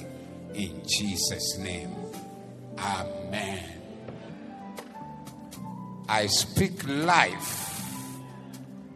In 0.55 0.83
Jesus' 0.87 1.59
name. 1.59 1.95
Amen. 2.79 3.76
I 6.09 6.27
speak 6.27 6.87
life. 6.87 7.63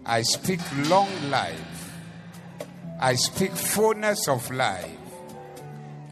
I 0.07 0.23
speak 0.23 0.61
long 0.89 1.09
life. 1.31 1.93
I 3.01 3.15
speak 3.15 3.53
fullness 3.53 4.29
of 4.29 4.51
life. 4.51 4.97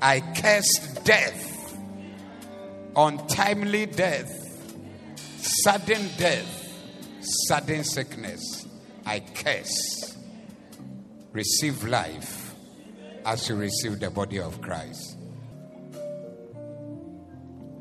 I 0.01 0.21
curse 0.21 0.79
death, 1.05 1.77
untimely 2.97 3.87
death, 3.87 4.31
sudden 5.37 6.09
death, 6.17 6.73
sudden 7.21 7.85
sickness. 7.85 8.67
I 9.05 9.21
curse. 9.21 10.17
Receive 11.33 11.85
life 11.85 12.55
as 13.25 13.49
you 13.49 13.57
receive 13.57 14.01
the 14.01 14.11
body 14.11 14.39
of 14.39 14.61
Christ. 14.61 15.17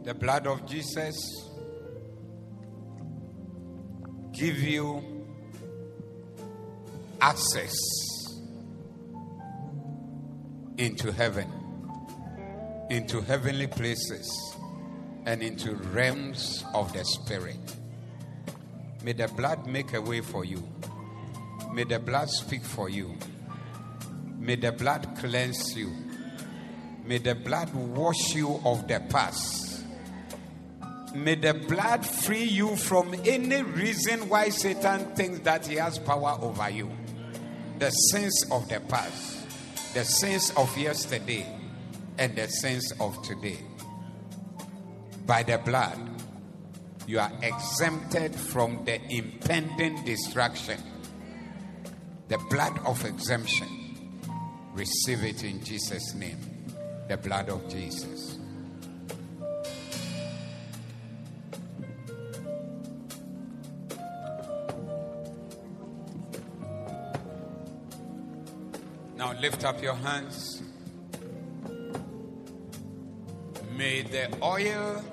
The 0.03 0.13
blood 0.13 0.47
of 0.47 0.65
Jesus 0.65 1.46
give 4.37 4.59
you 4.59 5.03
access 7.19 7.73
into 10.77 11.11
heaven, 11.11 11.51
into 12.91 13.19
heavenly 13.21 13.65
places, 13.65 14.55
and 15.25 15.41
into 15.41 15.73
realms 15.91 16.63
of 16.75 16.93
the 16.93 17.03
spirit. 17.03 17.57
May 19.03 19.13
the 19.13 19.27
blood 19.29 19.65
make 19.65 19.93
a 19.93 20.01
way 20.01 20.21
for 20.21 20.45
you. 20.45 20.67
May 21.73 21.85
the 21.85 21.97
blood 21.97 22.29
speak 22.29 22.63
for 22.63 22.89
you. 22.89 23.15
May 24.37 24.55
the 24.55 24.71
blood 24.71 25.17
cleanse 25.17 25.75
you. 25.75 25.91
May 27.05 27.17
the 27.17 27.33
blood 27.33 27.73
wash 27.73 28.35
you 28.35 28.61
of 28.63 28.87
the 28.87 28.99
past. 29.09 29.66
May 31.17 31.33
the 31.33 31.55
blood 31.55 32.05
free 32.05 32.43
you 32.43 32.75
from 32.75 33.15
any 33.25 33.63
reason 33.63 34.29
why 34.29 34.49
Satan 34.49 35.15
thinks 35.15 35.39
that 35.39 35.65
he 35.65 35.75
has 35.75 35.97
power 35.97 36.37
over 36.39 36.69
you. 36.69 36.91
The 37.79 37.89
sins 37.89 38.45
of 38.51 38.69
the 38.69 38.79
past, 38.81 39.95
the 39.95 40.05
sins 40.05 40.51
of 40.55 40.77
yesterday, 40.77 41.43
and 42.19 42.35
the 42.35 42.47
sins 42.47 42.93
of 42.99 43.19
today. 43.23 43.57
By 45.25 45.41
the 45.41 45.57
blood, 45.57 45.97
you 47.07 47.19
are 47.19 47.31
exempted 47.41 48.35
from 48.35 48.85
the 48.85 49.01
impending 49.11 50.05
destruction. 50.05 50.79
The 52.27 52.37
blood 52.49 52.79
of 52.85 53.03
exemption. 53.05 53.67
Receive 54.73 55.23
it 55.23 55.43
in 55.43 55.63
Jesus' 55.63 56.13
name. 56.13 56.37
The 57.09 57.17
blood 57.17 57.49
of 57.49 57.67
Jesus. 57.69 58.37
Lift 69.39 69.63
up 69.65 69.81
your 69.83 69.93
hands. 69.93 70.61
May 73.75 74.01
the 74.01 74.35
oil, 74.41 75.03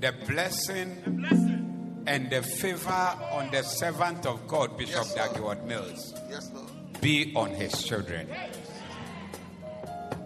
the 0.00 0.12
blessing, 0.26 2.04
and 2.06 2.28
the 2.30 2.42
favor 2.42 2.90
on 3.30 3.50
the 3.52 3.62
servant 3.62 4.26
of 4.26 4.46
God, 4.48 4.76
Bishop 4.76 4.94
Yes, 4.96 5.14
Dag 5.14 5.36
Heward-Mills, 5.36 6.14
Yes, 6.28 6.50
be 7.00 7.32
on 7.36 7.50
his 7.50 7.82
children. 7.84 8.28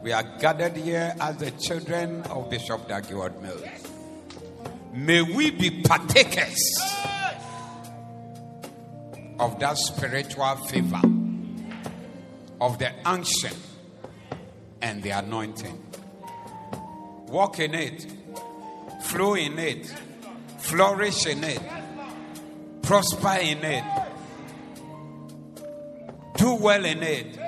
We 0.03 0.13
are 0.13 0.25
gathered 0.39 0.77
here 0.77 1.15
as 1.21 1.37
the 1.37 1.51
children 1.53 2.23
of 2.23 2.49
Bishop 2.49 2.89
Dag 2.89 3.05
Heward-Mills. 3.07 3.65
May 4.95 5.23
we 5.23 5.51
be 5.51 5.83
partakers 5.83 6.59
of 9.39 9.61
that 9.61 9.77
spiritual 9.77 10.57
favor, 10.57 11.03
of 12.61 12.79
the 12.79 12.91
unction 13.05 13.55
and 14.83 15.03
the 15.03 15.11
anointing. 15.11 15.85
Walk 17.29 17.61
in 17.61 17.75
it, 17.75 18.07
flow 19.03 19.35
in 19.35 19.59
it, 19.59 19.87
flourish 20.59 21.27
in 21.27 21.45
it, 21.45 21.61
prosper 22.83 23.39
in 23.41 23.65
it, 23.65 23.85
do 26.37 26.55
well 26.55 26.85
in 26.85 27.03
it, 27.03 27.39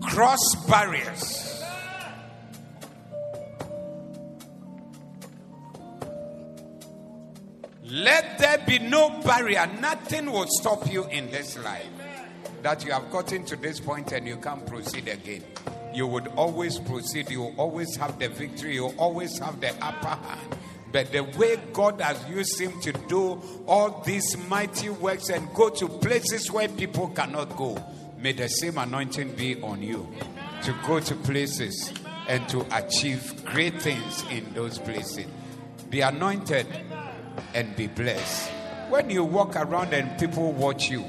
cross 0.00 0.54
barriers. 0.68 1.42
Let 7.88 8.38
there 8.38 8.58
be 8.66 8.78
no 8.80 9.20
barrier. 9.22 9.66
Nothing 9.80 10.30
will 10.32 10.46
stop 10.48 10.90
you 10.92 11.04
in 11.06 11.30
this 11.30 11.56
life. 11.58 11.95
That 12.62 12.84
you 12.84 12.92
have 12.92 13.10
gotten 13.10 13.44
to 13.44 13.56
this 13.56 13.80
point 13.80 14.12
and 14.12 14.26
you 14.26 14.36
can't 14.36 14.66
proceed 14.66 15.08
again. 15.08 15.44
You 15.94 16.06
would 16.06 16.28
always 16.36 16.78
proceed. 16.78 17.30
You 17.30 17.54
always 17.56 17.96
have 17.96 18.18
the 18.18 18.28
victory. 18.28 18.74
You 18.74 18.88
always 18.98 19.38
have 19.38 19.60
the 19.60 19.72
upper 19.82 20.08
hand. 20.08 20.56
But 20.92 21.12
the 21.12 21.20
way 21.20 21.56
God 21.72 22.00
has 22.00 22.26
used 22.28 22.60
him 22.60 22.80
to 22.80 22.92
do 22.92 23.40
all 23.66 24.02
these 24.02 24.36
mighty 24.48 24.88
works 24.88 25.28
and 25.28 25.52
go 25.52 25.68
to 25.70 25.88
places 25.88 26.50
where 26.50 26.68
people 26.68 27.08
cannot 27.08 27.56
go, 27.56 27.82
may 28.18 28.32
the 28.32 28.48
same 28.48 28.78
anointing 28.78 29.34
be 29.34 29.60
on 29.62 29.82
you 29.82 30.08
to 30.62 30.74
go 30.86 31.00
to 31.00 31.14
places 31.16 31.92
and 32.28 32.48
to 32.48 32.66
achieve 32.74 33.44
great 33.44 33.80
things 33.80 34.24
in 34.30 34.52
those 34.54 34.78
places. 34.78 35.26
Be 35.90 36.00
anointed 36.00 36.66
and 37.54 37.76
be 37.76 37.86
blessed. 37.86 38.50
When 38.88 39.10
you 39.10 39.24
walk 39.24 39.56
around 39.56 39.92
and 39.92 40.18
people 40.18 40.52
watch 40.52 40.88
you, 40.90 41.04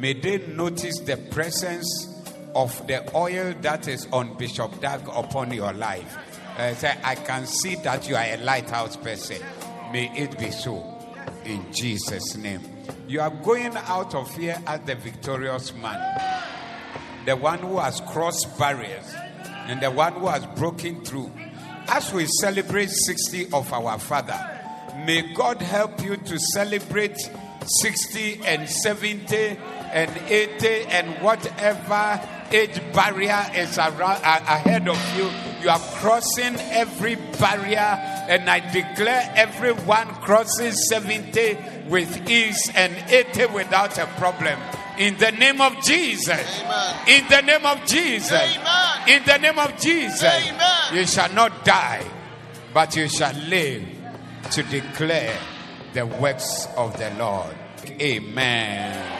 may 0.00 0.12
they 0.14 0.38
notice 0.48 0.98
the 1.00 1.16
presence 1.16 2.22
of 2.54 2.86
the 2.86 3.14
oil 3.14 3.54
that 3.60 3.86
is 3.86 4.08
on 4.12 4.36
Bishop 4.36 4.80
Dag 4.80 5.00
upon 5.14 5.52
your 5.52 5.72
life. 5.72 6.18
Uh, 6.56 6.74
say, 6.74 6.98
I 7.04 7.14
can 7.14 7.46
see 7.46 7.76
that 7.76 8.08
you 8.08 8.16
are 8.16 8.24
a 8.24 8.36
lighthouse 8.38 8.96
person. 8.96 9.38
May 9.92 10.10
it 10.16 10.38
be 10.38 10.50
so 10.50 10.84
in 11.44 11.72
Jesus' 11.72 12.36
name. 12.36 12.60
You 13.06 13.20
are 13.20 13.30
going 13.30 13.76
out 13.76 14.14
of 14.14 14.34
here 14.36 14.60
as 14.66 14.80
the 14.80 14.96
victorious 14.96 15.72
man, 15.74 16.00
the 17.26 17.36
one 17.36 17.60
who 17.60 17.78
has 17.78 18.00
crossed 18.00 18.58
barriers 18.58 19.14
and 19.66 19.80
the 19.80 19.90
one 19.90 20.14
who 20.14 20.26
has 20.26 20.44
broken 20.58 21.04
through. 21.04 21.30
As 21.88 22.12
we 22.12 22.26
celebrate 22.40 22.90
60 22.90 23.52
of 23.52 23.72
our 23.72 23.98
Father, 23.98 24.60
May 25.06 25.22
God 25.32 25.62
help 25.62 26.02
you 26.02 26.16
to 26.16 26.38
celebrate 26.52 27.16
60 27.64 28.40
and 28.44 28.68
70 28.68 29.56
and 29.92 30.10
80 30.28 30.66
and 30.86 31.08
whatever 31.22 32.20
age 32.52 32.80
barrier 32.92 33.44
is 33.54 33.78
around, 33.78 34.22
a- 34.24 34.42
ahead 34.54 34.88
of 34.88 34.98
you. 35.16 35.30
You 35.62 35.70
are 35.70 35.78
crossing 35.96 36.56
every 36.72 37.16
barrier, 37.38 37.78
and 38.28 38.48
I 38.48 38.60
declare 38.72 39.30
everyone 39.36 40.08
crosses 40.22 40.88
70 40.88 41.56
with 41.88 42.28
ease 42.28 42.70
and 42.74 42.92
80 43.08 43.46
without 43.46 43.98
a 43.98 44.06
problem. 44.18 44.58
In 44.98 45.16
the 45.18 45.32
name 45.32 45.60
of 45.60 45.82
Jesus. 45.84 46.60
Amen. 46.62 46.94
In 47.08 47.28
the 47.28 47.40
name 47.42 47.66
of 47.66 47.84
Jesus. 47.86 48.32
Amen. 48.32 49.08
In 49.08 49.24
the 49.24 49.38
name 49.38 49.58
of 49.58 49.80
Jesus. 49.80 50.22
Amen. 50.24 50.94
You 50.94 51.06
shall 51.06 51.32
not 51.32 51.64
die, 51.64 52.04
but 52.74 52.94
you 52.96 53.08
shall 53.08 53.34
live 53.48 53.82
to 54.50 54.62
declare 54.64 55.38
the 55.94 56.04
works 56.06 56.66
of 56.76 56.96
the 56.98 57.10
Lord. 57.18 57.54
Amen. 58.00 59.19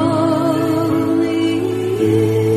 you. 2.01 2.50